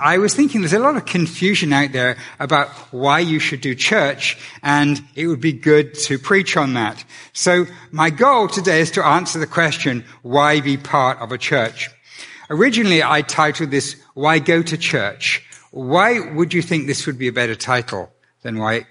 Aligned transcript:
I 0.00 0.18
was 0.18 0.34
thinking 0.34 0.62
there's 0.62 0.72
a 0.72 0.78
lot 0.78 0.96
of 0.96 1.04
confusion 1.04 1.72
out 1.72 1.92
there 1.92 2.16
about 2.38 2.68
why 2.90 3.20
you 3.20 3.38
should 3.38 3.60
do 3.60 3.74
church, 3.74 4.38
and 4.62 5.02
it 5.14 5.26
would 5.26 5.40
be 5.40 5.52
good 5.52 5.94
to 6.06 6.18
preach 6.18 6.56
on 6.56 6.74
that. 6.74 7.04
So 7.32 7.66
my 7.90 8.10
goal 8.10 8.48
today 8.48 8.80
is 8.80 8.90
to 8.92 9.06
answer 9.06 9.38
the 9.38 9.46
question, 9.46 10.04
why 10.22 10.60
be 10.60 10.76
part 10.76 11.18
of 11.18 11.32
a 11.32 11.38
church? 11.38 11.90
Originally, 12.48 13.02
I 13.02 13.22
titled 13.22 13.70
this, 13.70 13.96
Why 14.14 14.38
Go 14.38 14.62
to 14.62 14.76
Church? 14.76 15.46
Why 15.70 16.18
would 16.18 16.52
you 16.52 16.62
think 16.62 16.86
this 16.86 17.06
would 17.06 17.18
be 17.18 17.28
a 17.28 17.32
better 17.32 17.54
title 17.54 18.10
than 18.42 18.58
why, 18.58 18.86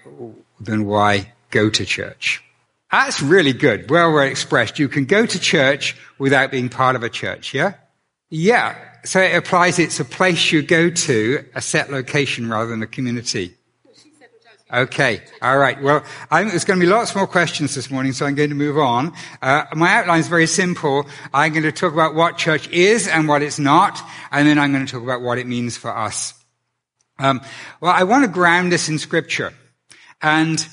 than 0.60 0.86
why 0.86 1.32
go 1.50 1.68
to 1.68 1.84
church? 1.84 2.42
That's 2.90 3.20
really 3.20 3.52
good. 3.52 3.90
Well, 3.90 4.12
well 4.12 4.24
expressed. 4.24 4.78
You 4.78 4.88
can 4.88 5.04
go 5.04 5.26
to 5.26 5.38
church 5.38 5.96
without 6.18 6.50
being 6.50 6.68
part 6.68 6.96
of 6.96 7.02
a 7.02 7.10
church, 7.10 7.52
yeah? 7.52 7.74
Yeah. 8.30 8.76
So 9.04 9.20
it 9.20 9.34
applies, 9.34 9.78
it's 9.78 10.00
a 10.00 10.04
place 10.04 10.52
you 10.52 10.62
go 10.62 10.90
to, 10.90 11.44
a 11.54 11.60
set 11.60 11.90
location 11.90 12.48
rather 12.50 12.70
than 12.70 12.82
a 12.82 12.86
community. 12.86 13.54
Okay. 14.72 15.22
All 15.42 15.58
right. 15.58 15.82
Well, 15.82 16.04
I'm, 16.30 16.48
there's 16.48 16.64
going 16.64 16.78
to 16.78 16.86
be 16.86 16.90
lots 16.90 17.14
more 17.16 17.26
questions 17.26 17.74
this 17.74 17.90
morning, 17.90 18.12
so 18.12 18.24
I'm 18.24 18.36
going 18.36 18.50
to 18.50 18.54
move 18.54 18.78
on. 18.78 19.12
Uh, 19.42 19.64
my 19.74 19.94
outline 19.94 20.20
is 20.20 20.28
very 20.28 20.46
simple. 20.46 21.06
I'm 21.34 21.52
going 21.52 21.64
to 21.64 21.72
talk 21.72 21.92
about 21.92 22.14
what 22.14 22.38
church 22.38 22.68
is 22.68 23.08
and 23.08 23.26
what 23.26 23.42
it's 23.42 23.58
not, 23.58 24.00
and 24.30 24.46
then 24.46 24.58
I'm 24.58 24.72
going 24.72 24.86
to 24.86 24.92
talk 24.92 25.02
about 25.02 25.22
what 25.22 25.38
it 25.38 25.46
means 25.48 25.76
for 25.76 25.96
us. 25.96 26.34
Um, 27.18 27.40
well, 27.80 27.92
I 27.92 28.04
want 28.04 28.24
to 28.24 28.30
ground 28.30 28.70
this 28.70 28.88
in 28.88 28.98
scripture. 28.98 29.52
And 30.22 30.64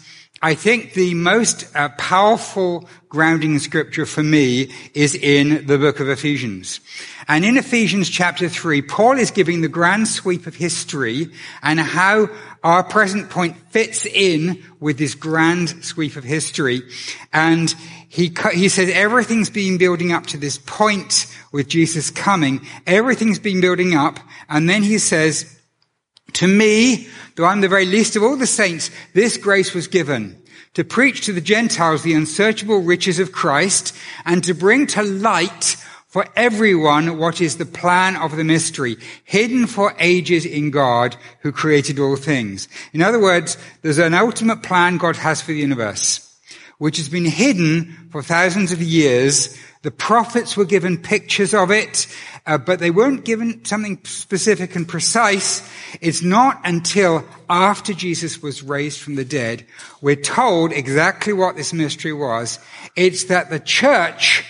I 0.41 0.54
think 0.54 0.94
the 0.94 1.16
most 1.16 1.76
uh, 1.76 1.90
powerful 1.98 2.88
grounding 3.09 3.58
scripture 3.58 4.05
for 4.05 4.22
me 4.22 4.72
is 4.94 5.16
in 5.16 5.66
the 5.66 5.80
book 5.80 6.00
of 6.00 6.09
Ephesians. 6.09 6.80
And 7.28 7.44
in 7.44 7.58
Ephesians 7.58 8.08
chapter 8.08 8.48
3, 8.48 8.84
Paul 8.84 9.18
is 9.18 9.31
giving 9.31 9.62
the 9.62 9.68
grand 9.68 10.08
sweep 10.08 10.45
of 10.45 10.55
history 10.55 11.31
and 11.64 11.80
how 11.80 12.30
our 12.64 12.84
present 12.84 13.31
point 13.31 13.58
fits 13.72 14.05
in 14.05 14.64
with 14.80 15.00
this 15.00 15.16
grand 15.16 15.84
sweep 15.84 16.16
of 16.16 16.23
history. 16.23 16.83
And 17.33 17.73
he, 18.08 18.31
he 18.54 18.70
says 18.70 18.92
everything's 18.94 19.50
been 19.50 19.80
building 19.80 20.11
up 20.11 20.28
to 20.28 20.38
this 20.38 20.59
point 20.59 21.26
with 21.52 21.67
Jesus 21.67 22.11
coming. 22.11 22.66
Everything's 22.86 23.39
been 23.39 23.59
building 23.59 23.95
up. 23.95 24.20
And 24.50 24.70
then 24.70 24.83
he 24.83 25.00
says, 25.00 25.56
to 26.38 26.47
me, 26.47 27.07
though 27.35 27.45
I'm 27.45 27.61
the 27.61 27.67
very 27.67 27.88
least 27.88 28.16
of 28.16 28.21
all 28.21 28.35
the 28.35 28.45
saints, 28.45 28.91
this 29.13 29.38
grace 29.38 29.73
was 29.73 29.88
given 29.88 30.39
to 30.75 30.83
preach 30.83 31.21
to 31.25 31.33
the 31.33 31.41
Gentiles 31.41 32.03
the 32.03 32.13
unsearchable 32.13 32.83
riches 32.83 33.17
of 33.17 33.31
Christ 33.31 33.95
and 34.23 34.43
to 34.43 34.53
bring 34.53 34.85
to 34.88 35.02
light 35.02 35.75
for 36.05 36.27
everyone 36.35 37.17
what 37.17 37.41
is 37.41 37.58
the 37.58 37.65
plan 37.65 38.15
of 38.15 38.35
the 38.35 38.43
mystery, 38.43 38.97
hidden 39.23 39.65
for 39.65 39.95
ages 39.97 40.45
in 40.45 40.69
God 40.69 41.15
who 41.41 41.52
created 41.52 41.97
all 41.97 42.15
things. 42.15 42.67
In 42.93 43.02
other 43.02 43.19
words, 43.19 43.58
there's 43.81 43.97
an 43.97 44.13
ultimate 44.13 44.61
plan 44.61 44.97
God 44.97 45.15
has 45.15 45.41
for 45.41 45.53
the 45.53 45.58
universe, 45.58 46.39
which 46.77 46.97
has 46.97 47.09
been 47.09 47.25
hidden 47.25 48.09
for 48.11 48.21
thousands 48.21 48.71
of 48.71 48.80
years. 48.80 49.58
The 49.88 49.91
prophets 49.91 50.57
were 50.57 50.66
given 50.66 50.97
pictures 50.97 51.53
of 51.53 51.71
it 51.71 52.07
uh, 52.47 52.57
but 52.57 52.80
they 52.80 52.89
weren't 52.89 53.25
given 53.25 53.63
something 53.66 53.99
specific 54.05 54.75
and 54.75 54.88
precise. 54.88 55.69
It's 55.99 56.21
not 56.21 56.61
until 56.63 57.25
after 57.49 57.93
Jesus 57.93 58.41
was 58.41 58.63
raised 58.63 59.02
from 59.02 59.15
the 59.15 59.25
dead, 59.25 59.65
we're 60.02 60.15
told 60.15 60.71
exactly 60.71 61.33
what 61.33 61.58
this 61.58 61.73
mystery 61.73 62.13
was. 62.13 62.59
It's 62.95 63.25
that 63.25 63.49
the 63.49 63.59
church 63.59 64.45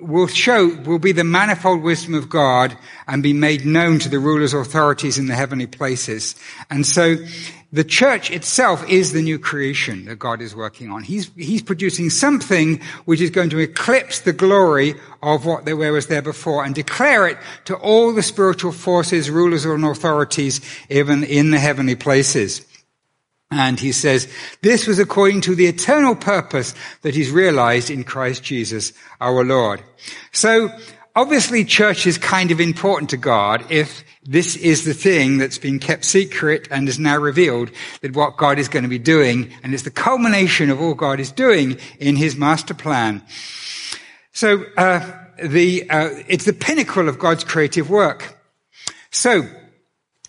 will 0.00 0.28
show, 0.28 0.68
will 0.84 1.00
be 1.00 1.12
the 1.12 1.24
manifold 1.24 1.82
wisdom 1.82 2.14
of 2.14 2.28
God 2.28 2.76
and 3.08 3.22
be 3.22 3.32
made 3.32 3.66
known 3.66 3.98
to 3.98 4.08
the 4.08 4.18
rulers, 4.20 4.54
authorities 4.54 5.18
in 5.18 5.26
the 5.26 5.34
heavenly 5.34 5.66
places. 5.66 6.36
And 6.70 6.86
so 6.86 7.16
the 7.74 7.82
church 7.82 8.30
itself 8.30 8.88
is 8.88 9.12
the 9.12 9.20
new 9.20 9.36
creation 9.36 10.04
that 10.04 10.20
God 10.20 10.40
is 10.40 10.54
working 10.54 10.92
on. 10.92 11.02
He's, 11.02 11.28
he's 11.34 11.60
producing 11.60 12.08
something 12.08 12.80
which 13.04 13.20
is 13.20 13.30
going 13.30 13.50
to 13.50 13.58
eclipse 13.58 14.20
the 14.20 14.32
glory 14.32 14.94
of 15.20 15.44
what 15.44 15.64
there 15.64 15.76
was 15.76 16.06
there 16.06 16.22
before 16.22 16.64
and 16.64 16.72
declare 16.72 17.26
it 17.26 17.36
to 17.64 17.74
all 17.74 18.12
the 18.12 18.22
spiritual 18.22 18.70
forces, 18.70 19.28
rulers 19.28 19.64
and 19.64 19.84
authorities, 19.84 20.60
even 20.88 21.24
in 21.24 21.50
the 21.50 21.58
heavenly 21.58 21.96
places. 21.96 22.64
And 23.50 23.80
he 23.80 23.90
says, 23.90 24.32
this 24.62 24.86
was 24.86 25.00
according 25.00 25.40
to 25.42 25.56
the 25.56 25.66
eternal 25.66 26.14
purpose 26.14 26.76
that 27.02 27.16
he's 27.16 27.32
realized 27.32 27.90
in 27.90 28.04
Christ 28.04 28.44
Jesus, 28.44 28.92
our 29.20 29.44
Lord. 29.44 29.82
So, 30.30 30.70
obviously 31.16 31.64
church 31.64 32.06
is 32.06 32.18
kind 32.18 32.50
of 32.50 32.60
important 32.60 33.10
to 33.10 33.16
God 33.16 33.64
if 33.70 34.04
this 34.24 34.56
is 34.56 34.84
the 34.84 34.94
thing 34.94 35.38
that's 35.38 35.58
been 35.58 35.78
kept 35.78 36.04
secret 36.04 36.66
and 36.70 36.88
is 36.88 36.98
now 36.98 37.18
revealed 37.18 37.70
that 38.00 38.16
what 38.16 38.36
God 38.36 38.58
is 38.58 38.68
going 38.68 38.82
to 38.82 38.88
be 38.88 38.98
doing, 38.98 39.52
and 39.62 39.74
it's 39.74 39.82
the 39.82 39.90
culmination 39.90 40.70
of 40.70 40.80
all 40.80 40.94
God 40.94 41.20
is 41.20 41.30
doing 41.30 41.78
in 41.98 42.16
His 42.16 42.36
master 42.36 42.74
plan. 42.74 43.22
So 44.32 44.64
uh, 44.76 45.24
the 45.42 45.88
uh, 45.90 46.10
it's 46.26 46.44
the 46.44 46.52
pinnacle 46.52 47.08
of 47.08 47.18
God's 47.18 47.44
creative 47.44 47.90
work. 47.90 48.38
So 49.10 49.48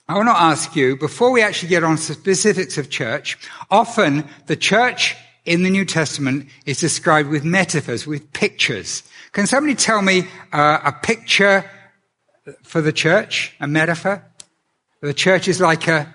I 0.08 0.16
want 0.16 0.28
to 0.28 0.38
ask 0.38 0.76
you 0.76 0.98
before 0.98 1.32
we 1.32 1.42
actually 1.42 1.70
get 1.70 1.84
on 1.84 1.96
to 1.96 2.14
specifics 2.14 2.78
of 2.78 2.90
church. 2.90 3.38
Often 3.72 4.26
the 4.46 4.56
church 4.56 5.16
in 5.46 5.64
the 5.64 5.70
New 5.70 5.86
Testament 5.86 6.50
is 6.66 6.80
described 6.80 7.30
with 7.30 7.44
metaphors, 7.44 8.06
with 8.06 8.32
pictures. 8.34 9.04
Can 9.36 9.48
somebody 9.48 9.76
tell 9.76 10.02
me 10.02 10.30
uh, 10.54 10.80
a 10.86 10.94
picture 10.94 11.70
for 12.64 12.80
the 12.82 12.94
church, 12.94 13.54
a 13.60 13.68
metaphor. 13.68 14.24
The 15.02 15.14
church 15.14 15.50
is 15.50 15.60
like 15.60 15.90
a, 15.90 16.14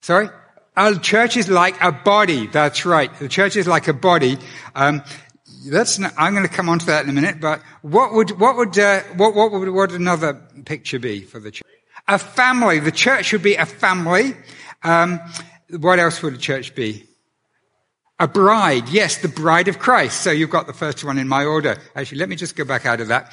sorry? 0.00 0.30
A 0.74 0.98
church 0.98 1.36
is 1.36 1.50
like 1.50 1.76
a 1.82 1.92
body. 1.92 2.46
That's 2.46 2.86
right. 2.86 3.14
The 3.18 3.28
church 3.28 3.56
is 3.56 3.66
like 3.66 3.88
a 3.88 3.92
body. 3.92 4.38
Um, 4.74 5.02
that's 5.68 5.98
not, 5.98 6.14
I'm 6.16 6.34
going 6.34 6.48
to 6.48 6.54
come 6.54 6.70
on 6.70 6.78
to 6.78 6.86
that 6.86 7.04
in 7.04 7.10
a 7.10 7.12
minute, 7.12 7.40
but 7.42 7.60
what 7.82 8.14
would, 8.14 8.38
what 8.38 8.56
would, 8.56 8.78
uh, 8.78 9.02
what, 9.16 9.34
what 9.34 9.52
would, 9.52 9.68
what 9.68 9.90
would 9.90 10.00
another 10.00 10.34
picture 10.64 10.98
be 10.98 11.20
for 11.20 11.40
the 11.40 11.50
church? 11.50 11.68
A 12.08 12.18
family. 12.18 12.78
The 12.78 12.92
church 12.92 13.26
should 13.26 13.42
be 13.42 13.56
a 13.56 13.66
family. 13.66 14.34
Um, 14.82 15.20
what 15.68 15.98
else 15.98 16.22
would 16.22 16.32
a 16.32 16.38
church 16.38 16.74
be? 16.74 17.06
A 18.18 18.26
bride. 18.26 18.88
Yes, 18.88 19.18
the 19.18 19.28
bride 19.28 19.68
of 19.68 19.78
Christ. 19.78 20.22
So 20.22 20.30
you've 20.30 20.50
got 20.50 20.66
the 20.66 20.72
first 20.72 21.04
one 21.04 21.18
in 21.18 21.28
my 21.28 21.44
order. 21.44 21.76
Actually, 21.94 22.18
let 22.18 22.28
me 22.28 22.36
just 22.36 22.56
go 22.56 22.64
back 22.64 22.86
out 22.86 23.00
of 23.00 23.08
that. 23.08 23.32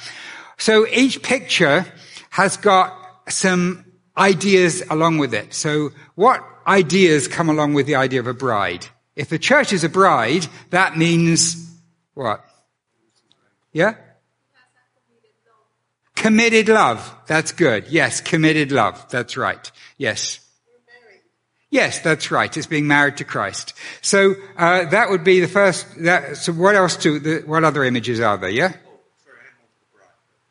So 0.58 0.86
each 0.88 1.22
picture 1.22 1.86
has 2.30 2.56
got 2.56 2.94
some 3.28 3.84
ideas 4.16 4.82
along 4.90 5.18
with 5.18 5.32
it. 5.32 5.54
So 5.54 5.90
what 6.14 6.44
ideas 6.66 7.28
come 7.28 7.48
along 7.48 7.74
with 7.74 7.86
the 7.86 7.94
idea 7.94 8.20
of 8.20 8.26
a 8.26 8.34
bride? 8.34 8.86
If 9.16 9.28
the 9.28 9.38
church 9.38 9.72
is 9.72 9.84
a 9.84 9.88
bride, 9.88 10.46
that 10.70 10.96
means 10.98 11.70
what? 12.14 12.44
Yeah? 13.72 13.94
Committed 16.14 16.68
love. 16.68 17.14
That's 17.26 17.52
good. 17.52 17.88
Yes, 17.88 18.20
committed 18.20 18.70
love. 18.72 19.08
That's 19.10 19.36
right. 19.36 19.70
Yes. 19.98 20.40
Yes, 21.74 21.98
that's 21.98 22.30
right. 22.30 22.56
It's 22.56 22.68
being 22.68 22.86
married 22.86 23.16
to 23.16 23.24
Christ. 23.24 23.74
So 24.00 24.36
uh, 24.56 24.84
that 24.90 25.10
would 25.10 25.24
be 25.24 25.40
the 25.40 25.48
first. 25.48 25.84
That, 26.04 26.36
so 26.36 26.52
what 26.52 26.76
else? 26.76 26.96
Do 26.96 27.18
the, 27.18 27.42
what 27.46 27.64
other 27.64 27.82
images 27.82 28.20
are 28.20 28.38
there? 28.38 28.48
Yeah. 28.48 28.74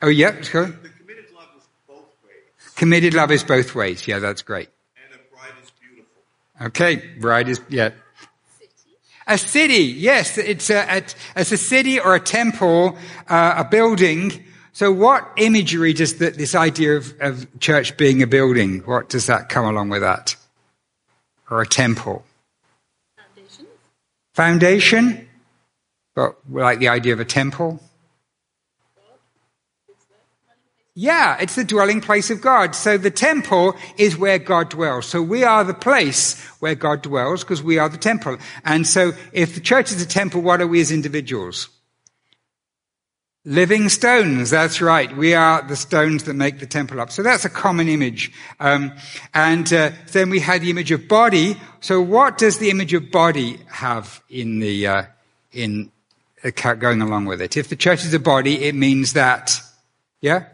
Oh, 0.01 0.09
yeah, 0.09 0.41
sure. 0.41 0.65
The 0.65 0.89
committed 0.89 1.31
love 1.33 1.47
is 1.55 1.63
both 1.87 2.09
ways. 2.25 2.73
Committed 2.75 3.13
love 3.13 3.31
is 3.31 3.41
both 3.45 3.73
ways. 3.73 4.05
Yeah, 4.05 4.19
that's 4.19 4.41
great. 4.41 4.67
And 4.97 5.17
a 5.17 5.33
bride 5.33 5.63
is 5.63 5.71
beautiful. 5.79 6.67
Okay, 6.67 7.17
bride 7.21 7.47
is, 7.47 7.61
yeah. 7.69 7.91
A 9.25 9.37
city, 9.37 9.85
yes, 9.85 10.37
it's 10.37 10.69
a, 10.69 10.97
a, 10.97 11.03
it's 11.37 11.53
a 11.53 11.57
city 11.57 12.01
or 12.01 12.15
a 12.15 12.19
temple, 12.19 12.97
uh, 13.29 13.53
a 13.59 13.63
building. 13.63 14.43
So 14.73 14.91
what 14.91 15.25
imagery 15.37 15.93
does 15.93 16.17
the, 16.17 16.31
this 16.31 16.53
idea 16.53 16.97
of, 16.97 17.13
of 17.21 17.59
church 17.61 17.95
being 17.95 18.21
a 18.21 18.27
building, 18.27 18.79
what 18.79 19.07
does 19.07 19.27
that 19.27 19.47
come 19.47 19.63
along 19.63 19.87
with 19.87 20.01
that? 20.01 20.35
Or 21.53 21.61
a 21.61 21.67
temple? 21.67 22.25
Foundation. 23.15 23.65
Foundation? 24.33 25.27
But 26.15 26.35
like 26.49 26.79
the 26.79 26.87
idea 26.87 27.13
of 27.13 27.19
a 27.19 27.25
temple? 27.25 27.79
Yeah, 30.95 31.37
it's 31.39 31.53
the 31.53 31.63
dwelling 31.63 32.01
place 32.01 32.31
of 32.31 32.41
God. 32.41 32.73
So 32.73 32.97
the 32.97 33.11
temple 33.11 33.75
is 33.99 34.17
where 34.17 34.39
God 34.39 34.69
dwells. 34.69 35.05
So 35.05 35.21
we 35.21 35.43
are 35.43 35.63
the 35.63 35.75
place 35.75 36.41
where 36.59 36.73
God 36.73 37.03
dwells 37.03 37.43
because 37.43 37.61
we 37.61 37.77
are 37.77 37.87
the 37.87 37.99
temple. 37.99 38.39
And 38.65 38.87
so 38.87 39.11
if 39.31 39.53
the 39.53 39.61
church 39.61 39.91
is 39.91 40.01
a 40.01 40.07
temple, 40.07 40.41
what 40.41 40.59
are 40.59 40.65
we 40.65 40.81
as 40.81 40.91
individuals? 40.91 41.69
Living 43.45 43.89
stones, 43.89 44.49
that's 44.49 44.81
right. 44.81 45.15
We 45.17 45.33
are 45.33 45.61
the 45.67 45.75
stones 45.75 46.23
that 46.23 46.33
make 46.33 46.59
the 46.59 46.65
temple 46.65 47.01
up. 47.01 47.11
So 47.11 47.23
that's 47.23 47.43
a 47.43 47.49
common 47.49 47.89
image. 47.89 48.31
Um, 48.61 48.93
and 49.33 49.71
uh, 49.73 49.91
then 50.13 50.29
we 50.29 50.39
had 50.39 50.61
the 50.61 50.69
image 50.69 50.91
of 50.91 51.09
body. 51.09 51.59
So 51.81 51.99
what 51.99 52.37
does 52.37 52.59
the 52.59 52.69
image 52.69 52.93
of 52.93 53.11
body 53.11 53.59
have 53.67 54.23
in 54.29 54.59
the 54.59 54.87
uh, 54.87 55.03
in 55.51 55.91
uh, 56.41 56.51
going 56.75 57.01
along 57.01 57.25
with 57.25 57.41
it? 57.41 57.57
If 57.57 57.67
the 57.67 57.75
church 57.75 58.05
is 58.05 58.13
a 58.13 58.19
body, 58.19 58.63
it 58.63 58.75
means 58.75 59.11
that, 59.11 59.59
yeah, 60.21 60.45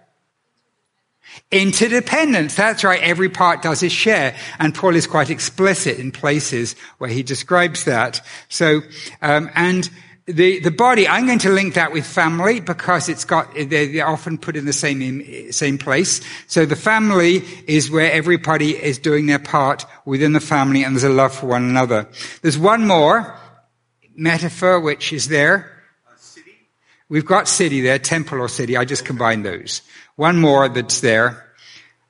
Interdependence. 1.51 2.55
That's 2.55 2.83
right. 2.83 3.01
Every 3.01 3.29
part 3.29 3.61
does 3.61 3.81
its 3.81 3.93
share. 3.93 4.35
And 4.59 4.73
Paul 4.75 4.95
is 4.95 5.07
quite 5.07 5.29
explicit 5.29 5.97
in 5.97 6.11
places 6.11 6.75
where 6.97 7.09
he 7.09 7.23
describes 7.23 7.85
that. 7.85 8.21
So, 8.49 8.81
um, 9.21 9.49
and 9.55 9.89
the, 10.29 10.59
the 10.59 10.71
body, 10.71 11.07
I'm 11.07 11.25
going 11.25 11.39
to 11.39 11.49
link 11.49 11.73
that 11.73 11.91
with 11.91 12.05
family 12.05 12.59
because 12.59 13.09
it's 13.09 13.25
got, 13.25 13.53
they're 13.55 14.07
often 14.07 14.37
put 14.37 14.55
in 14.55 14.65
the 14.65 14.73
same, 14.73 15.51
same 15.51 15.77
place. 15.77 16.21
So 16.47 16.65
the 16.65 16.75
family 16.75 17.43
is 17.67 17.89
where 17.89 18.11
everybody 18.11 18.71
is 18.71 18.99
doing 18.99 19.25
their 19.25 19.39
part 19.39 19.85
within 20.05 20.33
the 20.33 20.39
family 20.39 20.83
and 20.83 20.95
there's 20.95 21.03
a 21.03 21.09
love 21.09 21.33
for 21.33 21.47
one 21.47 21.63
another. 21.63 22.07
There's 22.41 22.57
one 22.57 22.85
more 22.85 23.35
metaphor 24.15 24.79
which 24.79 25.11
is 25.13 25.27
there. 25.27 25.75
We've 27.09 27.25
got 27.25 27.47
city 27.47 27.81
there, 27.81 27.97
temple 27.97 28.39
or 28.39 28.47
city. 28.47 28.77
I 28.77 28.85
just 28.85 29.03
combined 29.03 29.43
those. 29.43 29.81
One 30.15 30.37
more 30.37 30.69
that's 30.69 30.99
there. 30.99 31.47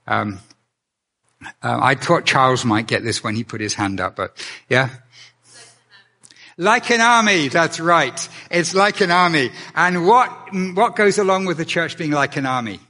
Um, 0.05 0.39
uh, 1.41 1.79
I 1.81 1.95
thought 1.95 2.25
Charles 2.25 2.65
might 2.65 2.87
get 2.87 3.03
this 3.03 3.23
when 3.23 3.35
he 3.35 3.45
put 3.45 3.61
his 3.61 3.73
hand 3.73 4.01
up, 4.01 4.17
but 4.17 4.35
yeah. 4.67 4.89
Like 6.59 6.91
an 6.91 6.99
army, 6.99 7.47
that's 7.47 7.79
right. 7.79 8.29
It's 8.51 8.75
like 8.75 8.99
an 8.99 9.11
army. 9.11 9.51
And 9.75 10.05
what, 10.05 10.29
what 10.73 10.97
goes 10.97 11.17
along 11.17 11.45
with 11.45 11.55
the 11.55 11.63
church 11.63 11.97
being 11.97 12.11
like 12.11 12.35
an 12.35 12.45
army? 12.45 12.81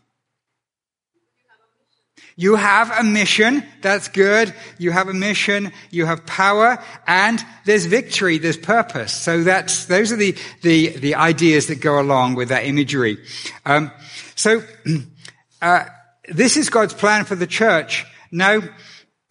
You 2.35 2.55
have 2.55 2.89
a 2.89 3.03
mission. 3.03 3.63
That's 3.83 4.07
good. 4.07 4.55
You 4.79 4.89
have 4.89 5.07
a 5.07 5.13
mission. 5.13 5.71
You 5.91 6.07
have 6.07 6.25
power 6.25 6.83
and 7.05 7.45
there's 7.65 7.85
victory. 7.85 8.39
There's 8.39 8.57
purpose. 8.57 9.13
So 9.13 9.43
that's, 9.43 9.85
those 9.85 10.11
are 10.11 10.15
the, 10.15 10.35
the, 10.63 10.97
the 10.97 11.13
ideas 11.13 11.67
that 11.67 11.79
go 11.79 12.01
along 12.01 12.33
with 12.33 12.49
that 12.49 12.65
imagery. 12.65 13.19
Um, 13.67 13.91
so, 14.33 14.63
uh, 15.61 15.85
this 16.27 16.57
is 16.57 16.71
God's 16.71 16.95
plan 16.95 17.23
for 17.23 17.35
the 17.35 17.45
church. 17.45 18.07
Now, 18.31 18.61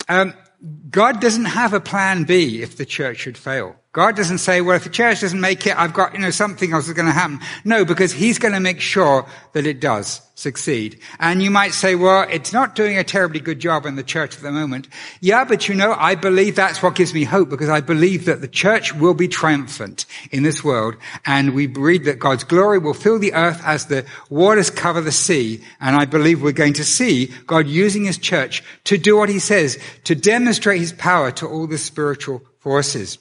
um, 0.08 0.32
God 0.88 1.20
doesn't 1.20 1.46
have 1.46 1.72
a 1.72 1.80
plan 1.80 2.22
B 2.22 2.62
if 2.62 2.76
the 2.76 2.86
church 2.86 3.16
should 3.18 3.36
fail. 3.36 3.74
God 3.98 4.14
doesn't 4.14 4.38
say, 4.38 4.60
well, 4.60 4.76
if 4.76 4.84
the 4.84 4.90
church 4.90 5.22
doesn't 5.22 5.40
make 5.40 5.66
it, 5.66 5.76
I've 5.76 5.92
got, 5.92 6.12
you 6.12 6.20
know, 6.20 6.30
something 6.30 6.72
else 6.72 6.86
is 6.86 6.94
going 6.94 7.06
to 7.06 7.12
happen. 7.12 7.40
No, 7.64 7.84
because 7.84 8.12
he's 8.12 8.38
going 8.38 8.54
to 8.54 8.60
make 8.60 8.80
sure 8.80 9.26
that 9.54 9.66
it 9.66 9.80
does 9.80 10.20
succeed. 10.36 11.00
And 11.18 11.42
you 11.42 11.50
might 11.50 11.74
say, 11.74 11.96
well, 11.96 12.24
it's 12.30 12.52
not 12.52 12.76
doing 12.76 12.96
a 12.96 13.02
terribly 13.02 13.40
good 13.40 13.58
job 13.58 13.86
in 13.86 13.96
the 13.96 14.04
church 14.04 14.36
at 14.36 14.42
the 14.44 14.52
moment. 14.52 14.86
Yeah, 15.20 15.42
but 15.42 15.68
you 15.68 15.74
know, 15.74 15.96
I 15.98 16.14
believe 16.14 16.54
that's 16.54 16.80
what 16.80 16.94
gives 16.94 17.12
me 17.12 17.24
hope 17.24 17.48
because 17.48 17.68
I 17.68 17.80
believe 17.80 18.26
that 18.26 18.40
the 18.40 18.46
church 18.46 18.94
will 18.94 19.14
be 19.14 19.26
triumphant 19.26 20.06
in 20.30 20.44
this 20.44 20.62
world. 20.62 20.94
And 21.26 21.52
we 21.52 21.66
read 21.66 22.04
that 22.04 22.20
God's 22.20 22.44
glory 22.44 22.78
will 22.78 22.94
fill 22.94 23.18
the 23.18 23.34
earth 23.34 23.60
as 23.64 23.86
the 23.86 24.06
waters 24.30 24.70
cover 24.70 25.00
the 25.00 25.10
sea. 25.10 25.60
And 25.80 25.96
I 25.96 26.04
believe 26.04 26.40
we're 26.40 26.52
going 26.52 26.74
to 26.74 26.84
see 26.84 27.32
God 27.48 27.66
using 27.66 28.04
his 28.04 28.18
church 28.18 28.62
to 28.84 28.96
do 28.96 29.16
what 29.16 29.28
he 29.28 29.40
says, 29.40 29.76
to 30.04 30.14
demonstrate 30.14 30.78
his 30.78 30.92
power 30.92 31.32
to 31.32 31.48
all 31.48 31.66
the 31.66 31.78
spiritual 31.78 32.42
forces. 32.60 33.18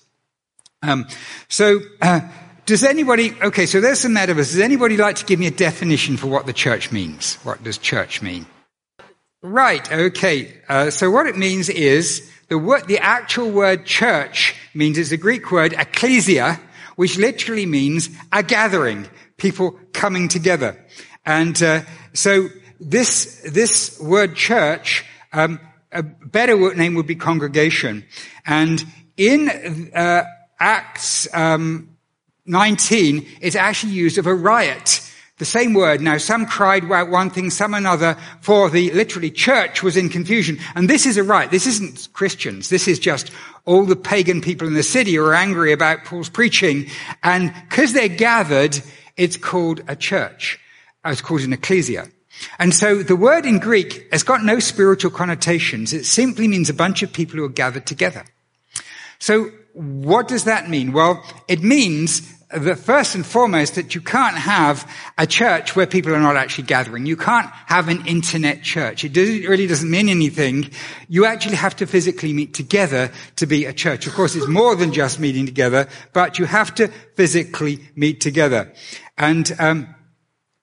Um, 0.81 1.07
so, 1.47 1.79
uh, 2.01 2.21
does 2.65 2.83
anybody, 2.83 3.33
okay, 3.41 3.65
so 3.65 3.79
there's 3.79 4.01
some 4.01 4.13
metaphors. 4.13 4.51
Does 4.51 4.59
anybody 4.59 4.97
like 4.97 5.15
to 5.17 5.25
give 5.25 5.39
me 5.39 5.47
a 5.47 5.51
definition 5.51 6.17
for 6.17 6.27
what 6.27 6.45
the 6.45 6.53
church 6.53 6.91
means? 6.91 7.35
What 7.43 7.63
does 7.63 7.77
church 7.77 8.21
mean? 8.21 8.45
Right, 9.41 9.89
okay. 9.91 10.53
Uh, 10.67 10.89
so 10.89 11.09
what 11.09 11.27
it 11.27 11.37
means 11.37 11.69
is 11.69 12.29
the 12.49 12.57
word, 12.57 12.87
the 12.87 12.99
actual 12.99 13.51
word 13.51 13.85
church 13.85 14.55
means 14.73 14.97
it's 14.97 15.11
a 15.11 15.17
Greek 15.17 15.51
word, 15.51 15.73
ecclesia, 15.73 16.59
which 16.95 17.17
literally 17.17 17.65
means 17.65 18.09
a 18.33 18.43
gathering, 18.43 19.07
people 19.37 19.79
coming 19.93 20.27
together. 20.27 20.77
And 21.25 21.61
uh, 21.61 21.83
so 22.13 22.49
this 22.79 23.41
this 23.43 23.99
word 24.01 24.35
church, 24.35 25.05
um, 25.31 25.59
a 25.91 26.03
better 26.03 26.73
name 26.75 26.95
would 26.95 27.07
be 27.07 27.15
congregation. 27.15 28.05
And 28.45 28.83
in 29.15 29.91
uh, 29.93 30.23
Acts 30.59 31.27
um, 31.33 31.97
19, 32.45 33.27
is 33.41 33.55
actually 33.55 33.93
used 33.93 34.17
of 34.17 34.25
a 34.25 34.33
riot. 34.33 35.01
The 35.37 35.45
same 35.45 35.75
word. 35.75 36.01
Now, 36.01 36.17
some 36.17 36.47
cried 36.47 36.89
out 36.91 37.09
one 37.09 37.29
thing, 37.29 37.51
some 37.51 37.75
another, 37.75 38.17
for 38.41 38.71
the 38.71 38.89
literally 38.91 39.29
church 39.29 39.83
was 39.83 39.95
in 39.95 40.09
confusion. 40.09 40.57
And 40.73 40.89
this 40.89 41.05
is 41.05 41.17
a 41.17 41.23
riot. 41.23 41.51
This 41.51 41.67
isn't 41.67 42.09
Christians. 42.13 42.69
This 42.69 42.87
is 42.87 42.97
just 42.97 43.29
all 43.65 43.85
the 43.85 43.95
pagan 43.95 44.41
people 44.41 44.67
in 44.67 44.73
the 44.73 44.81
city 44.81 45.13
who 45.13 45.25
are 45.25 45.35
angry 45.35 45.73
about 45.73 46.05
Paul's 46.05 46.29
preaching. 46.29 46.87
And 47.21 47.53
because 47.69 47.93
they're 47.93 48.07
gathered, 48.07 48.81
it's 49.15 49.37
called 49.37 49.81
a 49.87 49.95
church. 49.95 50.59
It's 51.05 51.21
called 51.21 51.41
an 51.41 51.53
ecclesia. 51.53 52.07
And 52.57 52.73
so 52.73 53.03
the 53.03 53.15
word 53.15 53.45
in 53.45 53.59
Greek 53.59 54.07
has 54.11 54.23
got 54.23 54.43
no 54.43 54.59
spiritual 54.59 55.11
connotations. 55.11 55.93
It 55.93 56.05
simply 56.05 56.47
means 56.47 56.69
a 56.69 56.73
bunch 56.73 57.03
of 57.03 57.13
people 57.13 57.37
who 57.37 57.45
are 57.45 57.49
gathered 57.49 57.85
together. 57.85 58.25
So 59.19 59.51
what 59.77 60.27
does 60.27 60.45
that 60.45 60.69
mean? 60.69 60.91
Well, 60.91 61.23
it 61.47 61.61
means 61.61 62.33
that 62.49 62.79
first 62.79 63.13
and 63.13 63.25
foremost 63.25 63.75
that 63.75 63.93
you 63.93 64.01
can't 64.01 64.37
have 64.37 64.89
a 65.17 65.27
church 65.27 65.75
where 65.75 65.85
people 65.85 66.15
are 66.15 66.19
not 66.19 66.35
actually 66.35 66.63
gathering. 66.63 67.05
You 67.05 67.17
can't 67.17 67.49
have 67.67 67.87
an 67.87 68.07
internet 68.07 68.63
church. 68.63 69.03
It, 69.03 69.13
does, 69.13 69.29
it, 69.29 69.47
really 69.47 69.67
doesn't 69.67 69.89
mean 69.89 70.09
anything. 70.09 70.71
You 71.09 71.25
actually 71.25 71.57
have 71.57 71.75
to 71.75 71.85
physically 71.85 72.33
meet 72.33 72.53
together 72.55 73.11
to 73.35 73.45
be 73.45 73.65
a 73.65 73.73
church. 73.73 74.07
Of 74.07 74.13
course, 74.13 74.35
it's 74.35 74.47
more 74.47 74.75
than 74.75 74.93
just 74.93 75.19
meeting 75.19 75.45
together, 75.45 75.87
but 76.13 76.39
you 76.39 76.45
have 76.45 76.73
to 76.75 76.87
physically 77.15 77.79
meet 77.95 78.19
together. 78.21 78.73
And 79.17 79.53
um, 79.59 79.93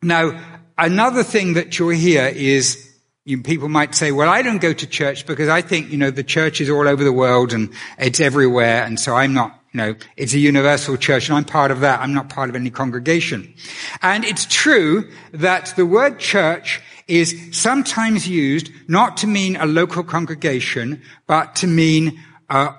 now, 0.03 0.41
another 0.77 1.23
thing 1.23 1.55
that 1.55 1.79
you'll 1.79 1.91
hear 1.91 2.27
is 2.27 2.94
you, 3.25 3.43
people 3.43 3.69
might 3.69 3.95
say, 3.95 4.13
well, 4.13 4.29
I 4.29 4.43
don't 4.43 4.61
go 4.61 4.73
to 4.75 4.87
church 4.87 5.27
because 5.27 5.49
I 5.49 5.63
think, 5.63 5.91
you 5.91 5.97
know, 5.97 6.11
the 6.11 6.23
church 6.23 6.61
is 6.61 6.69
all 6.69 6.87
over 6.87 7.03
the 7.03 7.13
world 7.13 7.55
and 7.55 7.73
it's 7.99 8.21
everywhere. 8.21 8.85
And 8.85 9.01
so 9.01 9.15
I'm 9.15 9.33
not, 9.33 9.59
you 9.73 9.79
know, 9.79 9.95
it's 10.17 10.35
a 10.35 10.39
universal 10.39 10.99
church 10.99 11.29
and 11.29 11.39
I'm 11.39 11.45
part 11.45 11.71
of 11.71 11.81
that. 11.81 12.01
I'm 12.01 12.13
not 12.13 12.29
part 12.29 12.51
of 12.51 12.57
any 12.57 12.71
congregation. 12.71 13.55
And 14.03 14.25
it's 14.25 14.45
true 14.45 15.11
that 15.33 15.73
the 15.75 15.87
word 15.87 16.19
church 16.19 16.83
is 17.09 17.49
sometimes 17.53 18.29
used 18.29 18.71
not 18.89 19.17
to 19.19 19.27
mean 19.27 19.57
a 19.57 19.65
local 19.65 20.05
congregation, 20.05 21.03
but 21.27 21.57
to 21.57 21.67
mean 21.67 22.23
uh, 22.51 22.75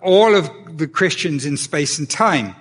all 0.00 0.34
of 0.34 0.78
the 0.78 0.86
Christians 0.86 1.44
in 1.44 1.56
space 1.56 1.98
and 1.98 2.08
time. 2.08 2.54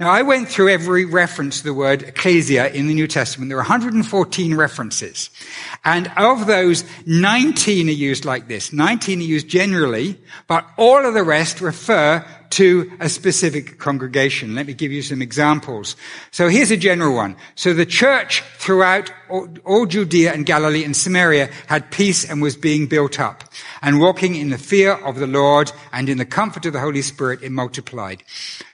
Now, 0.00 0.10
I 0.10 0.22
went 0.22 0.48
through 0.48 0.70
every 0.70 1.04
reference 1.04 1.58
to 1.58 1.64
the 1.64 1.74
word 1.74 2.02
ecclesia 2.02 2.68
in 2.72 2.86
the 2.86 2.94
New 2.94 3.06
Testament. 3.06 3.50
There 3.50 3.58
are 3.58 3.60
114 3.60 4.54
references. 4.54 5.30
And 5.84 6.10
of 6.16 6.46
those, 6.46 6.84
19 7.06 7.88
are 7.88 7.92
used 7.92 8.24
like 8.24 8.48
this. 8.48 8.72
19 8.72 9.20
are 9.20 9.22
used 9.22 9.48
generally, 9.48 10.18
but 10.46 10.66
all 10.76 11.04
of 11.04 11.14
the 11.14 11.22
rest 11.22 11.60
refer 11.60 12.24
to 12.50 12.90
a 13.00 13.08
specific 13.08 13.78
congregation. 13.78 14.54
Let 14.54 14.66
me 14.66 14.74
give 14.74 14.92
you 14.92 15.02
some 15.02 15.22
examples. 15.22 15.96
So 16.30 16.48
here's 16.48 16.70
a 16.70 16.76
general 16.76 17.14
one. 17.14 17.36
So 17.54 17.72
the 17.72 17.86
church 17.86 18.42
throughout 18.58 19.10
all, 19.28 19.86
Judea 19.86 20.32
and 20.32 20.46
Galilee 20.46 20.84
and 20.84 20.96
Samaria 20.96 21.50
had 21.66 21.90
peace 21.90 22.28
and 22.28 22.40
was 22.42 22.56
being 22.56 22.86
built 22.86 23.18
up. 23.20 23.44
And 23.82 24.00
walking 24.00 24.34
in 24.34 24.50
the 24.50 24.58
fear 24.58 24.92
of 24.92 25.18
the 25.18 25.26
Lord 25.26 25.72
and 25.92 26.08
in 26.08 26.18
the 26.18 26.24
comfort 26.24 26.66
of 26.66 26.72
the 26.72 26.80
Holy 26.80 27.02
Spirit, 27.02 27.42
it 27.42 27.52
multiplied. 27.52 28.22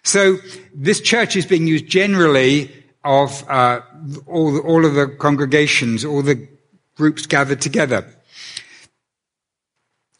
So 0.02 0.38
this 0.74 1.00
church 1.00 1.36
is 1.36 1.46
being 1.46 1.66
used 1.66 1.86
generally 1.86 2.70
of 3.04 3.44
uh, 3.48 3.80
all, 4.26 4.58
all 4.60 4.84
of 4.84 4.94
the 4.94 5.08
congregations, 5.08 6.04
all 6.04 6.22
the 6.22 6.48
groups 6.96 7.26
gathered 7.26 7.60
together. 7.60 8.06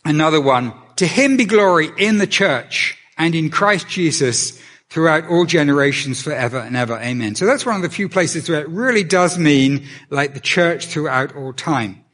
Another 0.04 0.40
one, 0.40 0.73
to 0.97 1.06
him 1.06 1.37
be 1.37 1.44
glory 1.44 1.90
in 1.97 2.18
the 2.18 2.26
church 2.26 2.99
and 3.23 3.37
in 3.37 3.50
Christ 3.50 3.88
Jesus 3.88 4.61
throughout 4.91 5.29
all 5.29 5.47
generations 5.47 6.21
forever 6.21 6.59
and 6.59 6.76
ever. 6.76 6.99
Amen. 6.99 7.37
So 7.37 7.47
that's 7.47 7.64
one 7.64 7.76
of 7.76 7.83
the 7.83 7.88
few 7.88 8.09
places 8.09 8.49
where 8.49 8.61
it 8.61 8.69
really 8.69 9.05
does 9.05 9.38
mean 9.38 9.87
like 10.11 10.35
the 10.35 10.41
church 10.41 10.87
throughout 10.87 11.37
all 11.37 11.52
time. 11.52 12.05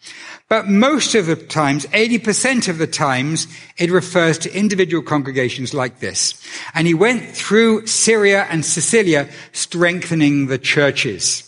But 0.50 0.68
most 0.68 1.14
of 1.14 1.24
the 1.24 1.36
times, 1.36 1.86
80% 1.86 2.68
of 2.68 2.76
the 2.76 2.86
times, 2.86 3.48
it 3.78 3.90
refers 3.90 4.36
to 4.38 4.54
individual 4.54 5.02
congregations 5.02 5.72
like 5.72 6.00
this. 6.00 6.34
And 6.74 6.86
he 6.86 6.92
went 6.92 7.24
through 7.24 7.86
Syria 7.86 8.46
and 8.50 8.62
Cilicia 8.62 9.30
strengthening 9.52 10.48
the 10.48 10.58
churches. 10.58 11.44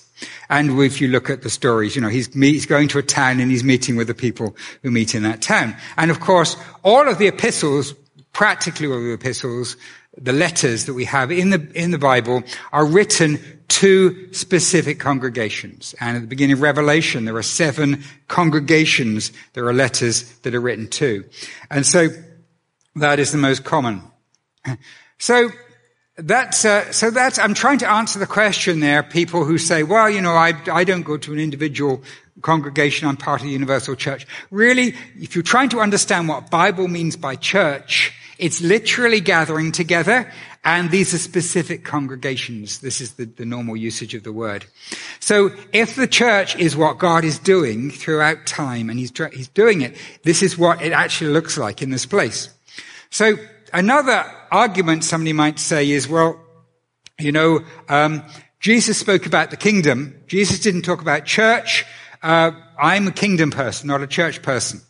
And 0.48 0.80
if 0.80 1.02
you 1.02 1.08
look 1.08 1.28
at 1.28 1.42
the 1.42 1.50
stories, 1.50 1.94
you 1.94 2.02
know, 2.02 2.08
he's, 2.08 2.32
he's 2.32 2.66
going 2.66 2.88
to 2.88 2.98
a 2.98 3.02
town 3.02 3.40
and 3.40 3.50
he's 3.50 3.62
meeting 3.62 3.96
with 3.96 4.06
the 4.06 4.14
people 4.14 4.56
who 4.82 4.90
meet 4.90 5.14
in 5.14 5.22
that 5.24 5.42
town. 5.42 5.76
And 5.98 6.10
of 6.10 6.18
course, 6.18 6.56
all 6.82 7.08
of 7.08 7.18
the 7.18 7.28
epistles 7.28 7.94
practically 8.32 8.86
all 8.86 9.00
the 9.00 9.12
epistles, 9.12 9.76
the 10.16 10.32
letters 10.32 10.86
that 10.86 10.94
we 10.94 11.04
have 11.04 11.30
in 11.30 11.50
the, 11.50 11.70
in 11.74 11.90
the 11.90 11.98
Bible 11.98 12.42
are 12.72 12.84
written 12.84 13.38
to 13.68 14.32
specific 14.32 14.98
congregations. 14.98 15.94
And 16.00 16.16
at 16.16 16.20
the 16.22 16.28
beginning 16.28 16.54
of 16.54 16.62
Revelation, 16.62 17.24
there 17.24 17.36
are 17.36 17.42
seven 17.42 18.02
congregations 18.28 19.32
there 19.52 19.66
are 19.66 19.72
letters 19.72 20.30
that 20.38 20.54
are 20.54 20.60
written 20.60 20.88
to. 20.88 21.24
And 21.70 21.86
so 21.86 22.08
that 22.96 23.18
is 23.18 23.32
the 23.32 23.38
most 23.38 23.64
common. 23.64 24.02
So 25.18 25.50
that's, 26.16 26.64
uh, 26.64 26.92
so 26.92 27.10
that's, 27.10 27.38
I'm 27.38 27.54
trying 27.54 27.78
to 27.78 27.88
answer 27.88 28.18
the 28.18 28.26
question 28.26 28.80
there, 28.80 29.02
people 29.02 29.44
who 29.44 29.58
say, 29.58 29.84
well, 29.84 30.10
you 30.10 30.20
know, 30.20 30.34
I, 30.34 30.54
I 30.70 30.84
don't 30.84 31.02
go 31.02 31.16
to 31.16 31.32
an 31.32 31.38
individual 31.38 32.02
congregation. 32.42 33.08
I'm 33.08 33.16
part 33.16 33.40
of 33.40 33.46
the 33.46 33.52
universal 33.52 33.94
church. 33.94 34.26
Really, 34.50 34.94
if 35.16 35.34
you're 35.34 35.42
trying 35.42 35.68
to 35.70 35.80
understand 35.80 36.28
what 36.28 36.50
Bible 36.50 36.88
means 36.88 37.16
by 37.16 37.36
church, 37.36 38.12
it's 38.40 38.60
literally 38.62 39.20
gathering 39.20 39.70
together 39.70 40.30
and 40.64 40.90
these 40.90 41.14
are 41.14 41.18
specific 41.18 41.84
congregations. 41.84 42.80
This 42.80 43.00
is 43.00 43.14
the, 43.14 43.26
the 43.26 43.44
normal 43.44 43.76
usage 43.76 44.14
of 44.14 44.24
the 44.24 44.32
word. 44.32 44.66
So 45.20 45.50
if 45.72 45.94
the 45.94 46.06
church 46.06 46.56
is 46.56 46.76
what 46.76 46.98
God 46.98 47.24
is 47.24 47.38
doing 47.38 47.90
throughout 47.90 48.46
time 48.46 48.90
and 48.90 48.98
he's, 48.98 49.12
he's 49.32 49.48
doing 49.48 49.82
it, 49.82 49.96
this 50.22 50.42
is 50.42 50.58
what 50.58 50.82
it 50.82 50.92
actually 50.92 51.32
looks 51.32 51.56
like 51.56 51.82
in 51.82 51.90
this 51.90 52.06
place. 52.06 52.48
So 53.10 53.36
another 53.72 54.24
argument 54.50 55.04
somebody 55.04 55.32
might 55.32 55.58
say 55.58 55.90
is, 55.90 56.08
well, 56.08 56.40
you 57.18 57.32
know, 57.32 57.60
um, 57.88 58.22
Jesus 58.58 58.98
spoke 58.98 59.26
about 59.26 59.50
the 59.50 59.56
kingdom. 59.56 60.14
Jesus 60.26 60.60
didn't 60.60 60.82
talk 60.82 61.00
about 61.00 61.24
church. 61.24 61.84
Uh, 62.22 62.52
I'm 62.78 63.06
a 63.06 63.12
kingdom 63.12 63.50
person, 63.50 63.88
not 63.88 64.02
a 64.02 64.06
church 64.06 64.42
person. 64.42 64.80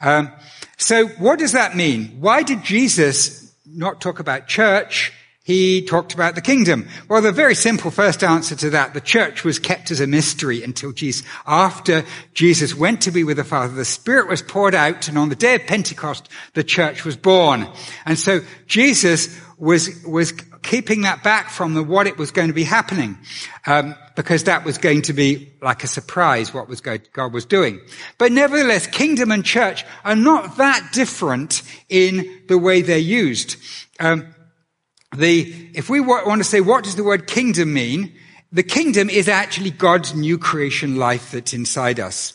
Um, 0.00 0.32
so 0.78 1.06
what 1.06 1.38
does 1.38 1.52
that 1.52 1.76
mean? 1.76 2.16
Why 2.20 2.42
did 2.42 2.64
Jesus 2.64 3.48
not 3.78 4.00
talk 4.00 4.18
about 4.18 4.46
church. 4.46 5.12
He 5.44 5.80
talked 5.82 6.12
about 6.12 6.34
the 6.34 6.42
kingdom. 6.42 6.88
Well, 7.08 7.22
the 7.22 7.32
very 7.32 7.54
simple 7.54 7.90
first 7.90 8.22
answer 8.22 8.54
to 8.56 8.70
that, 8.70 8.92
the 8.92 9.00
church 9.00 9.44
was 9.44 9.58
kept 9.58 9.90
as 9.90 10.00
a 10.00 10.06
mystery 10.06 10.62
until 10.62 10.92
Jesus, 10.92 11.26
after 11.46 12.04
Jesus 12.34 12.74
went 12.74 13.00
to 13.02 13.10
be 13.10 13.24
with 13.24 13.38
the 13.38 13.44
Father, 13.44 13.72
the 13.72 13.86
Spirit 13.86 14.28
was 14.28 14.42
poured 14.42 14.74
out, 14.74 15.08
and 15.08 15.16
on 15.16 15.30
the 15.30 15.34
day 15.34 15.54
of 15.54 15.66
Pentecost, 15.66 16.28
the 16.52 16.64
church 16.64 17.06
was 17.06 17.16
born. 17.16 17.66
And 18.04 18.18
so 18.18 18.40
Jesus 18.66 19.40
was, 19.56 20.04
was 20.04 20.34
keeping 20.62 21.02
that 21.02 21.22
back 21.22 21.50
from 21.50 21.74
the, 21.74 21.82
what 21.82 22.06
it 22.06 22.18
was 22.18 22.30
going 22.30 22.48
to 22.48 22.54
be 22.54 22.64
happening, 22.64 23.18
um, 23.66 23.94
because 24.16 24.44
that 24.44 24.64
was 24.64 24.78
going 24.78 25.02
to 25.02 25.12
be 25.12 25.52
like 25.62 25.84
a 25.84 25.86
surprise 25.86 26.52
what 26.52 26.68
was 26.68 26.80
God 26.80 27.32
was 27.32 27.44
doing. 27.44 27.80
But 28.18 28.32
nevertheless, 28.32 28.86
kingdom 28.86 29.30
and 29.30 29.44
church 29.44 29.84
are 30.04 30.16
not 30.16 30.56
that 30.58 30.90
different 30.92 31.62
in 31.88 32.42
the 32.48 32.58
way 32.58 32.82
they're 32.82 32.98
used. 32.98 33.56
Um, 34.00 34.34
the 35.16 35.70
if 35.74 35.88
we 35.88 36.00
want 36.00 36.40
to 36.40 36.44
say 36.44 36.60
what 36.60 36.84
does 36.84 36.96
the 36.96 37.04
word 37.04 37.26
kingdom 37.26 37.72
mean, 37.72 38.14
the 38.52 38.62
kingdom 38.62 39.10
is 39.10 39.28
actually 39.28 39.70
God's 39.70 40.14
new 40.14 40.38
creation 40.38 40.96
life 40.96 41.32
that's 41.32 41.52
inside 41.52 42.00
us. 42.00 42.34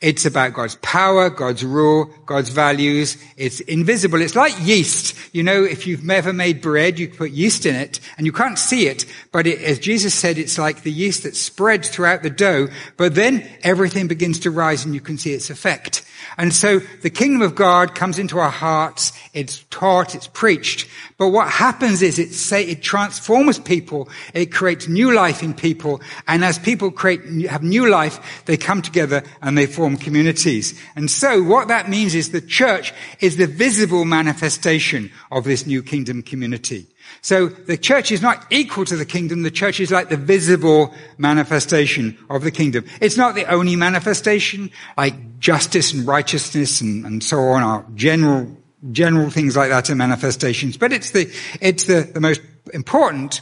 It's 0.00 0.24
about 0.24 0.52
God's 0.52 0.76
power, 0.76 1.28
God's 1.28 1.64
rule, 1.64 2.08
God's 2.24 2.50
values. 2.50 3.16
It's 3.36 3.58
invisible. 3.58 4.22
It's 4.22 4.36
like 4.36 4.54
yeast. 4.60 5.16
You 5.34 5.42
know, 5.42 5.64
if 5.64 5.88
you've 5.88 6.08
ever 6.08 6.32
made 6.32 6.60
bread, 6.60 7.00
you 7.00 7.08
put 7.08 7.32
yeast 7.32 7.66
in 7.66 7.74
it 7.74 7.98
and 8.16 8.24
you 8.24 8.30
can't 8.30 8.60
see 8.60 8.86
it. 8.86 9.06
But 9.32 9.48
it, 9.48 9.60
as 9.60 9.80
Jesus 9.80 10.14
said, 10.14 10.38
it's 10.38 10.56
like 10.56 10.82
the 10.82 10.92
yeast 10.92 11.24
that 11.24 11.34
spreads 11.34 11.88
throughout 11.88 12.22
the 12.22 12.30
dough. 12.30 12.68
But 12.96 13.16
then 13.16 13.44
everything 13.64 14.06
begins 14.06 14.38
to 14.40 14.52
rise 14.52 14.84
and 14.84 14.94
you 14.94 15.00
can 15.00 15.18
see 15.18 15.32
its 15.32 15.50
effect. 15.50 16.04
And 16.38 16.54
so 16.54 16.78
the 16.78 17.10
kingdom 17.10 17.42
of 17.42 17.56
God 17.56 17.96
comes 17.96 18.16
into 18.16 18.38
our 18.38 18.50
hearts. 18.50 19.12
It's 19.34 19.64
taught, 19.70 20.14
it's 20.14 20.28
preached. 20.28 20.88
But 21.18 21.30
what 21.30 21.50
happens 21.50 22.00
is 22.00 22.20
it 22.20 22.32
say, 22.32 22.64
it 22.64 22.80
transforms 22.80 23.58
people. 23.58 24.08
It 24.32 24.52
creates 24.52 24.86
new 24.86 25.12
life 25.12 25.42
in 25.42 25.52
people. 25.52 26.00
And 26.28 26.44
as 26.44 26.56
people 26.56 26.92
create, 26.92 27.24
have 27.50 27.64
new 27.64 27.90
life, 27.90 28.44
they 28.46 28.56
come 28.56 28.82
together 28.82 29.24
and 29.42 29.58
they 29.58 29.66
form 29.66 29.96
communities. 29.96 30.80
And 30.94 31.10
so 31.10 31.42
what 31.42 31.66
that 31.68 31.90
means 31.90 32.14
is 32.14 32.30
the 32.30 32.40
church 32.40 32.94
is 33.18 33.36
the 33.36 33.48
visible 33.48 34.04
manifestation 34.04 35.10
of 35.32 35.42
this 35.42 35.66
new 35.66 35.82
kingdom 35.82 36.22
community. 36.22 36.86
So 37.20 37.46
the 37.46 37.76
church 37.76 38.12
is 38.12 38.22
not 38.22 38.46
equal 38.50 38.84
to 38.86 38.96
the 38.96 39.04
kingdom. 39.04 39.42
The 39.42 39.50
church 39.50 39.80
is 39.80 39.90
like 39.90 40.08
the 40.08 40.16
visible 40.16 40.94
manifestation 41.18 42.16
of 42.30 42.42
the 42.42 42.50
kingdom. 42.50 42.84
It's 43.00 43.16
not 43.16 43.34
the 43.34 43.46
only 43.46 43.76
manifestation, 43.76 44.70
like 44.96 45.38
justice 45.38 45.92
and 45.92 46.06
righteousness 46.06 46.80
and, 46.80 47.04
and 47.04 47.22
so 47.22 47.38
on 47.40 47.62
are 47.62 47.84
general, 47.94 48.56
general 48.92 49.30
things 49.30 49.56
like 49.56 49.70
that 49.70 49.90
are 49.90 49.94
manifestations, 49.94 50.76
but 50.76 50.92
it's 50.92 51.10
the, 51.10 51.32
it's 51.60 51.84
the, 51.84 52.02
the 52.12 52.20
most 52.20 52.40
important. 52.72 53.40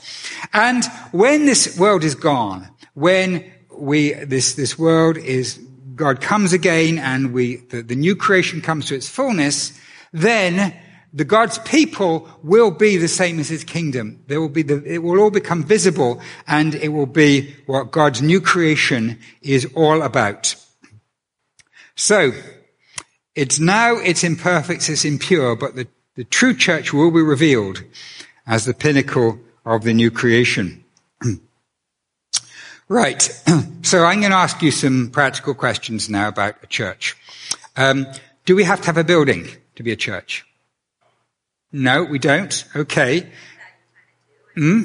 And 0.52 0.84
when 1.12 1.46
this 1.46 1.78
world 1.78 2.04
is 2.04 2.14
gone, 2.14 2.68
when 2.94 3.52
we, 3.76 4.12
this, 4.14 4.54
this 4.54 4.78
world 4.78 5.16
is, 5.16 5.58
God 5.94 6.20
comes 6.20 6.52
again 6.52 6.98
and 6.98 7.32
we, 7.32 7.56
the, 7.56 7.82
the 7.82 7.96
new 7.96 8.16
creation 8.16 8.60
comes 8.60 8.86
to 8.86 8.94
its 8.94 9.08
fullness, 9.08 9.78
then 10.12 10.74
the 11.16 11.24
God's 11.24 11.58
people 11.60 12.28
will 12.42 12.70
be 12.70 12.98
the 12.98 13.08
same 13.08 13.40
as 13.40 13.48
his 13.48 13.64
kingdom. 13.64 14.22
There 14.26 14.38
will 14.38 14.50
be 14.50 14.60
the, 14.60 14.84
it 14.84 14.98
will 14.98 15.18
all 15.18 15.30
become 15.30 15.64
visible 15.64 16.20
and 16.46 16.74
it 16.74 16.90
will 16.90 17.06
be 17.06 17.56
what 17.64 17.90
God's 17.90 18.20
new 18.20 18.38
creation 18.38 19.18
is 19.40 19.66
all 19.74 20.02
about. 20.02 20.54
So, 21.94 22.32
it's 23.34 23.58
now, 23.58 23.96
it's 23.96 24.24
imperfect, 24.24 24.90
it's 24.90 25.06
impure, 25.06 25.56
but 25.56 25.74
the, 25.74 25.88
the 26.16 26.24
true 26.24 26.54
church 26.54 26.92
will 26.92 27.10
be 27.10 27.22
revealed 27.22 27.82
as 28.46 28.66
the 28.66 28.74
pinnacle 28.74 29.38
of 29.64 29.84
the 29.84 29.94
new 29.94 30.10
creation. 30.10 30.84
right. 32.88 33.22
so 33.82 34.04
I'm 34.04 34.20
going 34.20 34.32
to 34.32 34.36
ask 34.36 34.60
you 34.60 34.70
some 34.70 35.08
practical 35.10 35.54
questions 35.54 36.10
now 36.10 36.28
about 36.28 36.56
a 36.62 36.66
church. 36.66 37.16
Um, 37.74 38.06
do 38.44 38.54
we 38.54 38.64
have 38.64 38.82
to 38.82 38.86
have 38.86 38.98
a 38.98 39.04
building 39.04 39.48
to 39.76 39.82
be 39.82 39.92
a 39.92 39.96
church? 39.96 40.44
No, 41.76 42.04
we 42.04 42.18
don't. 42.18 42.64
Okay. 42.74 43.26
Hmm? 44.54 44.84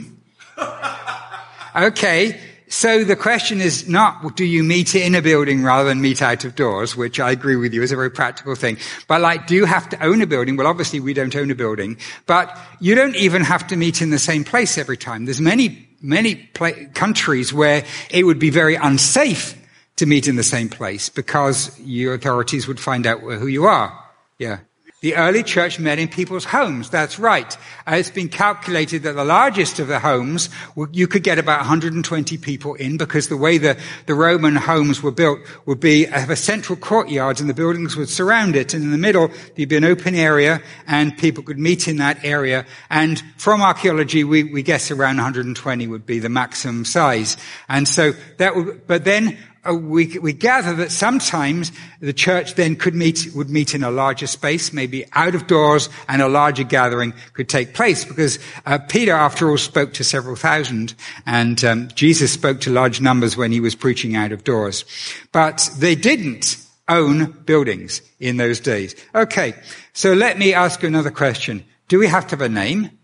Okay. 1.74 2.38
So 2.67 3.05
the 3.05 3.15
question 3.15 3.62
is 3.62 3.88
not, 3.88 4.36
do 4.36 4.43
you 4.43 4.62
meet 4.62 4.93
in 4.93 5.15
a 5.15 5.21
building 5.21 5.63
rather 5.63 5.88
than 5.88 6.01
meet 6.01 6.21
out 6.21 6.43
of 6.43 6.55
doors, 6.55 6.93
which 6.98 7.17
I 7.17 7.31
agree 7.31 7.55
with 7.55 7.74
you 7.74 7.81
is 7.81 7.93
a 7.93 7.95
very 7.95 8.12
practical 8.12 8.55
thing. 8.55 8.77
But 9.07 9.21
like, 9.21 9.48
do 9.48 9.55
you 9.55 9.63
have 9.63 9.88
to 9.89 10.03
own 10.03 10.21
a 10.21 10.27
building? 10.27 10.57
Well, 10.57 10.67
obviously 10.67 11.00
we 11.00 11.13
don't 11.13 11.33
own 11.33 11.50
a 11.50 11.55
building, 11.55 11.98
but 12.25 12.57
you 12.81 12.93
don't 12.93 13.15
even 13.15 13.41
have 13.43 13.67
to 13.67 13.77
meet 13.77 14.01
in 14.01 14.10
the 14.10 14.19
same 14.19 14.43
place 14.43 14.77
every 14.77 14.98
time. 14.98 15.24
There's 15.24 15.39
many, 15.39 15.88
many 16.01 16.36
pla- 16.36 16.89
countries 16.93 17.53
where 17.53 17.86
it 18.10 18.25
would 18.25 18.39
be 18.39 18.50
very 18.50 18.75
unsafe 18.75 19.57
to 19.95 20.05
meet 20.05 20.27
in 20.27 20.36
the 20.36 20.43
same 20.43 20.67
place 20.67 21.07
because 21.07 21.79
your 21.79 22.15
authorities 22.15 22.67
would 22.67 22.81
find 22.81 23.07
out 23.07 23.21
who 23.21 23.48
you 23.48 23.63
are. 23.63 23.98
Yeah. 24.38 24.60
The 25.01 25.15
early 25.15 25.41
church 25.41 25.79
met 25.79 25.98
in 25.98 26.10
people's 26.10 26.46
homes. 26.46 26.91
That's 26.91 27.17
right. 27.17 27.58
Uh, 27.88 27.96
it's 27.96 28.12
been 28.12 28.29
calculated 28.29 29.01
that 29.01 29.13
the 29.13 29.25
largest 29.25 29.79
of 29.79 29.88
the 29.88 29.98
homes, 29.98 30.48
you 30.91 31.08
could 31.08 31.24
get 31.24 31.39
about 31.39 31.58
120 31.62 32.38
people 32.38 32.75
in 32.75 32.98
because 32.98 33.27
the 33.27 33.36
way 33.36 33.58
the, 33.58 33.79
the 34.05 34.13
Roman 34.13 34.55
homes 34.55 35.01
were 35.01 35.12
built 35.12 35.39
would 35.65 35.79
be 35.79 36.05
have 36.05 36.29
a 36.29 36.36
central 36.36 36.75
courtyard 36.75 37.41
and 37.41 37.50
the 37.50 37.55
buildings 37.55 37.96
would 37.96 38.10
surround 38.10 38.55
it. 38.55 38.75
And 38.75 38.84
in 38.84 38.91
the 38.91 38.98
middle, 39.00 39.29
there'd 39.55 39.70
be 39.70 39.75
an 39.75 39.86
open 39.86 40.13
area 40.13 40.62
and 40.86 41.17
people 41.17 41.43
could 41.43 41.58
meet 41.58 41.88
in 41.88 41.98
that 41.98 42.24
area. 42.24 42.67
And 42.91 43.20
from 43.38 43.63
archaeology, 43.63 44.24
we, 44.24 44.43
we 44.43 44.62
guess 44.62 44.91
around 44.91 45.15
120 45.15 45.88
would 45.88 46.05
be 46.05 46.20
the 46.20 46.29
maximum 46.29 46.86
size. 46.86 47.38
And 47.67 47.88
so 47.88 48.12
that 48.38 48.55
would, 48.55 48.86
but 48.86 49.03
then 49.03 49.29
uh, 49.29 49.50
we, 49.70 50.18
we 50.20 50.34
gather 50.34 50.74
that 50.75 50.91
sometimes 50.91 51.72
the 52.00 52.13
church 52.13 52.56
then 52.56 52.75
could 52.75 52.96
meet, 52.96 53.27
would 53.36 53.50
meet 53.50 53.75
in 53.75 53.84
a 53.84 53.91
larger 53.91 54.25
space, 54.25 54.74
maybe 54.74 55.06
out 55.13 55.36
of 55.36 55.48
doors, 55.48 55.89
and 56.08 56.22
a 56.22 56.27
larger 56.27 56.63
gathering 56.63 57.13
could 57.34 57.48
take 57.48 57.74
place 57.74 58.03
because 58.03 58.39
uh, 58.65 58.80
Peter, 58.89 59.13
after 59.13 59.50
all, 59.50 59.58
spoke 59.58 59.94
to 59.94 60.03
several 60.03 60.36
thousand, 60.36 60.96
and 61.25 61.63
um, 61.63 61.88
Jesus 61.89 62.32
spoke 62.32 62.60
to 62.62 62.72
large 62.72 63.01
numbers 63.01 63.38
when 63.38 63.51
he 63.51 63.60
was 63.60 63.75
preaching 63.75 64.15
out 64.15 64.32
of 64.32 64.44
doors. 64.44 64.84
But 65.32 65.70
they 65.77 65.96
didn't 65.96 66.58
own 66.88 67.32
buildings 67.46 68.01
in 68.20 68.38
those 68.38 68.60
days. 68.60 68.96
Okay, 69.13 69.53
so 69.94 70.13
let 70.13 70.39
me 70.39 70.53
ask 70.53 70.82
you 70.82 70.88
another 70.88 71.12
question. 71.12 71.63
Do 71.88 72.00
we 72.00 72.08
have 72.08 72.25
to 72.27 72.32
have 72.32 72.41
a 72.41 72.50
name? 72.50 72.98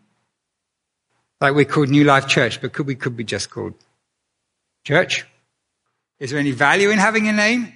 Like 1.39 1.53
we're 1.53 1.65
called 1.65 1.89
New 1.89 2.03
Life 2.03 2.27
Church, 2.27 2.59
but 2.61 2.73
could 2.73 2.87
we 2.87 2.95
could 2.95 3.15
be 3.15 3.23
just 3.23 3.51
called 3.51 3.75
church? 4.83 5.25
Is 6.19 6.31
there 6.31 6.39
any 6.39 6.51
value 6.51 6.89
in 6.89 6.99
having 6.99 7.27
a 7.27 7.33
name? 7.33 7.73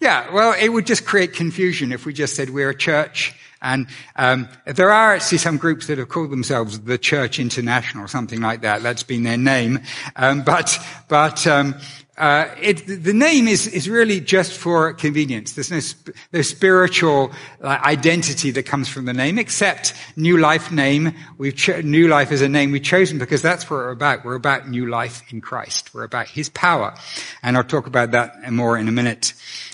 Yeah, 0.00 0.32
well, 0.34 0.52
it 0.58 0.68
would 0.68 0.84
just 0.84 1.04
create 1.04 1.32
confusion 1.32 1.92
if 1.92 2.04
we 2.04 2.12
just 2.12 2.34
said 2.34 2.50
we're 2.50 2.70
a 2.70 2.76
church. 2.76 3.34
And 3.62 3.86
um, 4.16 4.48
there 4.66 4.90
are 4.90 5.14
actually 5.14 5.38
some 5.38 5.56
groups 5.56 5.86
that 5.86 5.98
have 5.98 6.08
called 6.08 6.30
themselves 6.32 6.80
the 6.80 6.98
Church 6.98 7.38
International, 7.38 8.08
something 8.08 8.40
like 8.40 8.62
that. 8.62 8.82
That's 8.82 9.04
been 9.04 9.22
their 9.22 9.36
name. 9.36 9.78
Um, 10.16 10.42
but 10.42 10.76
but 11.06 11.46
um, 11.46 11.76
uh, 12.18 12.54
it, 12.60 12.86
the 12.86 13.14
name 13.14 13.48
is, 13.48 13.66
is 13.66 13.88
really 13.88 14.20
just 14.20 14.52
for 14.52 14.92
convenience. 14.92 15.52
There's 15.52 15.70
no, 15.70 15.80
sp- 15.80 16.12
no 16.30 16.42
spiritual 16.42 17.32
uh, 17.62 17.78
identity 17.82 18.50
that 18.50 18.64
comes 18.64 18.86
from 18.88 19.06
the 19.06 19.14
name, 19.14 19.38
except 19.38 19.94
New 20.14 20.36
Life 20.36 20.70
name. 20.70 21.14
We've 21.38 21.56
cho- 21.56 21.80
New 21.80 22.08
Life 22.08 22.30
is 22.30 22.42
a 22.42 22.50
name 22.50 22.70
we've 22.70 22.82
chosen 22.82 23.18
because 23.18 23.40
that's 23.40 23.68
what 23.70 23.78
we're 23.78 23.90
about. 23.90 24.26
We're 24.26 24.34
about 24.34 24.68
new 24.68 24.86
life 24.90 25.22
in 25.32 25.40
Christ. 25.40 25.94
We're 25.94 26.04
about 26.04 26.28
His 26.28 26.50
power, 26.50 26.94
and 27.42 27.56
I'll 27.56 27.64
talk 27.64 27.86
about 27.86 28.10
that 28.10 28.52
more 28.52 28.76
in 28.76 28.88
a 28.88 28.92
minute. 28.92 29.32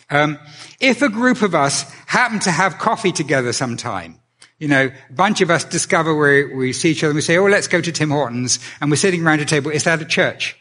Um, 0.08 0.38
if 0.78 1.02
a 1.02 1.08
group 1.08 1.42
of 1.42 1.56
us 1.56 1.90
happen 2.06 2.38
to 2.40 2.52
have 2.52 2.78
coffee 2.78 3.12
together 3.12 3.52
sometime, 3.52 4.20
you 4.60 4.68
know, 4.68 4.90
a 5.10 5.12
bunch 5.12 5.40
of 5.40 5.50
us 5.50 5.64
discover 5.64 6.14
where 6.14 6.54
we 6.56 6.72
see 6.72 6.92
each 6.92 7.02
other 7.02 7.10
and 7.10 7.16
we 7.16 7.22
say, 7.22 7.36
"Oh, 7.36 7.46
let's 7.46 7.66
go 7.66 7.80
to 7.80 7.90
Tim 7.90 8.10
Hortons," 8.10 8.60
and 8.80 8.90
we're 8.92 8.96
sitting 8.96 9.26
around 9.26 9.40
a 9.40 9.44
table. 9.44 9.72
Is 9.72 9.82
that 9.84 10.00
a 10.00 10.04
church? 10.04 10.56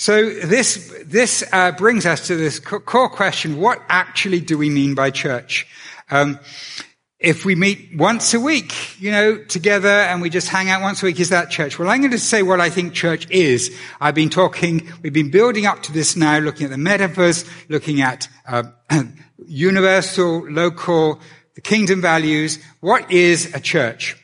So 0.00 0.30
this, 0.30 0.94
this 1.06 1.42
uh, 1.52 1.72
brings 1.72 2.06
us 2.06 2.28
to 2.28 2.36
this 2.36 2.60
core 2.60 3.08
question, 3.08 3.58
what 3.58 3.82
actually 3.88 4.38
do 4.38 4.56
we 4.56 4.70
mean 4.70 4.94
by 4.94 5.10
church? 5.10 5.66
Um, 6.08 6.38
if 7.18 7.44
we 7.44 7.56
meet 7.56 7.96
once 7.96 8.32
a 8.32 8.38
week, 8.38 9.00
you 9.00 9.10
know, 9.10 9.42
together 9.42 9.88
and 9.88 10.22
we 10.22 10.30
just 10.30 10.48
hang 10.48 10.70
out 10.70 10.82
once 10.82 11.02
a 11.02 11.06
week, 11.06 11.18
is 11.18 11.30
that 11.30 11.50
church? 11.50 11.80
Well, 11.80 11.90
I'm 11.90 11.98
going 11.98 12.12
to 12.12 12.18
say 12.20 12.44
what 12.44 12.60
I 12.60 12.70
think 12.70 12.94
church 12.94 13.28
is. 13.28 13.76
I've 14.00 14.14
been 14.14 14.30
talking, 14.30 14.88
we've 15.02 15.12
been 15.12 15.32
building 15.32 15.66
up 15.66 15.82
to 15.82 15.92
this 15.92 16.14
now, 16.14 16.38
looking 16.38 16.66
at 16.66 16.70
the 16.70 16.78
metaphors, 16.78 17.44
looking 17.68 18.00
at 18.00 18.28
uh, 18.46 18.62
universal, 19.48 20.48
local, 20.48 21.18
the 21.56 21.60
kingdom 21.60 22.00
values. 22.00 22.60
What 22.78 23.10
is 23.10 23.52
a 23.52 23.58
church? 23.58 24.16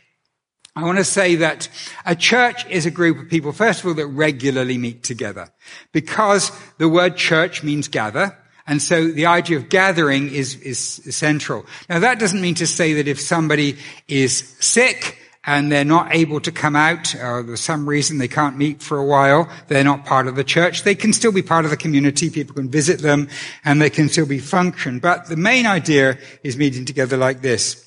I 0.76 0.82
want 0.82 0.98
to 0.98 1.04
say 1.04 1.36
that 1.36 1.68
a 2.04 2.16
church 2.16 2.66
is 2.66 2.84
a 2.84 2.90
group 2.90 3.18
of 3.18 3.28
people, 3.28 3.52
first 3.52 3.80
of 3.80 3.86
all, 3.86 3.94
that 3.94 4.06
regularly 4.08 4.76
meet 4.76 5.04
together. 5.04 5.48
Because 5.92 6.50
the 6.78 6.88
word 6.88 7.16
church 7.16 7.62
means 7.62 7.86
gather, 7.86 8.36
and 8.66 8.82
so 8.82 9.08
the 9.08 9.26
idea 9.26 9.58
of 9.58 9.68
gathering 9.68 10.32
is, 10.32 10.56
is 10.56 10.78
central. 10.78 11.66
Now 11.88 11.98
that 12.00 12.18
doesn't 12.18 12.40
mean 12.40 12.54
to 12.56 12.66
say 12.66 12.94
that 12.94 13.08
if 13.08 13.20
somebody 13.20 13.76
is 14.08 14.56
sick 14.58 15.18
and 15.46 15.70
they're 15.70 15.84
not 15.84 16.14
able 16.14 16.40
to 16.40 16.50
come 16.50 16.74
out, 16.74 17.14
or 17.14 17.42
there's 17.42 17.60
some 17.60 17.86
reason 17.86 18.16
they 18.16 18.28
can't 18.28 18.56
meet 18.56 18.82
for 18.82 18.96
a 18.96 19.04
while, 19.04 19.50
they're 19.68 19.84
not 19.84 20.06
part 20.06 20.26
of 20.26 20.36
the 20.36 20.44
church. 20.44 20.82
They 20.82 20.94
can 20.94 21.12
still 21.12 21.32
be 21.32 21.42
part 21.42 21.66
of 21.66 21.70
the 21.70 21.76
community. 21.76 22.30
People 22.30 22.54
can 22.54 22.70
visit 22.70 23.00
them 23.00 23.28
and 23.64 23.80
they 23.80 23.90
can 23.90 24.08
still 24.08 24.26
be 24.26 24.38
function. 24.38 24.98
But 24.98 25.26
the 25.26 25.36
main 25.36 25.66
idea 25.66 26.18
is 26.42 26.56
meeting 26.56 26.86
together 26.86 27.18
like 27.18 27.42
this. 27.42 27.83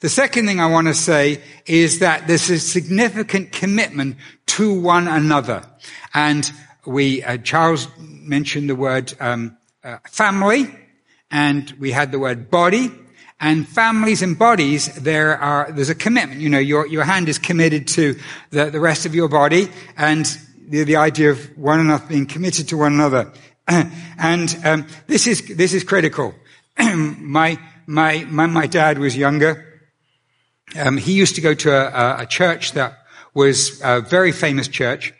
The 0.00 0.08
second 0.08 0.46
thing 0.46 0.60
I 0.60 0.66
want 0.66 0.86
to 0.86 0.94
say 0.94 1.42
is 1.66 1.98
that 1.98 2.28
there's 2.28 2.48
a 2.50 2.60
significant 2.60 3.50
commitment 3.50 4.16
to 4.46 4.80
one 4.80 5.08
another. 5.08 5.64
And 6.14 6.48
we, 6.86 7.24
uh, 7.24 7.38
Charles 7.38 7.88
mentioned 7.98 8.70
the 8.70 8.76
word 8.76 9.12
um, 9.18 9.56
uh, 9.82 9.98
family, 10.08 10.72
and 11.32 11.68
we 11.80 11.90
had 11.90 12.12
the 12.12 12.20
word 12.20 12.48
body. 12.48 12.92
And 13.40 13.66
families 13.66 14.22
and 14.22 14.38
bodies, 14.38 14.86
there 14.94 15.36
are, 15.36 15.72
there's 15.72 15.90
a 15.90 15.96
commitment. 15.96 16.40
You 16.42 16.50
know, 16.50 16.60
your, 16.60 16.86
your 16.86 17.02
hand 17.02 17.28
is 17.28 17.40
committed 17.40 17.88
to 17.88 18.16
the, 18.50 18.66
the 18.66 18.80
rest 18.80 19.04
of 19.04 19.16
your 19.16 19.28
body, 19.28 19.68
and 19.96 20.26
the, 20.68 20.84
the 20.84 20.96
idea 20.96 21.32
of 21.32 21.58
one 21.58 21.80
another 21.80 22.06
being 22.06 22.26
committed 22.26 22.68
to 22.68 22.76
one 22.76 22.92
another. 22.92 23.32
and 23.66 24.60
um, 24.64 24.86
this 25.08 25.26
is 25.26 25.56
this 25.56 25.74
is 25.74 25.82
critical. 25.82 26.34
my, 26.78 27.58
my 27.86 28.24
my 28.24 28.46
my 28.46 28.66
dad 28.66 28.98
was 28.98 29.16
younger 29.16 29.67
um, 30.76 30.96
he 30.96 31.12
used 31.12 31.34
to 31.36 31.40
go 31.40 31.54
to 31.54 31.70
a, 31.70 32.22
a, 32.22 32.26
church 32.26 32.72
that 32.72 32.98
was 33.34 33.80
a 33.82 34.00
very 34.00 34.32
famous 34.32 34.68
church. 34.68 35.14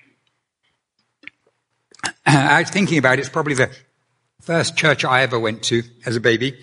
I 2.26 2.61
was 2.61 2.71
thinking 2.71 2.99
about 2.99 3.19
it, 3.19 3.21
it's 3.21 3.28
probably 3.28 3.55
the 3.55 3.71
first 4.40 4.76
church 4.76 5.05
I 5.05 5.23
ever 5.23 5.38
went 5.38 5.62
to 5.64 5.83
as 6.05 6.17
a 6.17 6.21
baby. 6.21 6.59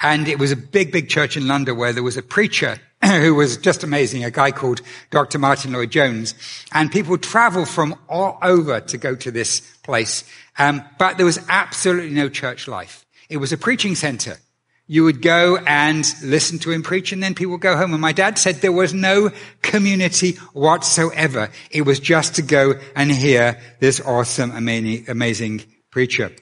And 0.00 0.28
it 0.28 0.38
was 0.38 0.52
a 0.52 0.56
big, 0.56 0.92
big 0.92 1.08
church 1.08 1.36
in 1.36 1.46
London 1.46 1.76
where 1.76 1.92
there 1.92 2.02
was 2.02 2.16
a 2.16 2.22
preacher 2.22 2.78
who 3.04 3.34
was 3.34 3.58
just 3.58 3.84
amazing, 3.84 4.24
a 4.24 4.30
guy 4.30 4.50
called 4.50 4.80
Dr. 5.10 5.38
Martyn 5.38 5.72
Lloyd-Jones. 5.72 6.34
And 6.72 6.90
people 6.90 7.18
travel 7.18 7.66
from 7.66 7.96
all 8.08 8.38
over 8.42 8.80
to 8.80 8.96
go 8.96 9.14
to 9.16 9.30
this 9.30 9.60
place. 9.82 10.24
Um, 10.58 10.82
but 10.98 11.16
there 11.16 11.26
was 11.26 11.38
absolutely 11.48 12.14
no 12.14 12.28
church 12.28 12.66
life. 12.66 13.04
It 13.28 13.36
was 13.36 13.52
a 13.52 13.58
preaching 13.58 13.94
center 13.94 14.38
you 14.90 15.04
would 15.04 15.22
go 15.22 15.56
and 15.68 16.04
listen 16.20 16.58
to 16.58 16.72
him 16.72 16.82
preach 16.82 17.12
and 17.12 17.22
then 17.22 17.32
people 17.32 17.52
would 17.52 17.60
go 17.60 17.76
home. 17.76 17.92
And 17.92 18.02
my 18.02 18.10
dad 18.10 18.38
said 18.38 18.56
there 18.56 18.72
was 18.72 18.92
no 18.92 19.30
community 19.62 20.32
whatsoever. 20.52 21.50
It 21.70 21.82
was 21.82 22.00
just 22.00 22.34
to 22.34 22.42
go 22.42 22.74
and 22.96 23.08
hear 23.08 23.60
this 23.78 24.00
awesome, 24.00 24.50
amazing, 24.50 25.62
preacher. 25.92 26.32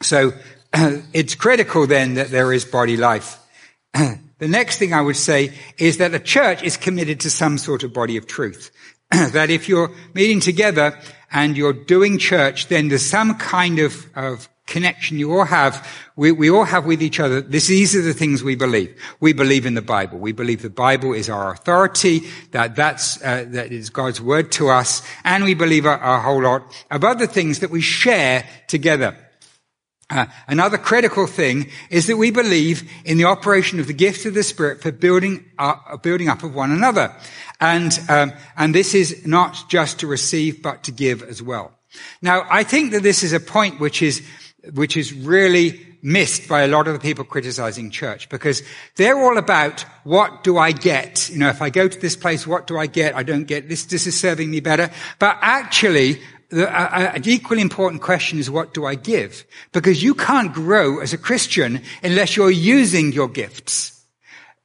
So 0.00 0.32
it's 1.12 1.34
critical 1.34 1.86
then 1.86 2.14
that 2.14 2.30
there 2.30 2.54
is 2.54 2.64
body 2.64 2.96
life. 2.96 3.38
the 3.92 4.48
next 4.48 4.78
thing 4.78 4.94
I 4.94 5.02
would 5.02 5.16
say 5.16 5.52
is 5.76 5.98
that 5.98 6.14
a 6.14 6.18
church 6.18 6.62
is 6.62 6.78
committed 6.78 7.20
to 7.20 7.30
some 7.30 7.58
sort 7.58 7.82
of 7.82 7.92
body 7.92 8.16
of 8.16 8.26
truth. 8.26 8.70
that 9.10 9.50
if 9.50 9.68
you're 9.68 9.92
meeting 10.14 10.40
together 10.40 10.98
and 11.30 11.54
you're 11.54 11.74
doing 11.74 12.16
church, 12.16 12.68
then 12.68 12.88
there's 12.88 13.04
some 13.04 13.34
kind 13.34 13.78
of, 13.78 14.06
of 14.16 14.48
connection 14.66 15.18
you 15.18 15.32
all 15.32 15.44
have, 15.44 15.86
we, 16.16 16.32
we 16.32 16.50
all 16.50 16.64
have 16.64 16.86
with 16.86 17.02
each 17.02 17.20
other. 17.20 17.40
This, 17.40 17.66
these 17.66 17.94
are 17.94 18.02
the 18.02 18.14
things 18.14 18.42
we 18.42 18.56
believe. 18.56 18.98
We 19.20 19.32
believe 19.32 19.66
in 19.66 19.74
the 19.74 19.82
Bible. 19.82 20.18
We 20.18 20.32
believe 20.32 20.62
the 20.62 20.70
Bible 20.70 21.12
is 21.12 21.28
our 21.28 21.52
authority, 21.52 22.22
that 22.52 22.74
that's, 22.74 23.22
uh, 23.22 23.44
that 23.48 23.72
is 23.72 23.90
God's 23.90 24.20
word 24.20 24.50
to 24.52 24.70
us, 24.70 25.02
and 25.24 25.44
we 25.44 25.54
believe 25.54 25.84
a, 25.84 25.98
a 26.02 26.20
whole 26.20 26.42
lot 26.42 26.62
of 26.90 27.04
other 27.04 27.26
things 27.26 27.60
that 27.60 27.70
we 27.70 27.80
share 27.80 28.46
together. 28.66 29.16
Uh, 30.10 30.26
another 30.48 30.76
critical 30.76 31.26
thing 31.26 31.70
is 31.88 32.06
that 32.06 32.16
we 32.16 32.30
believe 32.30 32.90
in 33.04 33.16
the 33.16 33.24
operation 33.24 33.80
of 33.80 33.86
the 33.86 33.92
gift 33.92 34.26
of 34.26 34.34
the 34.34 34.42
Spirit 34.42 34.82
for 34.82 34.92
building 34.92 35.44
up, 35.58 36.02
building 36.02 36.28
up 36.28 36.42
of 36.42 36.54
one 36.54 36.70
another, 36.70 37.14
and 37.58 37.98
um, 38.10 38.30
and 38.56 38.74
this 38.74 38.94
is 38.94 39.26
not 39.26 39.66
just 39.68 40.00
to 40.00 40.06
receive 40.06 40.62
but 40.62 40.84
to 40.84 40.92
give 40.92 41.22
as 41.22 41.42
well. 41.42 41.72
Now, 42.20 42.46
I 42.50 42.64
think 42.64 42.92
that 42.92 43.02
this 43.02 43.22
is 43.22 43.32
a 43.32 43.40
point 43.40 43.80
which 43.80 44.02
is 44.02 44.22
which 44.72 44.96
is 44.96 45.12
really 45.12 45.80
missed 46.02 46.48
by 46.48 46.62
a 46.62 46.68
lot 46.68 46.86
of 46.86 46.92
the 46.92 47.00
people 47.00 47.24
criticizing 47.24 47.90
church 47.90 48.28
because 48.28 48.62
they're 48.96 49.18
all 49.18 49.38
about 49.38 49.80
what 50.04 50.44
do 50.44 50.58
I 50.58 50.72
get? 50.72 51.30
You 51.30 51.38
know, 51.38 51.48
if 51.48 51.62
I 51.62 51.70
go 51.70 51.88
to 51.88 51.98
this 51.98 52.14
place, 52.14 52.46
what 52.46 52.66
do 52.66 52.76
I 52.76 52.86
get? 52.86 53.16
I 53.16 53.22
don't 53.22 53.44
get 53.44 53.68
this. 53.68 53.86
This 53.86 54.06
is 54.06 54.18
serving 54.18 54.50
me 54.50 54.60
better. 54.60 54.90
But 55.18 55.38
actually, 55.40 56.20
the, 56.50 56.68
uh, 56.68 57.12
an 57.14 57.22
equally 57.26 57.62
important 57.62 58.02
question 58.02 58.38
is 58.38 58.50
what 58.50 58.74
do 58.74 58.84
I 58.84 58.94
give? 58.94 59.44
Because 59.72 60.02
you 60.02 60.14
can't 60.14 60.52
grow 60.52 61.00
as 61.00 61.12
a 61.12 61.18
Christian 61.18 61.80
unless 62.02 62.36
you're 62.36 62.50
using 62.50 63.12
your 63.12 63.28
gifts. 63.28 63.92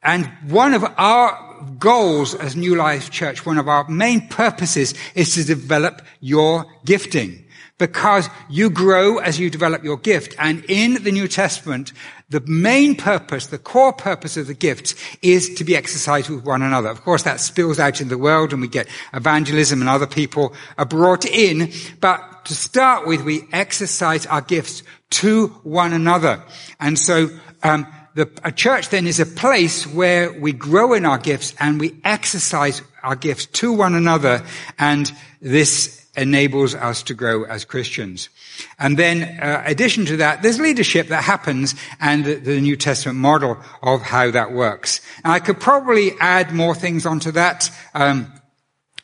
And 0.03 0.27
one 0.47 0.73
of 0.73 0.85
our 0.97 1.73
goals 1.77 2.35
as 2.35 2.55
New 2.55 2.75
Life 2.75 3.11
Church, 3.11 3.45
one 3.45 3.57
of 3.57 3.67
our 3.67 3.87
main 3.89 4.27
purposes 4.27 4.93
is 5.15 5.35
to 5.35 5.43
develop 5.43 6.01
your 6.19 6.65
gifting 6.85 7.45
because 7.79 8.29
you 8.49 8.69
grow 8.69 9.17
as 9.17 9.39
you 9.39 9.49
develop 9.49 9.83
your 9.83 9.97
gift. 9.97 10.35
And 10.37 10.63
in 10.69 11.01
the 11.03 11.11
New 11.11 11.27
Testament, 11.27 11.91
the 12.29 12.41
main 12.41 12.95
purpose, 12.95 13.47
the 13.47 13.57
core 13.57 13.93
purpose 13.93 14.37
of 14.37 14.45
the 14.45 14.53
gifts 14.53 14.93
is 15.23 15.55
to 15.55 15.63
be 15.63 15.75
exercised 15.75 16.29
with 16.29 16.45
one 16.45 16.61
another. 16.61 16.89
Of 16.89 17.01
course, 17.01 17.23
that 17.23 17.39
spills 17.39 17.79
out 17.79 18.01
in 18.01 18.09
the 18.09 18.17
world 18.17 18.53
and 18.53 18.61
we 18.61 18.67
get 18.67 18.87
evangelism 19.13 19.81
and 19.81 19.89
other 19.89 20.05
people 20.05 20.53
are 20.77 20.85
brought 20.85 21.25
in. 21.25 21.71
But 21.99 22.45
to 22.45 22.53
start 22.53 23.07
with, 23.07 23.23
we 23.23 23.47
exercise 23.51 24.27
our 24.27 24.41
gifts 24.41 24.83
to 25.11 25.47
one 25.63 25.93
another. 25.93 26.43
And 26.79 26.99
so, 26.99 27.29
um, 27.63 27.87
the, 28.15 28.29
a 28.43 28.51
church 28.51 28.89
then 28.89 29.07
is 29.07 29.19
a 29.19 29.25
place 29.25 29.87
where 29.87 30.33
we 30.33 30.51
grow 30.51 30.93
in 30.93 31.05
our 31.05 31.17
gifts 31.17 31.53
and 31.59 31.79
we 31.79 31.95
exercise 32.03 32.81
our 33.01 33.15
gifts 33.15 33.45
to 33.45 33.71
one 33.71 33.95
another. 33.95 34.43
And 34.77 35.11
this 35.41 35.98
enables 36.15 36.75
us 36.75 37.03
to 37.03 37.13
grow 37.13 37.43
as 37.43 37.65
Christians. 37.65 38.29
And 38.77 38.97
then, 38.97 39.39
uh, 39.39 39.63
addition 39.65 40.05
to 40.07 40.17
that, 40.17 40.41
there's 40.41 40.59
leadership 40.59 41.07
that 41.07 41.23
happens 41.23 41.75
and 41.99 42.25
the, 42.25 42.35
the 42.35 42.59
New 42.59 42.75
Testament 42.75 43.17
model 43.17 43.57
of 43.81 44.01
how 44.01 44.31
that 44.31 44.51
works. 44.51 45.01
And 45.23 45.31
I 45.31 45.39
could 45.39 45.59
probably 45.59 46.13
add 46.19 46.51
more 46.53 46.75
things 46.75 47.05
onto 47.05 47.31
that. 47.31 47.71
Um, 47.93 48.33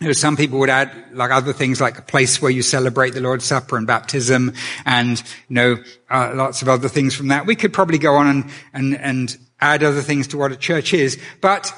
you 0.01 0.07
know, 0.07 0.13
some 0.13 0.35
people 0.35 0.59
would 0.59 0.69
add 0.69 0.91
like 1.13 1.31
other 1.31 1.53
things 1.53 1.79
like 1.79 1.97
a 1.97 2.01
place 2.01 2.41
where 2.41 2.51
you 2.51 2.61
celebrate 2.61 3.13
the 3.13 3.21
Lord's 3.21 3.45
Supper 3.45 3.77
and 3.77 3.87
baptism 3.87 4.53
and, 4.85 5.19
you 5.47 5.55
know, 5.55 5.77
uh, 6.09 6.33
lots 6.35 6.61
of 6.61 6.67
other 6.67 6.89
things 6.89 7.15
from 7.15 7.29
that. 7.29 7.45
We 7.45 7.55
could 7.55 7.71
probably 7.71 7.97
go 7.97 8.15
on 8.15 8.27
and, 8.27 8.51
and, 8.73 8.97
and 8.97 9.37
add 9.61 9.83
other 9.83 10.01
things 10.01 10.27
to 10.27 10.37
what 10.37 10.51
a 10.51 10.57
church 10.57 10.93
is. 10.93 11.17
But 11.39 11.73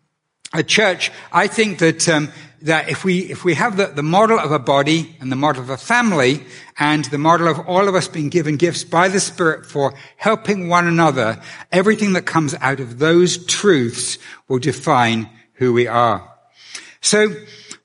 a 0.52 0.64
church, 0.64 1.12
I 1.32 1.46
think 1.46 1.78
that, 1.78 2.08
um, 2.08 2.32
that 2.64 2.88
if 2.88 3.04
we, 3.04 3.20
if 3.30 3.44
we 3.44 3.54
have 3.54 3.76
the, 3.76 3.86
the 3.86 4.02
model 4.02 4.38
of 4.38 4.52
a 4.52 4.58
body 4.58 5.16
and 5.20 5.30
the 5.30 5.36
model 5.36 5.62
of 5.62 5.70
a 5.70 5.76
family 5.76 6.44
and 6.78 7.04
the 7.06 7.18
model 7.18 7.48
of 7.48 7.60
all 7.68 7.88
of 7.88 7.94
us 7.94 8.08
being 8.08 8.28
given 8.28 8.56
gifts 8.56 8.84
by 8.84 9.08
the 9.08 9.20
Spirit 9.20 9.66
for 9.66 9.94
helping 10.16 10.68
one 10.68 10.86
another, 10.86 11.40
everything 11.70 12.12
that 12.14 12.26
comes 12.26 12.54
out 12.60 12.80
of 12.80 12.98
those 12.98 13.44
truths 13.46 14.18
will 14.48 14.58
define 14.58 15.28
who 15.54 15.72
we 15.72 15.86
are. 15.86 16.28
So 17.00 17.34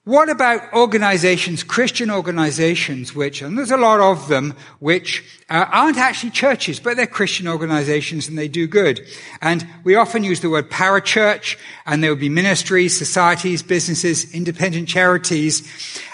what 0.08 0.30
about 0.30 0.72
organizations, 0.72 1.62
Christian 1.62 2.10
organizations, 2.10 3.14
which, 3.14 3.42
and 3.42 3.58
there's 3.58 3.70
a 3.70 3.76
lot 3.76 4.00
of 4.00 4.26
them, 4.28 4.54
which 4.78 5.22
uh, 5.50 5.66
aren't 5.70 5.98
actually 5.98 6.30
churches, 6.30 6.80
but 6.80 6.96
they're 6.96 7.06
Christian 7.06 7.46
organizations 7.46 8.26
and 8.26 8.38
they 8.38 8.48
do 8.48 8.66
good. 8.66 9.06
And 9.42 9.68
we 9.84 9.96
often 9.96 10.24
use 10.24 10.40
the 10.40 10.48
word 10.48 10.70
parachurch, 10.70 11.58
and 11.84 12.02
there 12.02 12.10
would 12.10 12.20
be 12.20 12.30
ministries, 12.30 12.96
societies, 12.96 13.62
businesses, 13.62 14.34
independent 14.34 14.88
charities, 14.88 15.62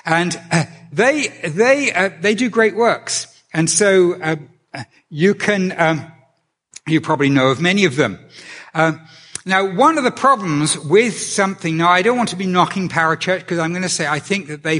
and 0.04 0.40
uh, 0.50 0.64
they 0.92 1.28
they 1.44 1.92
uh, 1.92 2.10
they 2.20 2.34
do 2.34 2.50
great 2.50 2.74
works. 2.74 3.40
And 3.52 3.70
so 3.70 4.20
uh, 4.20 4.82
you 5.08 5.36
can 5.36 5.72
um, 5.80 6.12
you 6.84 7.00
probably 7.00 7.28
know 7.28 7.46
of 7.52 7.60
many 7.60 7.84
of 7.84 7.94
them. 7.94 8.18
Uh, 8.74 8.94
now, 9.46 9.74
one 9.74 9.98
of 9.98 10.04
the 10.04 10.10
problems 10.10 10.78
with 10.78 11.20
something, 11.20 11.76
now 11.76 11.90
I 11.90 12.00
don't 12.00 12.16
want 12.16 12.30
to 12.30 12.36
be 12.36 12.46
knocking 12.46 12.88
parachurch 12.88 13.40
because 13.40 13.58
I'm 13.58 13.72
going 13.72 13.82
to 13.82 13.90
say 13.90 14.06
I 14.06 14.18
think 14.18 14.48
that 14.48 14.62
they, 14.62 14.78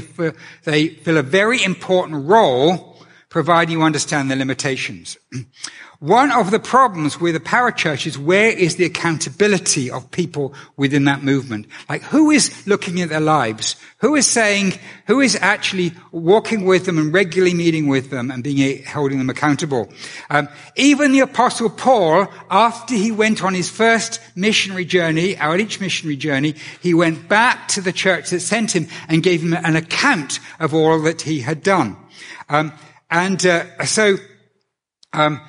they 0.63 0.87
fill 0.87 1.17
a 1.17 1.23
very 1.23 1.63
important 1.63 2.25
role, 2.25 2.97
providing 3.29 3.73
you 3.73 3.83
understand 3.83 4.31
the 4.31 4.35
limitations. 4.35 5.17
One 5.99 6.31
of 6.31 6.51
the 6.51 6.59
problems 6.59 7.19
with 7.19 7.35
a 7.35 7.39
parachurch 7.39 8.05
is 8.05 8.17
where 8.17 8.49
is 8.49 8.75
the 8.75 8.85
accountability 8.85 9.89
of 9.89 10.11
people 10.11 10.53
within 10.75 11.05
that 11.05 11.23
movement? 11.23 11.67
Like 11.87 12.03
who 12.03 12.31
is 12.31 12.67
looking 12.67 13.01
at 13.01 13.09
their 13.09 13.21
lives? 13.21 13.75
Who 13.99 14.15
is 14.15 14.27
saying, 14.27 14.73
who 15.07 15.21
is 15.21 15.37
actually 15.41 15.93
walking 16.11 16.65
with 16.65 16.85
them 16.85 16.97
and 16.97 17.13
regularly 17.13 17.53
meeting 17.53 17.87
with 17.87 18.09
them 18.09 18.29
and 18.29 18.43
being 18.43 18.83
holding 18.85 19.19
them 19.19 19.29
accountable? 19.29 19.89
Um, 20.29 20.49
even 20.75 21.13
the 21.13 21.21
apostle 21.21 21.69
Paul, 21.69 22.27
after 22.49 22.93
he 22.93 23.11
went 23.11 23.43
on 23.43 23.53
his 23.53 23.69
first 23.69 24.19
missionary 24.35 24.85
journey, 24.85 25.37
outreach 25.37 25.79
missionary 25.79 26.17
journey, 26.17 26.55
he 26.81 26.93
went 26.93 27.29
back 27.29 27.69
to 27.69 27.81
the 27.81 27.93
church 27.93 28.31
that 28.31 28.41
sent 28.41 28.75
him 28.75 28.87
and 29.07 29.23
gave 29.23 29.41
him 29.41 29.53
an 29.53 29.75
account 29.75 30.39
of 30.59 30.73
all 30.73 31.01
that 31.03 31.21
he 31.21 31.39
had 31.39 31.63
done. 31.63 31.95
Um, 32.49 32.73
and 33.09 33.43
uh, 33.45 33.85
so, 33.85 34.17
um, 35.13 35.41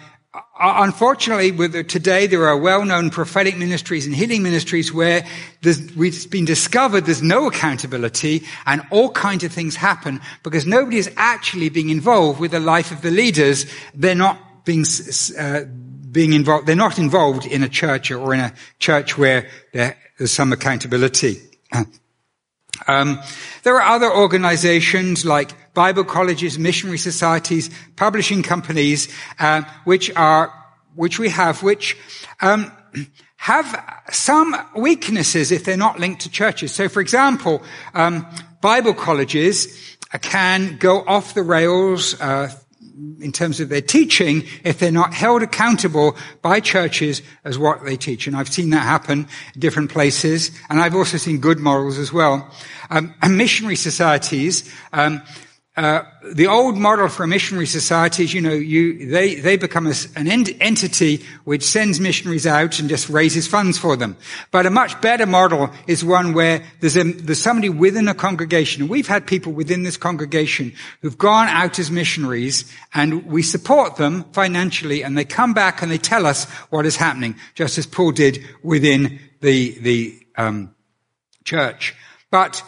unfortunately, 0.58 1.52
with 1.52 1.88
today 1.88 2.26
there 2.26 2.46
are 2.46 2.56
well-known 2.56 3.10
prophetic 3.10 3.56
ministries 3.56 4.06
and 4.06 4.14
healing 4.14 4.42
ministries 4.42 4.92
where 4.92 5.26
it's 5.62 6.26
been 6.26 6.44
discovered 6.44 7.06
there's 7.06 7.22
no 7.22 7.46
accountability 7.46 8.42
and 8.66 8.82
all 8.90 9.10
kinds 9.10 9.44
of 9.44 9.52
things 9.52 9.76
happen 9.76 10.20
because 10.42 10.66
nobody 10.66 10.98
is 10.98 11.10
actually 11.16 11.68
being 11.68 11.90
involved 11.90 12.40
with 12.40 12.50
the 12.50 12.60
life 12.60 12.90
of 12.90 13.02
the 13.02 13.10
leaders. 13.10 13.66
They're 13.94 14.14
not 14.14 14.64
being 14.64 14.84
uh, 15.38 15.60
being 16.10 16.32
involved. 16.32 16.66
They're 16.66 16.76
not 16.76 16.98
involved 16.98 17.46
in 17.46 17.62
a 17.62 17.68
church 17.68 18.10
or 18.10 18.34
in 18.34 18.40
a 18.40 18.52
church 18.78 19.18
where 19.18 19.48
there's 19.72 20.32
some 20.32 20.52
accountability. 20.52 21.40
Um, 22.86 23.20
there 23.62 23.80
are 23.80 23.94
other 23.96 24.12
organizations 24.12 25.24
like 25.24 25.50
Bible 25.76 26.04
colleges, 26.04 26.58
missionary 26.58 26.96
societies, 26.96 27.68
publishing 27.96 28.42
companies, 28.42 29.08
uh, 29.38 29.60
which 29.84 30.10
are 30.16 30.50
which 30.94 31.18
we 31.18 31.28
have, 31.28 31.62
which 31.62 31.98
um, 32.40 32.72
have 33.36 34.02
some 34.10 34.56
weaknesses 34.74 35.52
if 35.52 35.64
they're 35.64 35.76
not 35.76 36.00
linked 36.00 36.22
to 36.22 36.30
churches. 36.30 36.72
So, 36.72 36.88
for 36.88 37.02
example, 37.02 37.62
um, 37.92 38.26
Bible 38.62 38.94
colleges 38.94 39.98
can 40.22 40.78
go 40.78 41.04
off 41.06 41.34
the 41.34 41.42
rails. 41.42 42.18
Uh, 42.20 42.50
in 43.20 43.30
terms 43.30 43.60
of 43.60 43.68
their 43.68 43.82
teaching 43.82 44.42
if 44.64 44.78
they're 44.78 44.90
not 44.90 45.12
held 45.12 45.42
accountable 45.42 46.16
by 46.40 46.60
churches 46.60 47.20
as 47.44 47.58
what 47.58 47.84
they 47.84 47.96
teach. 47.96 48.26
And 48.26 48.34
I've 48.34 48.48
seen 48.48 48.70
that 48.70 48.84
happen 48.84 49.28
in 49.54 49.60
different 49.60 49.90
places. 49.90 50.50
And 50.70 50.80
I've 50.80 50.94
also 50.94 51.18
seen 51.18 51.38
good 51.38 51.58
morals 51.58 51.98
as 51.98 52.10
well. 52.10 52.50
Um, 52.88 53.14
and 53.20 53.36
missionary 53.36 53.76
societies, 53.76 54.72
um, 54.94 55.20
uh, 55.76 56.02
the 56.32 56.46
old 56.46 56.78
model 56.78 57.06
for 57.08 57.26
missionary 57.26 57.66
societies, 57.66 58.32
you 58.32 58.40
know, 58.40 58.52
you, 58.52 59.10
they, 59.10 59.34
they 59.34 59.58
become 59.58 59.86
a, 59.86 59.92
an 60.14 60.26
ent- 60.26 60.50
entity 60.58 61.22
which 61.44 61.62
sends 61.62 62.00
missionaries 62.00 62.46
out 62.46 62.78
and 62.78 62.88
just 62.88 63.10
raises 63.10 63.46
funds 63.46 63.76
for 63.76 63.94
them. 63.94 64.16
But 64.50 64.64
a 64.64 64.70
much 64.70 64.98
better 65.02 65.26
model 65.26 65.70
is 65.86 66.02
one 66.02 66.32
where 66.32 66.64
there's, 66.80 66.96
a, 66.96 67.04
there's 67.04 67.42
somebody 67.42 67.68
within 67.68 68.08
a 68.08 68.14
congregation. 68.14 68.88
We've 68.88 69.06
had 69.06 69.26
people 69.26 69.52
within 69.52 69.82
this 69.82 69.98
congregation 69.98 70.72
who've 71.02 71.18
gone 71.18 71.48
out 71.48 71.78
as 71.78 71.90
missionaries 71.90 72.72
and 72.94 73.26
we 73.26 73.42
support 73.42 73.96
them 73.96 74.24
financially 74.32 75.04
and 75.04 75.16
they 75.16 75.26
come 75.26 75.52
back 75.52 75.82
and 75.82 75.92
they 75.92 75.98
tell 75.98 76.24
us 76.24 76.44
what 76.70 76.86
is 76.86 76.96
happening, 76.96 77.36
just 77.54 77.76
as 77.76 77.86
Paul 77.86 78.12
did 78.12 78.42
within 78.62 79.20
the, 79.42 79.78
the, 79.80 80.26
um, 80.38 80.74
church. 81.44 81.94
But 82.30 82.62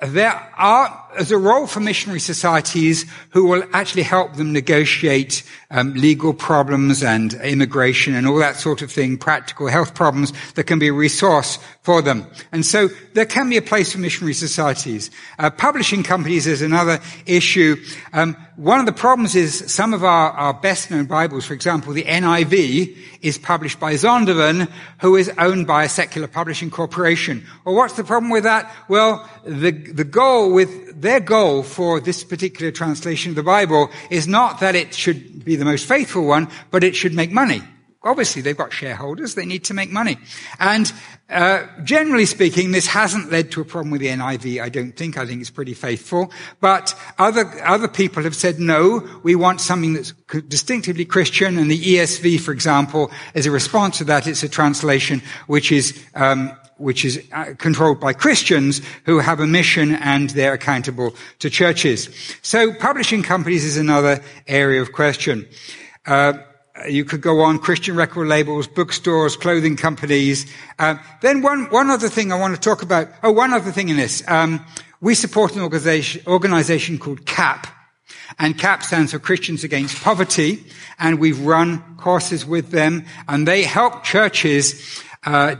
there 0.00 0.32
are, 0.56 1.09
there's 1.14 1.30
a 1.30 1.38
role 1.38 1.66
for 1.66 1.80
missionary 1.80 2.20
societies 2.20 3.04
who 3.30 3.46
will 3.46 3.64
actually 3.72 4.02
help 4.02 4.34
them 4.34 4.52
negotiate 4.52 5.42
um, 5.70 5.94
legal 5.94 6.34
problems 6.34 7.02
and 7.02 7.34
immigration 7.34 8.14
and 8.14 8.26
all 8.26 8.38
that 8.38 8.56
sort 8.56 8.82
of 8.82 8.90
thing, 8.90 9.16
practical 9.16 9.68
health 9.68 9.94
problems 9.94 10.32
that 10.54 10.64
can 10.64 10.78
be 10.78 10.88
a 10.88 10.92
resource 10.92 11.58
for 11.82 12.02
them. 12.02 12.26
And 12.52 12.64
so 12.64 12.88
there 13.14 13.26
can 13.26 13.48
be 13.48 13.56
a 13.56 13.62
place 13.62 13.92
for 13.92 13.98
missionary 13.98 14.34
societies. 14.34 15.10
Uh, 15.38 15.50
publishing 15.50 16.02
companies 16.02 16.46
is 16.46 16.60
another 16.62 17.00
issue. 17.26 17.76
Um, 18.12 18.36
one 18.56 18.80
of 18.80 18.86
the 18.86 18.92
problems 18.92 19.34
is 19.34 19.72
some 19.72 19.94
of 19.94 20.04
our, 20.04 20.30
our 20.32 20.52
best 20.52 20.90
known 20.90 21.06
Bibles, 21.06 21.46
for 21.46 21.54
example, 21.54 21.92
the 21.92 22.02
NIV, 22.02 22.96
is 23.22 23.38
published 23.38 23.80
by 23.80 23.94
Zondervan, 23.94 24.70
who 25.00 25.16
is 25.16 25.30
owned 25.38 25.66
by 25.66 25.84
a 25.84 25.88
secular 25.88 26.28
publishing 26.28 26.70
corporation. 26.70 27.46
Well, 27.64 27.74
what's 27.74 27.94
the 27.94 28.04
problem 28.04 28.30
with 28.30 28.44
that? 28.44 28.70
Well, 28.88 29.28
the, 29.46 29.70
the 29.70 30.04
goal 30.04 30.52
with, 30.52 30.99
their 31.00 31.20
goal 31.20 31.62
for 31.62 32.00
this 32.00 32.24
particular 32.24 32.70
translation 32.70 33.30
of 33.30 33.36
the 33.36 33.42
Bible 33.42 33.90
is 34.10 34.28
not 34.28 34.60
that 34.60 34.74
it 34.74 34.94
should 34.94 35.44
be 35.44 35.56
the 35.56 35.64
most 35.64 35.86
faithful 35.86 36.26
one, 36.26 36.48
but 36.70 36.84
it 36.84 36.94
should 36.94 37.14
make 37.14 37.30
money. 37.30 37.62
Obviously, 38.02 38.40
they've 38.40 38.56
got 38.56 38.72
shareholders. 38.72 39.34
They 39.34 39.44
need 39.44 39.64
to 39.64 39.74
make 39.74 39.90
money. 39.90 40.16
And 40.58 40.90
uh, 41.28 41.66
generally 41.84 42.24
speaking, 42.24 42.70
this 42.70 42.86
hasn't 42.86 43.30
led 43.30 43.52
to 43.52 43.60
a 43.60 43.64
problem 43.64 43.90
with 43.90 44.00
the 44.00 44.06
NIV. 44.08 44.62
I 44.62 44.70
don't 44.70 44.92
think. 44.92 45.18
I 45.18 45.26
think 45.26 45.42
it's 45.42 45.50
pretty 45.50 45.74
faithful. 45.74 46.32
But 46.60 46.94
other 47.18 47.44
other 47.62 47.88
people 47.88 48.22
have 48.22 48.34
said 48.34 48.58
no. 48.58 49.06
We 49.22 49.34
want 49.34 49.60
something 49.60 49.92
that's 49.92 50.12
distinctively 50.48 51.04
Christian. 51.04 51.58
And 51.58 51.70
the 51.70 51.78
ESV, 51.78 52.40
for 52.40 52.52
example, 52.52 53.10
is 53.34 53.44
a 53.44 53.50
response 53.50 53.98
to 53.98 54.04
that. 54.04 54.26
It's 54.26 54.42
a 54.42 54.48
translation 54.48 55.20
which 55.46 55.70
is 55.70 56.02
um, 56.14 56.56
which 56.80 57.04
is 57.04 57.22
uh, 57.32 57.54
controlled 57.58 58.00
by 58.00 58.12
Christians 58.12 58.80
who 59.04 59.18
have 59.18 59.38
a 59.38 59.46
mission 59.46 59.92
and 59.96 60.30
they're 60.30 60.54
accountable 60.54 61.14
to 61.38 61.50
churches. 61.50 62.08
So 62.42 62.72
publishing 62.72 63.22
companies 63.22 63.64
is 63.64 63.76
another 63.76 64.20
area 64.48 64.80
of 64.80 64.92
question. 64.92 65.46
Uh, 66.06 66.34
you 66.88 67.04
could 67.04 67.20
go 67.20 67.40
on 67.40 67.58
Christian 67.58 67.94
record 67.94 68.28
labels, 68.28 68.66
bookstores, 68.66 69.36
clothing 69.36 69.76
companies. 69.76 70.46
Uh, 70.78 70.96
then 71.20 71.42
one 71.42 71.68
one 71.70 71.90
other 71.90 72.08
thing 72.08 72.32
I 72.32 72.38
want 72.38 72.54
to 72.54 72.60
talk 72.60 72.82
about. 72.82 73.08
Oh, 73.22 73.32
one 73.32 73.52
other 73.52 73.70
thing 73.70 73.90
in 73.90 73.96
this. 73.96 74.26
Um, 74.26 74.64
we 75.00 75.14
support 75.14 75.54
an 75.56 75.62
organization, 75.62 76.22
organization 76.26 76.98
called 76.98 77.26
CAP, 77.26 77.66
and 78.38 78.58
CAP 78.58 78.82
stands 78.82 79.12
for 79.12 79.18
Christians 79.18 79.64
Against 79.64 80.02
Poverty, 80.02 80.64
and 80.98 81.18
we've 81.18 81.40
run 81.40 81.96
courses 81.96 82.46
with 82.46 82.70
them, 82.70 83.04
and 83.28 83.46
they 83.46 83.64
help 83.64 84.04
churches 84.04 85.02
uh, 85.24 85.56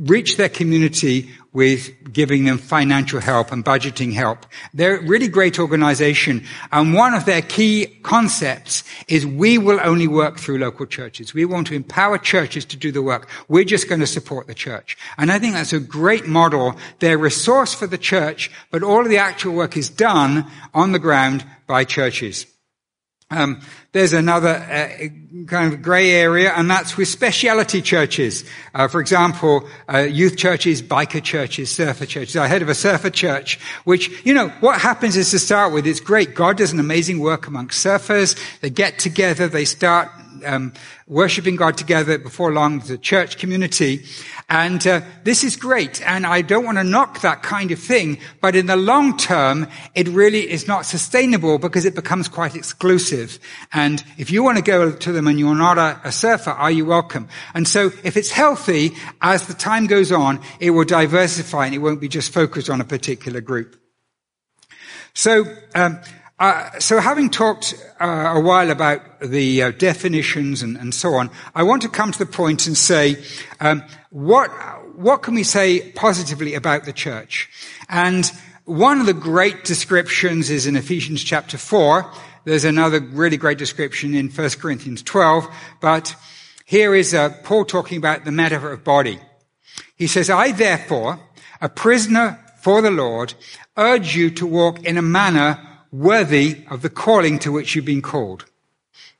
reach 0.00 0.36
their 0.36 0.48
community 0.48 1.30
with 1.52 2.12
giving 2.12 2.44
them 2.44 2.56
financial 2.56 3.20
help 3.20 3.52
and 3.52 3.64
budgeting 3.64 4.12
help. 4.12 4.46
They're 4.72 4.98
a 4.98 5.06
really 5.06 5.28
great 5.28 5.58
organization. 5.58 6.46
And 6.72 6.94
one 6.94 7.12
of 7.12 7.24
their 7.26 7.42
key 7.42 7.86
concepts 8.02 8.84
is 9.08 9.26
we 9.26 9.58
will 9.58 9.80
only 9.82 10.06
work 10.06 10.38
through 10.38 10.58
local 10.58 10.86
churches. 10.86 11.34
We 11.34 11.44
want 11.44 11.66
to 11.66 11.74
empower 11.74 12.18
churches 12.18 12.64
to 12.66 12.76
do 12.76 12.92
the 12.92 13.02
work. 13.02 13.28
We're 13.48 13.64
just 13.64 13.88
going 13.88 14.00
to 14.00 14.06
support 14.06 14.46
the 14.46 14.54
church. 14.54 14.96
And 15.18 15.30
I 15.30 15.38
think 15.38 15.54
that's 15.54 15.72
a 15.72 15.80
great 15.80 16.26
model. 16.26 16.76
They're 17.00 17.16
a 17.16 17.18
resource 17.18 17.74
for 17.74 17.86
the 17.86 17.98
church, 17.98 18.50
but 18.70 18.82
all 18.82 19.02
of 19.02 19.08
the 19.08 19.18
actual 19.18 19.54
work 19.54 19.76
is 19.76 19.90
done 19.90 20.46
on 20.72 20.92
the 20.92 20.98
ground 20.98 21.44
by 21.66 21.84
churches. 21.84 22.46
Um, 23.30 23.60
there's 23.92 24.12
another 24.12 24.48
uh, 24.48 25.44
kind 25.46 25.72
of 25.72 25.82
grey 25.82 26.10
area, 26.10 26.52
and 26.52 26.68
that's 26.68 26.96
with 26.96 27.06
speciality 27.06 27.80
churches. 27.80 28.44
Uh, 28.74 28.88
for 28.88 29.00
example, 29.00 29.68
uh, 29.92 29.98
youth 29.98 30.36
churches, 30.36 30.82
biker 30.82 31.22
churches, 31.22 31.70
surfer 31.70 32.06
churches. 32.06 32.36
I 32.36 32.48
heard 32.48 32.62
of 32.62 32.68
a 32.68 32.74
surfer 32.74 33.10
church, 33.10 33.60
which 33.84 34.24
you 34.24 34.34
know 34.34 34.48
what 34.60 34.80
happens 34.80 35.16
is 35.16 35.30
to 35.30 35.38
start 35.38 35.72
with, 35.72 35.86
it's 35.86 36.00
great. 36.00 36.34
God 36.34 36.56
does 36.56 36.72
an 36.72 36.80
amazing 36.80 37.20
work 37.20 37.46
amongst 37.46 37.84
surfers. 37.84 38.36
They 38.60 38.70
get 38.70 38.98
together, 38.98 39.46
they 39.46 39.64
start 39.64 40.08
um, 40.44 40.72
worshiping 41.06 41.56
God 41.56 41.76
together 41.76 42.18
before 42.18 42.52
long, 42.52 42.80
the 42.80 42.98
church 42.98 43.38
community. 43.38 44.04
And 44.48 44.86
uh, 44.86 45.00
this 45.24 45.44
is 45.44 45.56
great. 45.56 46.00
And 46.06 46.26
I 46.26 46.42
don't 46.42 46.64
want 46.64 46.78
to 46.78 46.84
knock 46.84 47.20
that 47.20 47.42
kind 47.42 47.70
of 47.70 47.78
thing, 47.78 48.18
but 48.40 48.56
in 48.56 48.66
the 48.66 48.76
long 48.76 49.16
term, 49.16 49.68
it 49.94 50.08
really 50.08 50.50
is 50.50 50.66
not 50.66 50.86
sustainable 50.86 51.58
because 51.58 51.84
it 51.84 51.94
becomes 51.94 52.28
quite 52.28 52.54
exclusive. 52.54 53.38
And 53.72 54.02
if 54.18 54.30
you 54.30 54.42
want 54.42 54.58
to 54.58 54.64
go 54.64 54.92
to 54.92 55.12
them 55.12 55.26
and 55.26 55.38
you're 55.38 55.54
not 55.54 55.78
a, 55.78 56.00
a 56.04 56.12
surfer, 56.12 56.50
are 56.50 56.70
you 56.70 56.84
welcome? 56.84 57.28
And 57.54 57.66
so 57.66 57.92
if 58.04 58.16
it's 58.16 58.30
healthy, 58.30 58.92
as 59.20 59.46
the 59.46 59.54
time 59.54 59.86
goes 59.86 60.12
on, 60.12 60.40
it 60.60 60.70
will 60.70 60.84
diversify 60.84 61.66
and 61.66 61.74
it 61.74 61.78
won't 61.78 62.00
be 62.00 62.08
just 62.08 62.32
focused 62.32 62.70
on 62.70 62.80
a 62.80 62.84
particular 62.84 63.40
group. 63.40 63.76
So, 65.14 65.44
um, 65.74 66.00
uh, 66.40 66.78
so 66.78 67.00
having 67.00 67.28
talked 67.28 67.74
uh, 68.00 68.32
a 68.34 68.40
while 68.40 68.70
about 68.70 69.20
the 69.20 69.62
uh, 69.62 69.70
definitions 69.72 70.62
and, 70.62 70.78
and, 70.78 70.94
so 70.94 71.12
on, 71.12 71.30
I 71.54 71.62
want 71.62 71.82
to 71.82 71.88
come 71.88 72.12
to 72.12 72.18
the 72.18 72.24
point 72.24 72.66
and 72.66 72.76
say, 72.78 73.22
um, 73.60 73.84
what, 74.08 74.48
what 74.96 75.20
can 75.20 75.34
we 75.34 75.42
say 75.44 75.92
positively 75.92 76.54
about 76.54 76.86
the 76.86 76.94
church? 76.94 77.50
And 77.90 78.32
one 78.64 79.00
of 79.00 79.06
the 79.06 79.12
great 79.12 79.64
descriptions 79.64 80.48
is 80.48 80.66
in 80.66 80.76
Ephesians 80.76 81.22
chapter 81.22 81.58
4. 81.58 82.10
There's 82.46 82.64
another 82.64 83.00
really 83.00 83.36
great 83.36 83.58
description 83.58 84.14
in 84.14 84.30
1 84.30 84.50
Corinthians 84.60 85.02
12, 85.02 85.46
but 85.82 86.16
here 86.64 86.94
is 86.94 87.12
uh, 87.12 87.36
Paul 87.44 87.66
talking 87.66 87.98
about 87.98 88.24
the 88.24 88.32
matter 88.32 88.72
of 88.72 88.82
body. 88.82 89.18
He 89.94 90.06
says, 90.06 90.30
I 90.30 90.52
therefore, 90.52 91.20
a 91.60 91.68
prisoner 91.68 92.42
for 92.62 92.80
the 92.80 92.90
Lord, 92.90 93.34
urge 93.76 94.16
you 94.16 94.30
to 94.30 94.46
walk 94.46 94.82
in 94.84 94.96
a 94.96 95.02
manner 95.02 95.66
worthy 95.92 96.64
of 96.70 96.82
the 96.82 96.90
calling 96.90 97.38
to 97.40 97.52
which 97.52 97.74
you've 97.74 97.84
been 97.84 98.02
called. 98.02 98.44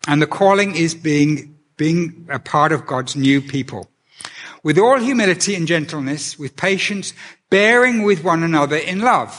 And 0.07 0.23
the 0.23 0.27
calling 0.27 0.77
is 0.77 0.95
being, 0.95 1.59
being 1.77 2.27
a 2.31 2.39
part 2.39 2.73
of 2.73 2.87
God's 2.87 3.17
new 3.17 3.41
people. 3.41 3.91
With 4.63 4.79
all 4.79 4.99
humility 4.99 5.55
and 5.55 5.67
gentleness, 5.67 6.39
with 6.39 6.57
patience, 6.57 7.15
bearing 7.49 8.03
with 8.03 8.23
one 8.23 8.43
another 8.43 8.77
in 8.77 9.01
love. 9.01 9.39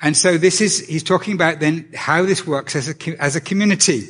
And 0.00 0.16
so 0.16 0.36
this 0.36 0.60
is, 0.60 0.86
he's 0.86 1.04
talking 1.04 1.34
about 1.34 1.60
then 1.60 1.88
how 1.94 2.24
this 2.24 2.46
works 2.46 2.74
as 2.74 2.88
a, 2.88 3.22
as 3.22 3.36
a 3.36 3.40
community. 3.40 4.08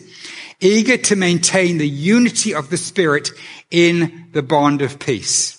Eager 0.61 0.97
to 0.97 1.17
maintain 1.17 1.79
the 1.79 1.89
unity 1.89 2.55
of 2.55 2.71
the 2.71 2.77
Spirit 2.77 3.31
in 3.71 4.29
the 4.33 4.43
bond 4.43 4.81
of 4.81 4.99
peace. 4.99 5.59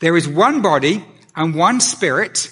There 0.00 0.16
is 0.16 0.26
one 0.26 0.62
body 0.62 1.04
and 1.36 1.54
one 1.54 1.80
Spirit, 1.80 2.50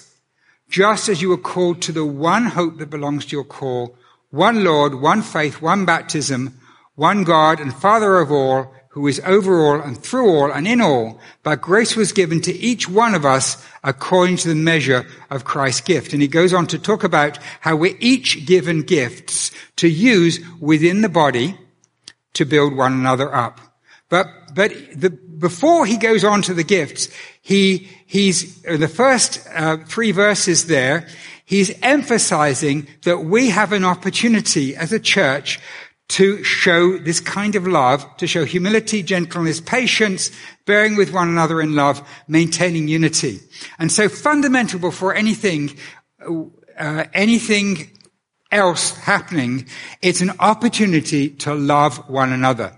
just 0.69 1.09
as 1.09 1.21
you 1.21 1.29
were 1.29 1.37
called 1.37 1.81
to 1.81 1.91
the 1.91 2.05
one 2.05 2.45
hope 2.45 2.77
that 2.77 2.89
belongs 2.89 3.25
to 3.25 3.35
your 3.35 3.43
call, 3.43 3.95
one 4.29 4.63
Lord, 4.63 4.95
one 4.95 5.21
faith, 5.21 5.61
one 5.61 5.85
baptism, 5.85 6.59
one 6.95 7.23
God 7.23 7.59
and 7.59 7.73
Father 7.73 8.19
of 8.19 8.31
all, 8.31 8.73
who 8.89 9.07
is 9.07 9.21
over 9.25 9.65
all 9.65 9.81
and 9.81 9.97
through 9.97 10.29
all 10.29 10.51
and 10.51 10.67
in 10.67 10.81
all, 10.81 11.19
but 11.43 11.61
grace 11.61 11.95
was 11.95 12.11
given 12.11 12.41
to 12.41 12.53
each 12.53 12.89
one 12.89 13.13
of 13.15 13.25
us 13.25 13.63
according 13.83 14.35
to 14.35 14.47
the 14.47 14.55
measure 14.55 15.05
of 15.29 15.45
Christ's 15.45 15.81
gift. 15.81 16.11
And 16.11 16.21
he 16.21 16.27
goes 16.27 16.53
on 16.53 16.67
to 16.67 16.79
talk 16.79 17.03
about 17.03 17.37
how 17.61 17.75
we're 17.75 17.95
each 17.99 18.45
given 18.45 18.81
gifts 18.81 19.51
to 19.77 19.87
use 19.87 20.39
within 20.59 21.01
the 21.01 21.09
body 21.09 21.57
to 22.33 22.45
build 22.45 22.75
one 22.75 22.93
another 22.93 23.33
up. 23.33 23.61
But, 24.09 24.27
but 24.55 24.73
the, 24.93 25.11
before 25.11 25.85
he 25.85 25.97
goes 25.97 26.23
on 26.23 26.41
to 26.43 26.53
the 26.53 26.63
gifts, 26.63 27.09
he, 27.41 27.89
he's, 28.05 28.61
the 28.61 28.87
first 28.87 29.47
uh, 29.53 29.77
three 29.85 30.11
verses 30.11 30.67
there, 30.67 31.07
he's 31.45 31.71
emphasizing 31.81 32.87
that 33.03 33.19
we 33.19 33.49
have 33.49 33.71
an 33.73 33.85
opportunity 33.85 34.75
as 34.75 34.91
a 34.91 34.99
church 34.99 35.59
to 36.09 36.43
show 36.43 36.97
this 36.97 37.19
kind 37.19 37.55
of 37.55 37.67
love, 37.67 38.05
to 38.17 38.25
show 38.25 38.43
humility, 38.43 39.03
gentleness, 39.03 39.61
patience, 39.61 40.31
bearing 40.65 40.95
with 40.95 41.13
one 41.13 41.29
another 41.29 41.61
in 41.61 41.75
love, 41.75 42.01
maintaining 42.27 42.87
unity. 42.87 43.39
And 43.77 43.91
so 43.91 44.09
fundamental 44.09 44.79
before 44.79 45.13
anything, 45.13 45.77
uh, 46.77 47.05
anything 47.13 47.91
else 48.51 48.97
happening, 48.97 49.67
it's 50.01 50.21
an 50.21 50.31
opportunity 50.39 51.29
to 51.29 51.53
love 51.53 51.97
one 52.09 52.33
another. 52.33 52.75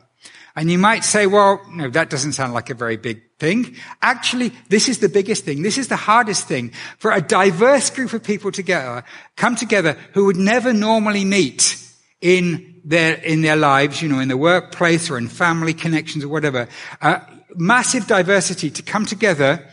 And 0.53 0.69
you 0.69 0.77
might 0.77 1.05
say, 1.05 1.27
well, 1.27 1.61
no, 1.69 1.89
that 1.89 2.09
doesn't 2.09 2.33
sound 2.33 2.53
like 2.53 2.69
a 2.69 2.73
very 2.75 2.97
big 2.97 3.30
thing. 3.41 3.75
Actually, 4.03 4.53
this 4.69 4.87
is 4.87 4.99
the 4.99 5.09
biggest 5.09 5.43
thing. 5.43 5.63
This 5.63 5.79
is 5.79 5.87
the 5.87 5.95
hardest 5.97 6.47
thing 6.47 6.71
for 6.99 7.11
a 7.11 7.19
diverse 7.19 7.89
group 7.89 8.13
of 8.13 8.23
people 8.23 8.51
together, 8.51 9.03
come 9.35 9.55
together 9.55 9.97
who 10.13 10.25
would 10.25 10.37
never 10.37 10.71
normally 10.71 11.25
meet 11.25 11.75
in 12.21 12.79
their, 12.85 13.15
in 13.15 13.41
their 13.41 13.55
lives, 13.55 13.99
you 14.01 14.09
know, 14.09 14.19
in 14.19 14.27
the 14.27 14.37
workplace 14.37 15.09
or 15.09 15.17
in 15.17 15.27
family 15.27 15.73
connections 15.73 16.23
or 16.23 16.29
whatever. 16.29 16.69
Uh, 17.01 17.19
massive 17.55 18.05
diversity 18.05 18.69
to 18.69 18.83
come 18.83 19.07
together 19.07 19.67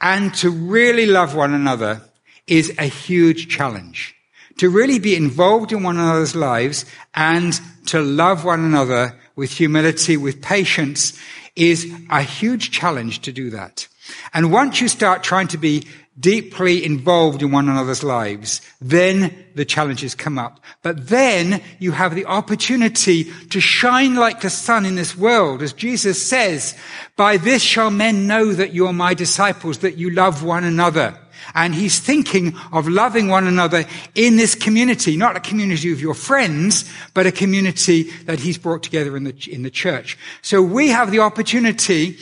and 0.00 0.32
to 0.34 0.48
really 0.48 1.06
love 1.06 1.34
one 1.34 1.54
another 1.54 2.00
is 2.46 2.72
a 2.78 2.86
huge 2.86 3.48
challenge. 3.48 4.14
To 4.58 4.70
really 4.70 5.00
be 5.00 5.16
involved 5.16 5.72
in 5.72 5.82
one 5.82 5.98
another's 5.98 6.36
lives 6.36 6.84
and 7.14 7.60
to 7.86 8.00
love 8.00 8.44
one 8.44 8.60
another 8.60 9.18
with 9.34 9.50
humility, 9.50 10.16
with 10.16 10.40
patience 10.40 11.18
is 11.56 11.92
a 12.10 12.22
huge 12.22 12.70
challenge 12.70 13.20
to 13.22 13.32
do 13.32 13.50
that. 13.50 13.88
And 14.34 14.52
once 14.52 14.80
you 14.80 14.88
start 14.88 15.22
trying 15.22 15.48
to 15.48 15.58
be 15.58 15.86
deeply 16.18 16.84
involved 16.84 17.42
in 17.42 17.50
one 17.50 17.68
another's 17.68 18.02
lives, 18.02 18.60
then 18.80 19.46
the 19.54 19.64
challenges 19.64 20.14
come 20.14 20.38
up. 20.38 20.60
But 20.82 21.08
then 21.08 21.62
you 21.78 21.92
have 21.92 22.14
the 22.14 22.26
opportunity 22.26 23.24
to 23.48 23.60
shine 23.60 24.14
like 24.14 24.40
the 24.40 24.50
sun 24.50 24.84
in 24.84 24.94
this 24.94 25.16
world. 25.16 25.62
As 25.62 25.72
Jesus 25.72 26.24
says, 26.26 26.76
by 27.16 27.38
this 27.38 27.62
shall 27.62 27.90
men 27.90 28.26
know 28.26 28.52
that 28.52 28.74
you 28.74 28.86
are 28.86 28.92
my 28.92 29.14
disciples, 29.14 29.78
that 29.78 29.96
you 29.96 30.10
love 30.10 30.42
one 30.42 30.64
another. 30.64 31.18
And 31.54 31.74
he's 31.74 31.98
thinking 32.00 32.56
of 32.72 32.88
loving 32.88 33.28
one 33.28 33.46
another 33.46 33.84
in 34.14 34.36
this 34.36 34.54
community, 34.54 35.16
not 35.16 35.36
a 35.36 35.40
community 35.40 35.92
of 35.92 36.00
your 36.00 36.14
friends, 36.14 36.90
but 37.14 37.26
a 37.26 37.32
community 37.32 38.04
that 38.24 38.40
he's 38.40 38.58
brought 38.58 38.82
together 38.82 39.16
in 39.16 39.24
the, 39.24 39.48
in 39.50 39.62
the 39.62 39.70
church. 39.70 40.18
So 40.42 40.62
we 40.62 40.88
have 40.88 41.10
the 41.10 41.20
opportunity 41.20 42.18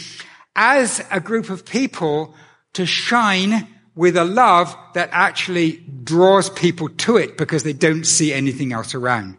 as 0.57 1.05
a 1.11 1.21
group 1.21 1.51
of 1.51 1.65
people 1.65 2.35
to 2.73 2.87
shine 2.87 3.67
with 3.95 4.17
a 4.17 4.25
love 4.25 4.77
that 4.95 5.11
actually 5.13 5.73
draws 6.05 6.49
people 6.51 6.89
to 6.89 7.17
it 7.17 7.37
because 7.37 7.63
they 7.63 7.73
don't 7.73 8.05
see 8.05 8.33
anything 8.33 8.73
else 8.73 8.95
around. 8.95 9.37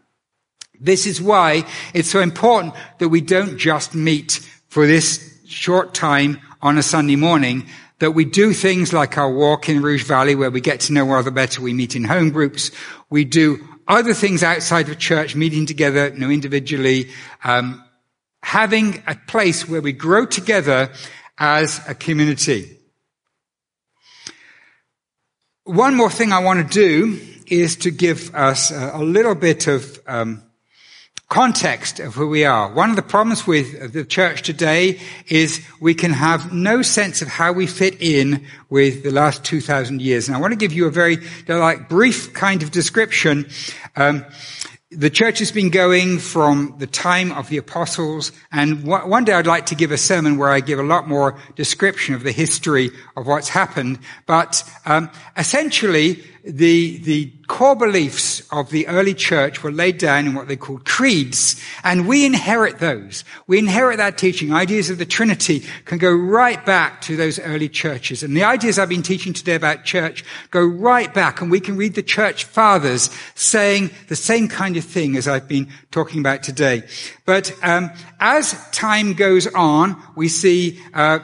This 0.79 1.05
is 1.05 1.21
why 1.21 1.63
it's 1.93 2.09
so 2.09 2.19
important 2.19 2.73
that 2.99 3.09
we 3.09 3.21
don't 3.21 3.57
just 3.57 3.93
meet 3.93 4.39
for 4.67 4.87
this 4.87 5.39
short 5.45 5.93
time 5.93 6.39
on 6.61 6.77
a 6.77 6.83
Sunday 6.83 7.15
morning, 7.15 7.67
that 8.01 8.11
we 8.11 8.25
do 8.25 8.51
things 8.51 8.93
like 8.93 9.15
our 9.15 9.31
walk 9.31 9.69
in 9.69 9.79
Rouge 9.79 10.03
Valley 10.05 10.33
where 10.33 10.49
we 10.49 10.59
get 10.59 10.79
to 10.81 10.93
know 10.93 11.05
one 11.05 11.17
another 11.17 11.29
better. 11.29 11.61
We 11.61 11.71
meet 11.71 11.95
in 11.95 12.03
home 12.03 12.31
groups. 12.31 12.71
We 13.11 13.25
do 13.25 13.59
other 13.87 14.15
things 14.15 14.41
outside 14.41 14.89
of 14.89 14.97
church, 14.97 15.35
meeting 15.35 15.67
together, 15.67 16.07
you 16.07 16.17
know, 16.17 16.31
individually, 16.31 17.11
um, 17.43 17.83
having 18.41 19.03
a 19.05 19.15
place 19.27 19.69
where 19.69 19.81
we 19.81 19.91
grow 19.91 20.25
together 20.25 20.91
as 21.37 21.79
a 21.87 21.93
community. 21.93 22.75
One 25.65 25.93
more 25.93 26.09
thing 26.09 26.33
I 26.33 26.39
want 26.39 26.67
to 26.67 26.73
do 26.73 27.21
is 27.45 27.75
to 27.77 27.91
give 27.91 28.33
us 28.33 28.71
a, 28.71 28.93
a 28.95 29.03
little 29.03 29.35
bit 29.35 29.67
of 29.67 29.99
um, 30.07 30.41
context 31.31 32.01
of 32.01 32.13
who 32.13 32.27
we 32.27 32.43
are. 32.43 32.69
One 32.73 32.89
of 32.89 32.97
the 32.97 33.01
problems 33.01 33.47
with 33.47 33.93
the 33.93 34.03
church 34.03 34.41
today 34.41 34.99
is 35.29 35.65
we 35.79 35.93
can 35.93 36.11
have 36.11 36.51
no 36.51 36.81
sense 36.81 37.21
of 37.21 37.29
how 37.29 37.53
we 37.53 37.67
fit 37.67 38.01
in 38.01 38.45
with 38.69 39.03
the 39.03 39.11
last 39.11 39.45
2,000 39.45 40.01
years. 40.01 40.27
And 40.27 40.35
I 40.35 40.41
want 40.41 40.51
to 40.51 40.57
give 40.57 40.73
you 40.73 40.87
a 40.87 40.91
very 40.91 41.19
like 41.47 41.87
brief 41.87 42.33
kind 42.33 42.61
of 42.61 42.71
description. 42.71 43.49
Um, 43.95 44.25
the 44.89 45.09
church 45.09 45.39
has 45.39 45.53
been 45.53 45.69
going 45.69 46.19
from 46.19 46.75
the 46.79 46.87
time 46.87 47.31
of 47.31 47.47
the 47.47 47.55
apostles, 47.55 48.33
and 48.51 48.83
one 48.83 49.23
day 49.23 49.31
I'd 49.31 49.47
like 49.47 49.67
to 49.67 49.75
give 49.75 49.91
a 49.91 49.97
sermon 49.97 50.37
where 50.37 50.49
I 50.49 50.59
give 50.59 50.79
a 50.79 50.83
lot 50.83 51.07
more 51.07 51.39
description 51.55 52.13
of 52.13 52.23
the 52.23 52.33
history 52.33 52.91
of 53.15 53.25
what's 53.25 53.47
happened. 53.47 53.99
But 54.25 54.69
um, 54.85 55.09
essentially, 55.37 56.25
the, 56.43 56.97
the 56.97 57.31
core 57.47 57.75
beliefs 57.75 58.41
of 58.51 58.71
the 58.71 58.87
early 58.87 59.13
church 59.13 59.61
were 59.61 59.71
laid 59.71 59.97
down 59.99 60.25
in 60.25 60.33
what 60.33 60.47
they 60.47 60.55
called 60.55 60.85
creeds, 60.85 61.61
and 61.83 62.07
we 62.07 62.25
inherit 62.25 62.79
those. 62.79 63.23
We 63.45 63.59
inherit 63.59 63.97
that 63.97 64.17
teaching. 64.17 64.51
Ideas 64.51 64.89
of 64.89 64.97
the 64.97 65.05
Trinity 65.05 65.63
can 65.85 65.99
go 65.99 66.11
right 66.11 66.65
back 66.65 67.01
to 67.01 67.15
those 67.15 67.39
early 67.39 67.69
churches. 67.69 68.23
And 68.23 68.35
the 68.35 68.43
ideas 68.43 68.79
I've 68.79 68.89
been 68.89 69.03
teaching 69.03 69.33
today 69.33 69.55
about 69.55 69.83
church 69.83 70.23
go 70.49 70.65
right 70.65 71.13
back, 71.13 71.41
and 71.41 71.51
we 71.51 71.59
can 71.59 71.77
read 71.77 71.93
the 71.93 72.03
church 72.03 72.45
fathers 72.45 73.11
saying 73.35 73.91
the 74.07 74.15
same 74.15 74.47
kind 74.47 74.77
of 74.77 74.83
thing 74.83 75.15
as 75.15 75.27
I've 75.27 75.47
been 75.47 75.69
talking 75.91 76.21
about 76.21 76.41
today. 76.41 76.83
But 77.25 77.53
um, 77.61 77.91
as 78.19 78.53
time 78.71 79.13
goes 79.13 79.45
on, 79.47 80.01
we 80.15 80.27
see 80.27 80.79
uh, 80.93 81.19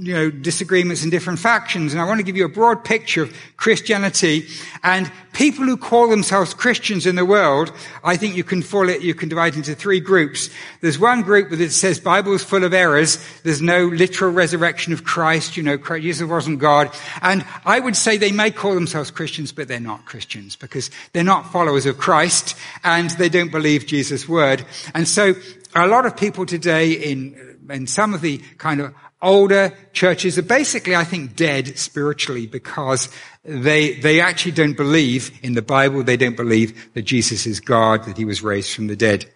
you 0.00 0.14
know, 0.14 0.30
disagreements 0.30 1.04
in 1.04 1.10
different 1.10 1.38
factions. 1.38 1.92
And 1.92 2.00
I 2.00 2.06
want 2.06 2.20
to 2.20 2.24
give 2.24 2.36
you 2.36 2.46
a 2.46 2.48
broad 2.48 2.84
picture 2.84 3.22
of 3.24 3.36
Christianity 3.58 4.46
and 4.82 5.10
people 5.34 5.66
who 5.66 5.76
call 5.76 6.08
themselves 6.08 6.54
Christians 6.54 7.06
in 7.06 7.16
the 7.16 7.24
world. 7.26 7.70
I 8.02 8.16
think 8.16 8.34
you 8.34 8.42
can 8.42 8.62
fall 8.62 8.88
it, 8.88 9.02
you 9.02 9.14
can 9.14 9.28
divide 9.28 9.56
into 9.56 9.74
three 9.74 10.00
groups. 10.00 10.48
There's 10.80 10.98
one 10.98 11.20
group 11.20 11.50
that 11.50 11.70
says 11.70 12.00
Bible 12.00 12.32
is 12.32 12.42
full 12.42 12.64
of 12.64 12.72
errors. 12.72 13.18
There's 13.42 13.60
no 13.60 13.86
literal 13.86 14.32
resurrection 14.32 14.94
of 14.94 15.04
Christ. 15.04 15.58
You 15.58 15.64
know, 15.64 15.76
Jesus 15.76 16.26
wasn't 16.26 16.60
God. 16.60 16.90
And 17.20 17.44
I 17.66 17.78
would 17.78 17.96
say 17.96 18.16
they 18.16 18.32
may 18.32 18.50
call 18.50 18.74
themselves 18.74 19.10
Christians, 19.10 19.52
but 19.52 19.68
they're 19.68 19.80
not 19.80 20.06
Christians 20.06 20.56
because 20.56 20.90
they're 21.12 21.24
not 21.24 21.52
followers 21.52 21.84
of 21.84 21.98
Christ 21.98 22.56
and 22.84 23.10
they 23.10 23.28
don't 23.28 23.52
believe 23.52 23.86
Jesus' 23.86 24.26
word. 24.26 24.64
And 24.94 25.06
so 25.06 25.34
a 25.74 25.86
lot 25.86 26.06
of 26.06 26.16
people 26.16 26.46
today 26.46 26.92
in 26.92 27.50
in 27.68 27.86
some 27.86 28.14
of 28.14 28.20
the 28.20 28.38
kind 28.58 28.80
of 28.80 28.94
older 29.22 29.72
churches 29.92 30.38
are 30.38 30.42
basically, 30.42 30.96
I 30.96 31.04
think, 31.04 31.36
dead 31.36 31.78
spiritually 31.78 32.46
because 32.46 33.08
they, 33.44 33.94
they 33.94 34.20
actually 34.20 34.52
don't 34.52 34.76
believe 34.76 35.38
in 35.42 35.54
the 35.54 35.62
Bible. 35.62 36.02
They 36.02 36.16
don't 36.16 36.36
believe 36.36 36.92
that 36.94 37.02
Jesus 37.02 37.46
is 37.46 37.60
God, 37.60 38.04
that 38.04 38.16
he 38.16 38.24
was 38.24 38.42
raised 38.42 38.74
from 38.74 38.86
the 38.86 38.96
dead. 38.96 39.30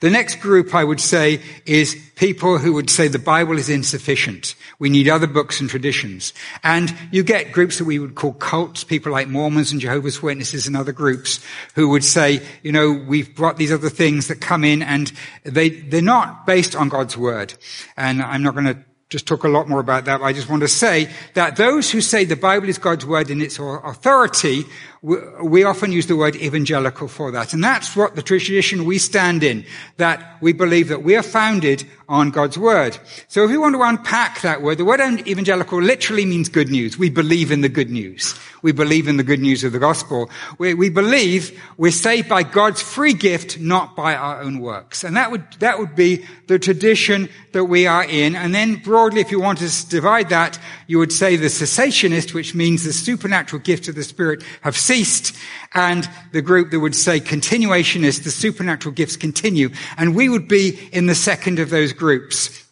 The 0.00 0.10
next 0.10 0.36
group 0.40 0.74
I 0.74 0.84
would 0.84 1.00
say 1.00 1.40
is 1.66 1.96
people 2.16 2.58
who 2.58 2.72
would 2.74 2.90
say 2.90 3.08
the 3.08 3.18
Bible 3.18 3.58
is 3.58 3.68
insufficient. 3.68 4.54
We 4.78 4.90
need 4.90 5.08
other 5.08 5.26
books 5.26 5.60
and 5.60 5.68
traditions. 5.68 6.32
And 6.62 6.94
you 7.10 7.22
get 7.22 7.52
groups 7.52 7.78
that 7.78 7.84
we 7.84 7.98
would 7.98 8.14
call 8.14 8.32
cults, 8.32 8.84
people 8.84 9.12
like 9.12 9.28
Mormons 9.28 9.72
and 9.72 9.80
Jehovah's 9.80 10.22
Witnesses 10.22 10.66
and 10.66 10.76
other 10.76 10.92
groups 10.92 11.44
who 11.74 11.88
would 11.90 12.04
say, 12.04 12.42
you 12.62 12.72
know, 12.72 12.92
we've 12.92 13.34
brought 13.34 13.56
these 13.56 13.72
other 13.72 13.90
things 13.90 14.28
that 14.28 14.40
come 14.40 14.64
in 14.64 14.82
and 14.82 15.12
they, 15.44 15.70
they're 15.70 16.02
not 16.02 16.46
based 16.46 16.76
on 16.76 16.88
God's 16.88 17.16
word. 17.16 17.54
And 17.96 18.22
I'm 18.22 18.42
not 18.42 18.54
going 18.54 18.66
to 18.66 18.84
just 19.10 19.26
talk 19.26 19.42
a 19.42 19.48
lot 19.48 19.68
more 19.68 19.80
about 19.80 20.04
that. 20.04 20.22
I 20.22 20.32
just 20.32 20.48
want 20.48 20.62
to 20.62 20.68
say 20.68 21.10
that 21.34 21.56
those 21.56 21.90
who 21.90 22.00
say 22.00 22.24
the 22.24 22.36
Bible 22.36 22.68
is 22.68 22.78
God's 22.78 23.04
word 23.04 23.28
in 23.28 23.42
its 23.42 23.58
authority 23.58 24.64
we, 25.02 25.64
often 25.64 25.92
use 25.92 26.08
the 26.08 26.16
word 26.16 26.36
evangelical 26.36 27.08
for 27.08 27.30
that. 27.30 27.54
And 27.54 27.64
that's 27.64 27.96
what 27.96 28.16
the 28.16 28.22
tradition 28.22 28.84
we 28.84 28.98
stand 28.98 29.42
in, 29.42 29.64
that 29.96 30.36
we 30.42 30.52
believe 30.52 30.88
that 30.88 31.02
we 31.02 31.16
are 31.16 31.22
founded 31.22 31.84
on 32.06 32.30
God's 32.30 32.58
word. 32.58 32.98
So 33.28 33.44
if 33.44 33.50
we 33.50 33.56
want 33.56 33.76
to 33.76 33.82
unpack 33.82 34.42
that 34.42 34.60
word, 34.60 34.76
the 34.76 34.84
word 34.84 35.00
evangelical 35.00 35.80
literally 35.80 36.26
means 36.26 36.50
good 36.50 36.68
news. 36.68 36.98
We 36.98 37.08
believe 37.08 37.50
in 37.50 37.62
the 37.62 37.68
good 37.70 37.88
news. 37.88 38.38
We 38.62 38.72
believe 38.72 39.08
in 39.08 39.16
the 39.16 39.22
good 39.22 39.40
news 39.40 39.64
of 39.64 39.72
the 39.72 39.78
gospel. 39.78 40.28
We, 40.58 40.74
we 40.74 40.90
believe 40.90 41.58
we're 41.78 41.92
saved 41.92 42.28
by 42.28 42.42
God's 42.42 42.82
free 42.82 43.14
gift, 43.14 43.58
not 43.58 43.96
by 43.96 44.14
our 44.14 44.42
own 44.42 44.58
works. 44.58 45.02
And 45.02 45.16
that 45.16 45.30
would, 45.30 45.50
that 45.60 45.78
would 45.78 45.96
be 45.96 46.26
the 46.46 46.58
tradition 46.58 47.30
that 47.52 47.64
we 47.64 47.86
are 47.86 48.04
in. 48.04 48.36
And 48.36 48.54
then 48.54 48.76
broadly, 48.76 49.22
if 49.22 49.30
you 49.30 49.40
want 49.40 49.60
to 49.60 49.88
divide 49.88 50.28
that, 50.28 50.58
you 50.90 50.98
would 50.98 51.12
say 51.12 51.36
the 51.36 51.46
cessationist, 51.46 52.34
which 52.34 52.52
means 52.52 52.82
the 52.82 52.92
supernatural 52.92 53.62
gifts 53.62 53.86
of 53.86 53.94
the 53.94 54.02
Spirit 54.02 54.42
have 54.62 54.76
ceased. 54.76 55.36
And 55.72 56.10
the 56.32 56.42
group 56.42 56.72
that 56.72 56.80
would 56.80 56.96
say 56.96 57.20
continuationist, 57.20 58.24
the 58.24 58.32
supernatural 58.32 58.92
gifts 58.92 59.16
continue. 59.16 59.70
And 59.96 60.16
we 60.16 60.28
would 60.28 60.48
be 60.48 60.88
in 60.92 61.06
the 61.06 61.14
second 61.14 61.60
of 61.60 61.70
those 61.70 61.92
groups. 61.92 62.68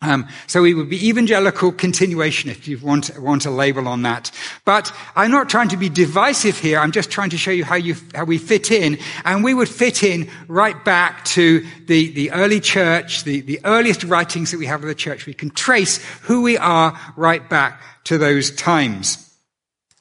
Um, 0.00 0.28
so 0.46 0.62
we 0.62 0.74
would 0.74 0.88
be 0.88 1.08
evangelical 1.08 1.72
continuation 1.72 2.50
if 2.50 2.68
you 2.68 2.78
want, 2.78 3.10
want 3.18 3.46
a 3.46 3.50
label 3.50 3.88
on 3.88 4.02
that. 4.02 4.30
But 4.64 4.92
I'm 5.16 5.32
not 5.32 5.48
trying 5.48 5.68
to 5.70 5.76
be 5.76 5.88
divisive 5.88 6.56
here. 6.56 6.78
I'm 6.78 6.92
just 6.92 7.10
trying 7.10 7.30
to 7.30 7.38
show 7.38 7.50
you 7.50 7.64
how 7.64 7.74
you, 7.74 7.96
how 8.14 8.24
we 8.24 8.38
fit 8.38 8.70
in. 8.70 8.98
And 9.24 9.42
we 9.42 9.54
would 9.54 9.68
fit 9.68 10.04
in 10.04 10.30
right 10.46 10.84
back 10.84 11.24
to 11.26 11.66
the, 11.86 12.12
the 12.12 12.30
early 12.30 12.60
church, 12.60 13.24
the, 13.24 13.40
the 13.40 13.60
earliest 13.64 14.04
writings 14.04 14.52
that 14.52 14.58
we 14.58 14.66
have 14.66 14.82
of 14.82 14.88
the 14.88 14.94
church. 14.94 15.26
We 15.26 15.34
can 15.34 15.50
trace 15.50 15.96
who 16.22 16.42
we 16.42 16.56
are 16.56 16.96
right 17.16 17.48
back 17.48 17.82
to 18.04 18.18
those 18.18 18.52
times. 18.52 19.27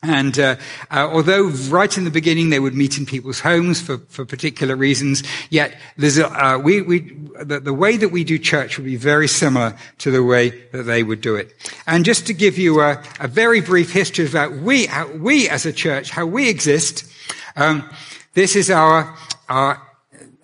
And 0.04 0.38
uh, 0.38 0.58
uh, 0.92 1.10
although 1.12 1.48
right 1.70 1.98
in 1.98 2.04
the 2.04 2.12
beginning 2.12 2.52
they 2.52 2.60
would 2.60 2.76
meet 2.76 3.00
in 3.00 3.06
people's 3.06 3.40
homes 3.40 3.82
for, 3.82 3.98
for 3.98 4.26
particular 4.26 4.76
reasons, 4.76 5.24
yet 5.50 5.76
there's 5.98 6.20
a, 6.20 6.28
uh, 6.28 6.60
we, 6.60 6.82
we, 6.84 7.00
the, 7.44 7.60
the, 7.60 7.74
way 7.74 7.98
that 7.98 8.10
we 8.10 8.24
do 8.24 8.38
church 8.38 8.78
would 8.78 8.86
be 8.86 8.96
very 8.96 9.28
similar 9.28 9.76
to 9.98 10.12
the 10.12 10.24
way 10.24 10.50
that 10.72 10.84
they 10.84 11.02
would 11.02 11.22
do 11.22 11.36
it. 11.36 11.52
And 11.88 12.06
just 12.06 12.28
to 12.28 12.34
give 12.34 12.60
you 12.60 12.80
a, 12.80 13.04
a 13.20 13.28
very 13.28 13.60
brief 13.60 13.92
history 13.92 14.28
about 14.28 14.52
we, 14.54 14.86
how, 14.86 15.08
we 15.14 15.50
as 15.50 15.66
a 15.66 15.74
church, 15.74 16.12
how 16.12 16.28
we 16.28 16.48
exist, 16.48 17.12
um, 17.56 17.90
this 18.36 18.56
is 18.56 18.70
our, 18.70 19.18
our 19.50 19.82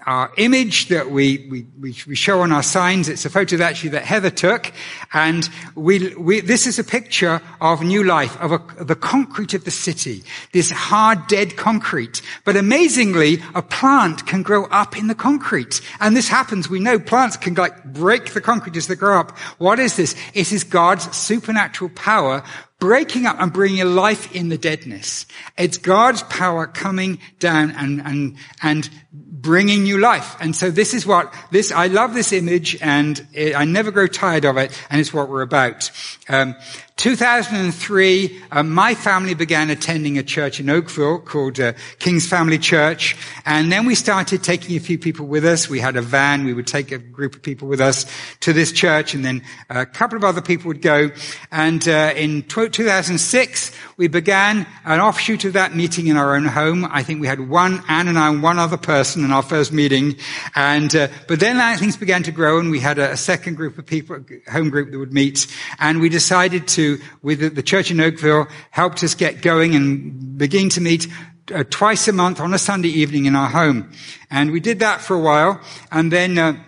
our 0.06 0.32
image 0.38 0.88
that 0.90 1.12
we, 1.12 1.48
we, 1.80 1.96
we, 2.08 2.16
show 2.16 2.42
on 2.42 2.52
our 2.52 2.64
signs. 2.64 3.10
It's 3.10 3.26
a 3.26 3.30
photo 3.30 3.58
that 3.58 3.70
actually 3.72 3.92
that 3.92 4.04
Heather 4.04 4.30
took. 4.30 4.72
And 5.14 5.48
we, 5.76 6.14
we, 6.16 6.42
this 6.42 6.68
is 6.68 6.80
a 6.80 6.84
picture 6.84 7.42
of 7.62 7.82
new 7.82 8.04
life, 8.04 8.40
of, 8.42 8.52
a, 8.52 8.56
of 8.80 8.88
the 8.88 8.96
concrete 8.96 9.54
of 9.54 9.66
the 9.66 9.72
city. 9.72 10.24
This 10.52 10.72
hard, 10.72 11.28
dead 11.28 11.56
concrete. 11.56 12.22
But 12.46 12.58
amazingly, 12.58 13.42
a 13.56 13.62
plant 13.62 14.26
can 14.28 14.44
grow 14.44 14.66
up 14.66 14.98
in 14.98 15.08
the 15.08 15.16
concrete. 15.16 15.82
And 16.00 16.16
this 16.16 16.28
happens. 16.28 16.70
We 16.70 16.80
know 16.80 17.00
plants 17.00 17.38
can 17.38 17.54
like 17.54 17.84
break 17.84 18.34
the 18.34 18.42
concrete 18.42 18.76
as 18.78 18.88
they 18.88 18.96
grow 18.96 19.20
up. 19.20 19.38
What 19.58 19.80
is 19.80 19.96
this? 19.96 20.16
It 20.34 20.52
is 20.52 20.64
God's 20.64 21.16
supernatural 21.16 21.92
power 21.96 22.44
breaking 22.84 23.26
up 23.26 23.38
and 23.40 23.54
bringing 23.54 23.96
life 23.96 24.36
in 24.36 24.50
the 24.50 24.58
deadness. 24.58 25.26
It's 25.58 25.78
God's 25.78 26.22
power 26.24 26.68
coming 26.68 27.20
down 27.40 27.72
and, 27.72 28.02
and, 28.02 28.36
and 28.62 28.90
bringing 29.14 29.84
new 29.84 30.00
life. 30.00 30.36
And 30.40 30.56
so 30.56 30.72
this 30.72 30.94
is 30.94 31.06
what 31.06 31.32
this, 31.52 31.72
I 31.72 31.88
love 31.88 32.16
this 32.16 32.34
image 32.34 32.82
and 32.82 33.26
it, 33.34 33.56
I 33.56 33.64
never 33.66 33.92
grow 33.92 34.08
tired 34.08 34.46
of 34.46 34.58
it 34.58 34.72
and 34.90 35.00
it's 35.00 35.14
what 35.14 35.30
we're 35.30 35.44
about. 35.44 35.92
Um, 36.30 36.56
2003, 36.96 38.42
uh, 38.52 38.64
my 38.64 38.94
family 38.94 39.34
began 39.34 39.70
attending 39.72 40.18
a 40.18 40.24
church 40.24 40.60
in 40.60 40.70
Oakville 40.70 41.20
called 41.20 41.60
uh, 41.60 41.74
King's 42.00 42.28
Family 42.28 42.60
Church. 42.60 43.18
And 43.46 43.72
then 43.72 43.86
we 43.86 43.96
started 43.96 44.44
taking 44.44 44.78
a 44.78 44.80
few 44.80 44.98
people 44.98 45.26
with 45.26 45.44
us. 45.44 45.68
We 45.68 45.80
had 45.80 45.96
a 45.96 46.02
van. 46.02 46.46
We 46.46 46.54
would 46.54 46.68
take 46.68 46.92
a 46.92 47.00
group 47.00 47.36
of 47.36 47.42
people 47.42 47.68
with 47.68 47.82
us 47.82 48.06
to 48.42 48.54
this 48.54 48.72
church. 48.72 49.16
And 49.16 49.26
then 49.26 49.44
a 49.70 49.88
couple 49.88 50.18
of 50.18 50.24
other 50.24 50.42
people 50.42 50.68
would 50.68 50.84
go. 50.84 51.10
And 51.52 51.86
uh, 51.88 52.14
in 52.16 52.44
2006, 52.44 53.72
we 53.98 54.08
began 54.08 54.66
an 54.86 55.00
offshoot 55.02 55.46
of 55.46 55.54
that 55.54 55.76
meeting 55.76 56.08
in 56.08 56.16
our 56.16 56.36
own 56.36 56.46
home. 56.46 56.86
I 56.86 57.04
think 57.04 57.20
we 57.20 57.28
had 57.28 57.50
one, 57.50 57.84
Anne 57.90 58.08
and 58.08 58.20
I, 58.20 58.30
and 58.30 58.44
one 58.44 58.60
other 58.60 58.78
person 58.78 59.03
in 59.24 59.32
our 59.32 59.44
first 59.44 59.72
meeting. 59.72 60.16
And, 60.56 60.96
uh, 60.96 61.08
but 61.28 61.40
then 61.40 61.78
things 61.78 61.98
began 61.98 62.24
to 62.24 62.32
grow 62.32 62.60
and 62.60 62.72
we 62.72 62.80
had 62.80 63.00
a, 63.00 63.12
a 63.12 63.18
second 63.18 63.56
group 63.56 63.78
of 63.78 63.86
people, 63.86 64.24
home 64.52 64.70
group 64.70 64.92
that 64.92 64.98
would 64.98 65.14
meet. 65.14 65.48
And 65.80 66.00
we 66.02 66.10
decided 66.10 66.68
to 66.70 67.00
with 67.22 67.56
the 67.56 67.64
church 67.64 67.92
in 67.92 68.00
Oakville, 68.00 68.48
helped 68.72 69.04
us 69.04 69.16
get 69.16 69.42
going 69.42 69.76
and 69.76 70.38
begin 70.38 70.70
to 70.70 70.82
meet 70.82 71.08
uh, 71.54 71.64
twice 71.70 72.08
a 72.08 72.14
month 72.14 72.40
on 72.40 72.54
a 72.54 72.58
Sunday 72.58 72.90
evening 72.90 73.26
in 73.26 73.36
our 73.36 73.50
home. 73.50 73.92
And 74.32 74.52
we 74.52 74.60
did 74.60 74.80
that 74.80 75.02
for 75.02 75.16
a 75.16 75.20
while. 75.20 75.62
And 75.92 76.12
then, 76.12 76.38
uh, 76.38 76.64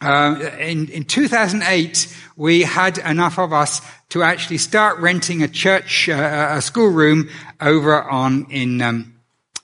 uh, 0.00 0.50
in, 0.58 0.88
in 0.88 1.04
2008, 1.04 2.14
we 2.36 2.62
had 2.62 2.98
enough 2.98 3.38
of 3.38 3.52
us 3.52 3.80
to 4.10 4.22
actually 4.22 4.58
start 4.58 4.98
renting 4.98 5.42
a 5.42 5.48
church, 5.48 6.08
uh, 6.08 6.48
a 6.50 6.60
schoolroom 6.60 7.30
over 7.60 8.02
on 8.02 8.46
in 8.50 8.82
um, 8.82 9.14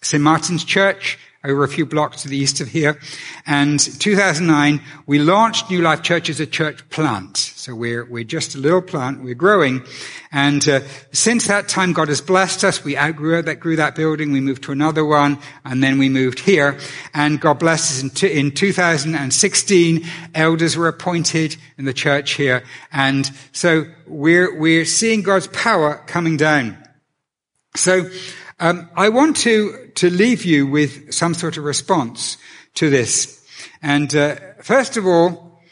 St. 0.01 0.23
Martin's 0.23 0.65
Church 0.65 1.19
over 1.43 1.65
a 1.65 1.69
few 1.69 1.87
blocks 1.87 2.23
to 2.23 2.29
the 2.29 2.37
east 2.37 2.61
of 2.61 2.69
here. 2.69 2.99
And 3.47 3.81
2009, 3.81 4.81
we 5.07 5.19
launched 5.19 5.71
New 5.71 5.81
Life 5.81 6.03
Church 6.03 6.29
as 6.29 6.39
a 6.39 6.47
church 6.47 6.87
plant. 6.91 7.37
So 7.39 7.75
we're, 7.75 8.05
we're 8.05 8.25
just 8.25 8.55
a 8.55 8.59
little 8.59 8.83
plant. 8.83 9.23
We're 9.23 9.35
growing. 9.35 9.83
And 10.33 10.67
uh, 10.69 10.81
since 11.13 11.47
that 11.47 11.67
time, 11.67 11.95
God 11.95 12.09
has 12.09 12.21
blessed 12.21 12.63
us. 12.65 12.85
We 12.85 12.97
outgrew 12.97 13.41
that, 13.41 13.59
grew 13.59 13.77
that 13.77 13.97
building. 13.97 14.33
We 14.33 14.41
moved 14.41 14.65
to 14.65 14.73
another 14.73 15.05
one. 15.05 15.39
And 15.65 15.83
then 15.83 15.99
we 15.99 16.11
moved 16.11 16.41
here. 16.41 16.79
And 17.15 17.41
God 17.41 17.59
blessed 17.59 17.91
us 17.91 18.03
in, 18.03 18.11
t- 18.11 18.39
in 18.39 18.51
2016. 18.51 20.07
Elders 20.35 20.77
were 20.77 20.89
appointed 20.89 21.57
in 21.79 21.87
the 21.87 21.95
church 21.95 22.33
here. 22.33 22.65
And 22.93 23.31
so 23.53 23.87
we're, 24.07 24.59
we're 24.59 24.85
seeing 24.85 25.23
God's 25.23 25.47
power 25.47 26.03
coming 26.07 26.37
down. 26.37 26.77
So, 27.77 28.11
um, 28.61 28.91
I 28.95 29.09
want 29.09 29.39
to, 29.39 29.91
to 29.97 30.11
leave 30.11 30.45
you 30.45 30.67
with 30.67 31.15
some 31.15 31.33
sort 31.33 31.57
of 31.57 31.65
response 31.65 32.37
to 32.75 32.91
this. 32.91 33.43
And 33.83 34.15
uh, 34.15 34.37
first 34.63 34.99
of 34.99 35.07
all, 35.07 35.63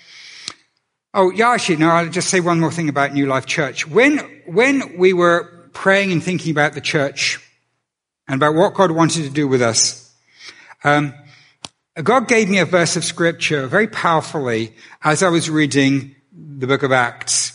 oh, 1.13 1.31
yeah, 1.31 1.51
actually, 1.51 1.77
no, 1.77 1.91
I'll 1.91 2.09
just 2.09 2.29
say 2.29 2.41
one 2.41 2.61
more 2.61 2.73
thing 2.73 2.89
about 2.89 3.13
New 3.13 3.27
Life 3.27 3.45
Church. 3.45 3.87
When, 3.87 4.19
when 4.47 4.97
we 4.97 5.13
were 5.13 5.69
praying 5.75 6.13
and 6.13 6.23
thinking 6.23 6.51
about 6.51 6.73
the 6.73 6.81
church 6.81 7.39
and 8.27 8.43
about 8.43 8.55
what 8.55 8.73
God 8.73 8.91
wanted 8.91 9.25
to 9.25 9.31
do 9.31 9.47
with 9.47 9.61
us, 9.61 10.11
um, 10.83 11.13
God 12.03 12.27
gave 12.27 12.49
me 12.49 12.59
a 12.59 12.65
verse 12.65 12.97
of 12.97 13.05
scripture 13.05 13.67
very 13.67 13.89
powerfully 13.89 14.75
as 15.03 15.23
I 15.23 15.29
was 15.29 15.51
reading 15.51 16.15
the 16.33 16.67
book 16.67 16.83
of 16.83 16.93
Acts. 16.93 17.48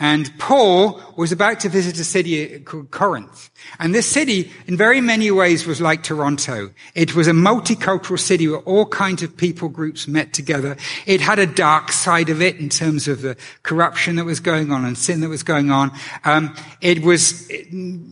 And 0.00 0.36
Paul 0.38 0.98
was 1.16 1.30
about 1.30 1.60
to 1.60 1.68
visit 1.68 1.98
a 2.00 2.04
city 2.04 2.58
called 2.60 2.90
Corinth. 2.90 3.50
And 3.78 3.94
this 3.94 4.06
city, 4.06 4.50
in 4.66 4.74
very 4.78 5.02
many 5.02 5.30
ways, 5.30 5.66
was 5.66 5.78
like 5.78 6.02
Toronto. 6.02 6.70
It 6.94 7.14
was 7.14 7.28
a 7.28 7.32
multicultural 7.32 8.18
city 8.18 8.48
where 8.48 8.60
all 8.60 8.86
kinds 8.86 9.22
of 9.22 9.36
people 9.36 9.68
groups 9.68 10.08
met 10.08 10.32
together. 10.32 10.78
It 11.04 11.20
had 11.20 11.38
a 11.38 11.46
dark 11.46 11.92
side 11.92 12.30
of 12.30 12.40
it 12.40 12.56
in 12.56 12.70
terms 12.70 13.08
of 13.08 13.20
the 13.20 13.36
corruption 13.62 14.16
that 14.16 14.24
was 14.24 14.40
going 14.40 14.72
on 14.72 14.86
and 14.86 14.96
sin 14.96 15.20
that 15.20 15.28
was 15.28 15.42
going 15.42 15.70
on. 15.70 15.92
Um, 16.24 16.56
it 16.80 17.02
was 17.02 17.48
it, 17.50 17.68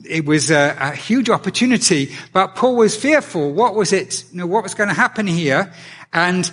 it 0.07 0.27
was 0.27 0.51
a, 0.51 0.77
a, 0.79 0.94
huge 0.94 1.31
opportunity, 1.31 2.14
but 2.35 2.55
Paul 2.55 2.77
was 2.77 2.96
fearful. 2.96 3.53
What 3.53 3.74
was 3.74 3.94
it? 3.94 4.24
You 4.31 4.40
know, 4.40 4.46
what 4.46 4.62
was 4.62 4.74
going 4.74 4.88
to 4.88 4.94
happen 4.94 5.27
here? 5.27 5.72
And 6.12 6.51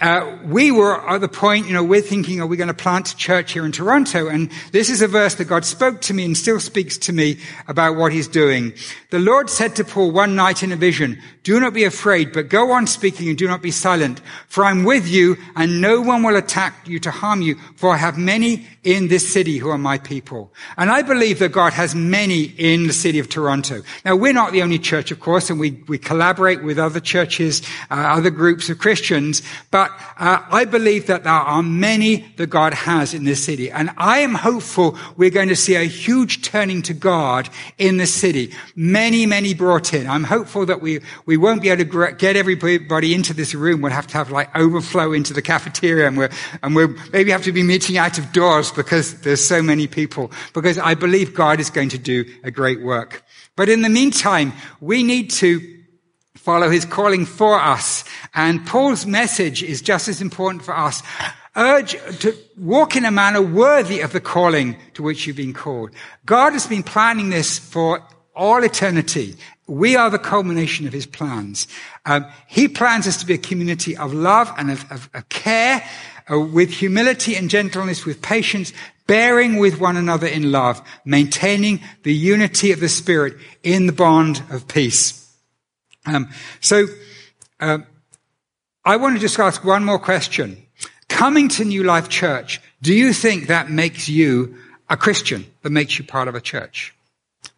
uh, 0.00 0.36
we 0.44 0.70
were 0.70 1.08
at 1.08 1.20
the 1.22 1.28
point, 1.28 1.66
you 1.66 1.72
know, 1.72 1.82
we're 1.82 2.02
thinking, 2.02 2.40
are 2.40 2.46
we 2.46 2.56
going 2.56 2.68
to 2.68 2.74
plant 2.74 3.12
a 3.12 3.16
church 3.16 3.52
here 3.52 3.64
in 3.64 3.72
Toronto? 3.72 4.28
And 4.28 4.50
this 4.72 4.90
is 4.90 5.00
a 5.00 5.08
verse 5.08 5.36
that 5.36 5.46
God 5.46 5.64
spoke 5.64 6.02
to 6.02 6.14
me 6.14 6.24
and 6.24 6.36
still 6.36 6.60
speaks 6.60 6.98
to 6.98 7.12
me 7.12 7.38
about 7.66 7.96
what 7.96 8.12
he's 8.12 8.28
doing. 8.28 8.74
The 9.10 9.18
Lord 9.18 9.48
said 9.48 9.74
to 9.76 9.84
Paul 9.84 10.10
one 10.10 10.36
night 10.36 10.62
in 10.62 10.72
a 10.72 10.76
vision, 10.76 11.22
do 11.44 11.58
not 11.60 11.72
be 11.72 11.84
afraid, 11.84 12.32
but 12.32 12.48
go 12.48 12.72
on 12.72 12.86
speaking 12.86 13.28
and 13.28 13.38
do 13.38 13.46
not 13.46 13.62
be 13.62 13.70
silent, 13.70 14.20
for 14.48 14.64
I'm 14.64 14.84
with 14.84 15.08
you 15.08 15.36
and 15.54 15.80
no 15.80 16.00
one 16.00 16.22
will 16.22 16.36
attack 16.36 16.86
you 16.86 16.98
to 17.00 17.10
harm 17.10 17.40
you, 17.40 17.56
for 17.76 17.94
I 17.94 17.96
have 17.96 18.18
many 18.18 18.66
in 18.82 19.08
this 19.08 19.32
city 19.32 19.58
who 19.58 19.70
are 19.70 19.78
my 19.78 19.98
people. 19.98 20.52
And 20.76 20.90
I 20.90 21.02
believe 21.02 21.38
that 21.38 21.52
God 21.52 21.72
has 21.72 21.94
many 21.94 22.42
in 22.42 22.86
the 22.86 22.92
city 22.92 23.18
of 23.18 23.28
Toronto. 23.28 23.82
Now, 24.04 24.16
we're 24.16 24.32
not 24.32 24.52
the 24.52 24.62
only 24.62 24.78
church, 24.78 25.10
of 25.10 25.20
course, 25.20 25.48
and 25.48 25.58
we, 25.58 25.82
we 25.88 25.98
collaborate 25.98 26.62
with 26.62 26.78
other 26.78 27.00
churches, 27.00 27.62
uh, 27.90 27.94
other 27.94 28.30
groups 28.30 28.68
of 28.68 28.78
Christians, 28.78 29.42
but 29.70 29.85
But 29.86 30.00
uh, 30.18 30.42
I 30.50 30.64
believe 30.64 31.06
that 31.06 31.24
there 31.24 31.32
are 31.32 31.62
many 31.62 32.26
that 32.36 32.48
God 32.48 32.74
has 32.74 33.14
in 33.14 33.24
this 33.24 33.44
city. 33.44 33.70
And 33.70 33.90
I 33.96 34.20
am 34.20 34.34
hopeful 34.34 34.98
we're 35.16 35.30
going 35.30 35.48
to 35.48 35.56
see 35.56 35.74
a 35.74 35.84
huge 35.84 36.42
turning 36.42 36.82
to 36.82 36.94
God 36.94 37.48
in 37.78 37.98
the 37.98 38.06
city. 38.06 38.52
Many, 38.74 39.26
many 39.26 39.54
brought 39.54 39.94
in. 39.94 40.08
I'm 40.08 40.24
hopeful 40.24 40.66
that 40.66 40.80
we, 40.80 41.00
we 41.26 41.36
won't 41.36 41.62
be 41.62 41.68
able 41.68 41.84
to 41.84 42.12
get 42.16 42.36
everybody 42.36 43.14
into 43.14 43.34
this 43.34 43.54
room. 43.54 43.80
We'll 43.80 43.92
have 43.92 44.06
to 44.08 44.14
have 44.14 44.30
like 44.30 44.54
overflow 44.56 45.12
into 45.12 45.32
the 45.32 45.42
cafeteria 45.42 46.08
and 46.08 46.16
we're, 46.16 46.30
and 46.62 46.74
we'll 46.74 46.94
maybe 47.12 47.30
have 47.30 47.44
to 47.44 47.52
be 47.52 47.62
meeting 47.62 47.96
out 47.96 48.18
of 48.18 48.32
doors 48.32 48.72
because 48.72 49.20
there's 49.20 49.46
so 49.46 49.62
many 49.62 49.86
people. 49.86 50.32
Because 50.54 50.78
I 50.78 50.94
believe 50.94 51.34
God 51.34 51.60
is 51.60 51.70
going 51.70 51.90
to 51.90 51.98
do 51.98 52.24
a 52.42 52.50
great 52.50 52.82
work. 52.82 53.22
But 53.54 53.68
in 53.68 53.82
the 53.82 53.88
meantime, 53.88 54.52
we 54.80 55.02
need 55.02 55.30
to 55.30 55.76
follow 56.46 56.70
his 56.70 56.84
calling 56.84 57.26
for 57.26 57.58
us. 57.58 58.04
And 58.36 58.66
Paul's 58.66 59.06
message 59.06 59.62
is 59.62 59.80
just 59.80 60.08
as 60.08 60.20
important 60.20 60.62
for 60.62 60.76
us. 60.76 61.02
Urge 61.56 61.96
to 62.20 62.36
walk 62.58 62.94
in 62.94 63.06
a 63.06 63.10
manner 63.10 63.40
worthy 63.40 64.00
of 64.00 64.12
the 64.12 64.20
calling 64.20 64.76
to 64.92 65.02
which 65.02 65.26
you've 65.26 65.36
been 65.36 65.54
called. 65.54 65.90
God 66.26 66.52
has 66.52 66.66
been 66.66 66.82
planning 66.82 67.30
this 67.30 67.58
for 67.58 68.06
all 68.34 68.62
eternity. 68.62 69.36
We 69.66 69.96
are 69.96 70.10
the 70.10 70.18
culmination 70.18 70.86
of 70.86 70.92
his 70.92 71.06
plans. 71.06 71.66
Um, 72.04 72.26
he 72.46 72.68
plans 72.68 73.08
us 73.08 73.16
to 73.16 73.26
be 73.26 73.34
a 73.34 73.38
community 73.38 73.96
of 73.96 74.12
love 74.12 74.52
and 74.58 74.70
of, 74.70 74.92
of, 74.92 75.08
of 75.14 75.28
care, 75.30 75.82
uh, 76.30 76.38
with 76.38 76.70
humility 76.70 77.36
and 77.36 77.48
gentleness, 77.48 78.04
with 78.04 78.20
patience, 78.20 78.74
bearing 79.06 79.56
with 79.56 79.80
one 79.80 79.96
another 79.96 80.26
in 80.26 80.52
love, 80.52 80.82
maintaining 81.06 81.80
the 82.02 82.12
unity 82.12 82.70
of 82.70 82.80
the 82.80 82.88
Spirit 82.90 83.34
in 83.62 83.86
the 83.86 83.92
bond 83.92 84.42
of 84.50 84.68
peace. 84.68 85.26
Um, 86.04 86.28
so, 86.60 86.86
uh, 87.60 87.78
I 88.86 88.98
want 88.98 89.16
to 89.16 89.20
just 89.20 89.40
ask 89.40 89.64
one 89.64 89.84
more 89.84 89.98
question. 89.98 90.64
Coming 91.08 91.48
to 91.48 91.64
New 91.64 91.82
Life 91.82 92.08
Church, 92.08 92.60
do 92.82 92.94
you 92.94 93.12
think 93.12 93.48
that 93.48 93.68
makes 93.68 94.08
you 94.08 94.58
a 94.88 94.96
Christian, 94.96 95.44
that 95.62 95.70
makes 95.70 95.98
you 95.98 96.04
part 96.04 96.28
of 96.28 96.36
a 96.36 96.40
church? 96.40 96.94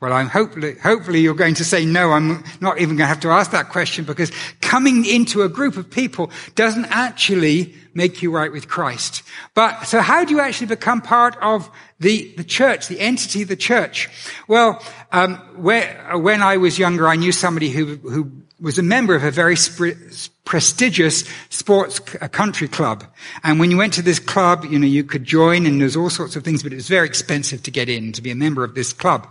Well, 0.00 0.14
I'm 0.14 0.28
hopefully, 0.28 0.76
hopefully 0.76 1.20
you're 1.20 1.34
going 1.34 1.56
to 1.56 1.66
say 1.66 1.84
no. 1.84 2.12
I'm 2.12 2.42
not 2.62 2.78
even 2.78 2.96
going 2.96 3.04
to 3.04 3.14
have 3.14 3.20
to 3.20 3.28
ask 3.28 3.50
that 3.50 3.68
question 3.68 4.06
because 4.06 4.32
coming 4.62 5.04
into 5.04 5.42
a 5.42 5.50
group 5.50 5.76
of 5.76 5.90
people 5.90 6.30
doesn't 6.54 6.86
actually 6.86 7.74
make 7.92 8.22
you 8.22 8.30
right 8.30 8.50
with 8.50 8.66
Christ. 8.66 9.22
But 9.52 9.82
so 9.82 10.00
how 10.00 10.24
do 10.24 10.32
you 10.32 10.40
actually 10.40 10.68
become 10.68 11.02
part 11.02 11.36
of 11.42 11.70
the, 12.00 12.32
the 12.38 12.44
church, 12.44 12.88
the 12.88 13.00
entity 13.00 13.42
of 13.42 13.48
the 13.48 13.56
church? 13.56 14.08
Well, 14.46 14.82
um, 15.12 15.34
where, 15.56 16.16
when 16.16 16.40
I 16.40 16.56
was 16.56 16.78
younger, 16.78 17.06
I 17.06 17.16
knew 17.16 17.32
somebody 17.32 17.68
who, 17.68 17.96
who 17.96 18.32
was 18.60 18.78
a 18.78 18.82
member 18.82 19.14
of 19.14 19.24
a 19.24 19.30
very 19.30 19.56
sp- 19.56 19.98
prestigious 20.48 21.28
sports 21.50 21.98
country 21.98 22.68
club. 22.68 23.04
And 23.44 23.60
when 23.60 23.70
you 23.70 23.76
went 23.76 23.92
to 23.92 24.02
this 24.02 24.18
club, 24.18 24.64
you 24.64 24.78
know, 24.78 24.86
you 24.86 25.04
could 25.04 25.22
join 25.22 25.66
and 25.66 25.78
there's 25.78 25.94
all 25.94 26.08
sorts 26.08 26.36
of 26.36 26.42
things, 26.42 26.62
but 26.62 26.72
it 26.72 26.76
was 26.76 26.88
very 26.88 27.06
expensive 27.06 27.62
to 27.64 27.70
get 27.70 27.90
in, 27.90 28.12
to 28.12 28.22
be 28.22 28.30
a 28.30 28.34
member 28.34 28.64
of 28.64 28.74
this 28.74 28.94
club. 28.94 29.30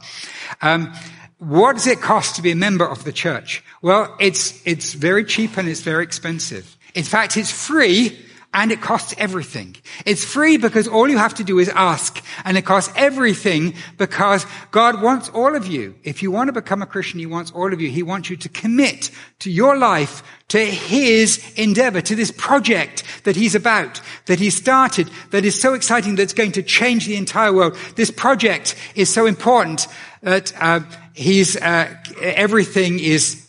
Um, 0.61 0.93
what 1.39 1.73
does 1.73 1.87
it 1.87 2.01
cost 2.01 2.35
to 2.35 2.43
be 2.43 2.51
a 2.51 2.55
member 2.55 2.87
of 2.87 3.03
the 3.03 3.11
church? 3.11 3.63
Well, 3.81 4.15
it's, 4.19 4.61
it's 4.63 4.93
very 4.93 5.25
cheap 5.25 5.57
and 5.57 5.67
it's 5.67 5.81
very 5.81 6.03
expensive. 6.03 6.77
In 6.93 7.03
fact, 7.03 7.35
it's 7.35 7.51
free 7.51 8.15
and 8.57 8.71
it 8.71 8.81
costs 8.81 9.13
everything. 9.19 9.75
It's 10.03 10.25
free 10.25 10.57
because 10.57 10.87
all 10.87 11.07
you 11.07 11.19
have 11.19 11.35
to 11.35 11.43
do 11.43 11.59
is 11.59 11.69
ask, 11.69 12.23
and 12.43 12.57
it 12.57 12.65
costs 12.65 12.91
everything 12.95 13.75
because 13.99 14.47
God 14.71 14.99
wants 15.03 15.29
all 15.29 15.55
of 15.55 15.67
you. 15.67 15.93
If 16.03 16.23
you 16.23 16.31
want 16.31 16.47
to 16.47 16.53
become 16.53 16.81
a 16.81 16.87
Christian, 16.87 17.19
He 17.19 17.27
wants 17.27 17.51
all 17.51 17.71
of 17.71 17.79
you. 17.79 17.89
He 17.89 18.01
wants 18.01 18.31
you 18.31 18.35
to 18.37 18.49
commit 18.49 19.11
to 19.39 19.51
your 19.51 19.77
life 19.77 20.23
to 20.47 20.65
His 20.65 21.53
endeavor, 21.55 22.01
to 22.01 22.15
this 22.15 22.31
project 22.31 23.03
that 23.25 23.35
He's 23.35 23.53
about, 23.53 24.01
that 24.25 24.39
He 24.39 24.49
started, 24.49 25.07
that 25.29 25.45
is 25.45 25.61
so 25.61 25.75
exciting, 25.75 26.15
that's 26.15 26.33
going 26.33 26.53
to 26.53 26.63
change 26.63 27.05
the 27.05 27.15
entire 27.15 27.53
world. 27.53 27.77
This 27.95 28.09
project 28.09 28.75
is 28.95 29.13
so 29.13 29.27
important 29.27 29.87
that 30.23 30.51
uh, 30.59 30.79
He's 31.13 31.57
uh, 31.57 31.93
everything 32.19 32.97
is 32.97 33.47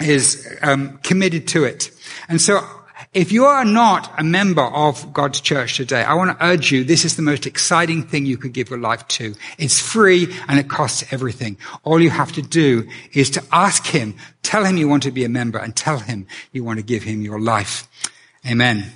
is 0.00 0.56
um, 0.62 0.98
committed 0.98 1.48
to 1.48 1.64
it. 1.64 1.90
And 2.28 2.40
so 2.40 2.64
if 3.18 3.32
you 3.32 3.46
are 3.46 3.64
not 3.64 4.12
a 4.16 4.22
member 4.22 4.62
of 4.62 5.12
God's 5.12 5.40
church 5.40 5.76
today, 5.76 6.04
I 6.04 6.14
want 6.14 6.38
to 6.38 6.46
urge 6.46 6.70
you, 6.70 6.84
this 6.84 7.04
is 7.04 7.16
the 7.16 7.22
most 7.22 7.46
exciting 7.46 8.04
thing 8.04 8.24
you 8.26 8.36
could 8.36 8.52
give 8.52 8.70
your 8.70 8.78
life 8.78 9.08
to. 9.08 9.34
It's 9.58 9.80
free 9.80 10.32
and 10.46 10.56
it 10.56 10.68
costs 10.68 11.12
everything. 11.12 11.56
All 11.82 12.00
you 12.00 12.10
have 12.10 12.30
to 12.32 12.42
do 12.42 12.88
is 13.12 13.30
to 13.30 13.42
ask 13.50 13.84
Him, 13.84 14.14
tell 14.44 14.64
Him 14.64 14.76
you 14.76 14.86
want 14.88 15.02
to 15.02 15.10
be 15.10 15.24
a 15.24 15.28
member 15.28 15.58
and 15.58 15.74
tell 15.74 15.98
Him 15.98 16.28
you 16.52 16.62
want 16.62 16.78
to 16.78 16.84
give 16.84 17.02
Him 17.02 17.22
your 17.22 17.40
life. 17.40 17.88
Amen. 18.46 18.92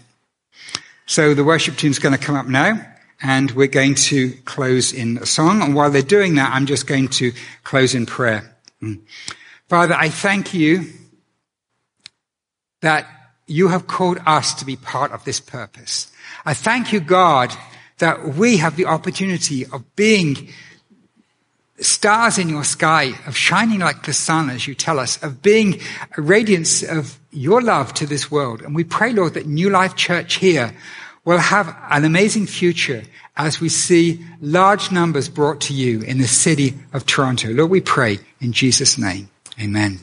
So 1.05 1.35
the 1.35 1.43
worship 1.43 1.77
team's 1.77 1.99
going 1.99 2.17
to 2.17 2.25
come 2.25 2.37
up 2.37 2.47
now 2.47 2.81
and 3.25 3.51
we're 3.51 3.67
going 3.67 3.97
to 3.97 4.31
close 4.45 4.93
in 4.93 5.19
a 5.19 5.27
song. 5.27 5.63
And 5.63 5.75
while 5.75 5.91
they're 5.91 6.01
doing 6.01 6.37
that, 6.37 6.55
I'm 6.55 6.67
just 6.67 6.87
going 6.87 7.09
to 7.09 7.33
close 7.65 7.93
in 7.97 8.07
prayer. 8.07 8.55
Mm. 8.81 9.01
Father, 9.69 9.95
I 9.95 10.11
thank 10.11 10.55
you 10.55 10.93
that 12.83 13.22
you 13.47 13.69
have 13.69 13.87
called 13.87 14.19
us 14.27 14.55
to 14.55 14.65
be 14.65 14.77
part 14.77 15.13
of 15.13 15.25
this 15.25 15.41
purpose. 15.41 16.11
I 16.45 16.55
thank 16.55 16.93
you, 16.93 17.01
God, 17.01 17.53
that 17.99 18.35
we 18.35 18.57
have 18.59 18.77
the 18.77 18.87
opportunity 18.87 19.67
of 19.67 19.95
being 19.97 20.49
stars 21.79 22.39
in 22.39 22.49
your 22.49 22.65
sky, 22.65 23.13
of 23.27 23.37
shining 23.37 23.81
like 23.81 24.05
the 24.05 24.13
sun, 24.13 24.51
as 24.51 24.67
you 24.67 24.75
tell 24.75 24.99
us, 24.99 25.23
of 25.23 25.43
being 25.43 25.81
a 26.17 26.23
radiance 26.23 26.83
of 26.83 27.19
your 27.31 27.61
love 27.61 27.93
to 27.95 28.07
this 28.07 28.31
world. 28.31 28.63
And 28.63 28.75
we 28.75 28.85
pray, 28.85 29.13
Lord, 29.13 29.35
that 29.35 29.47
New 29.47 29.71
Life 29.71 29.97
Church 29.97 30.35
here 30.35 30.75
will 31.25 31.39
have 31.39 31.77
an 31.91 32.05
amazing 32.05 32.47
future 32.47 33.03
as 33.37 33.61
we 33.61 33.69
see 33.69 34.25
large 34.41 34.91
numbers 34.93 35.29
brought 35.29 35.61
to 35.63 35.75
you 35.75 36.03
in 36.03 36.19
the 36.19 36.27
city 36.27 36.75
of 36.93 37.07
Toronto. 37.07 37.53
Lord, 37.53 37.71
we 37.71 37.81
pray 37.81 38.19
in 38.41 38.53
Jesus' 38.53 38.99
name. 38.99 39.31
Amen. 39.61 40.01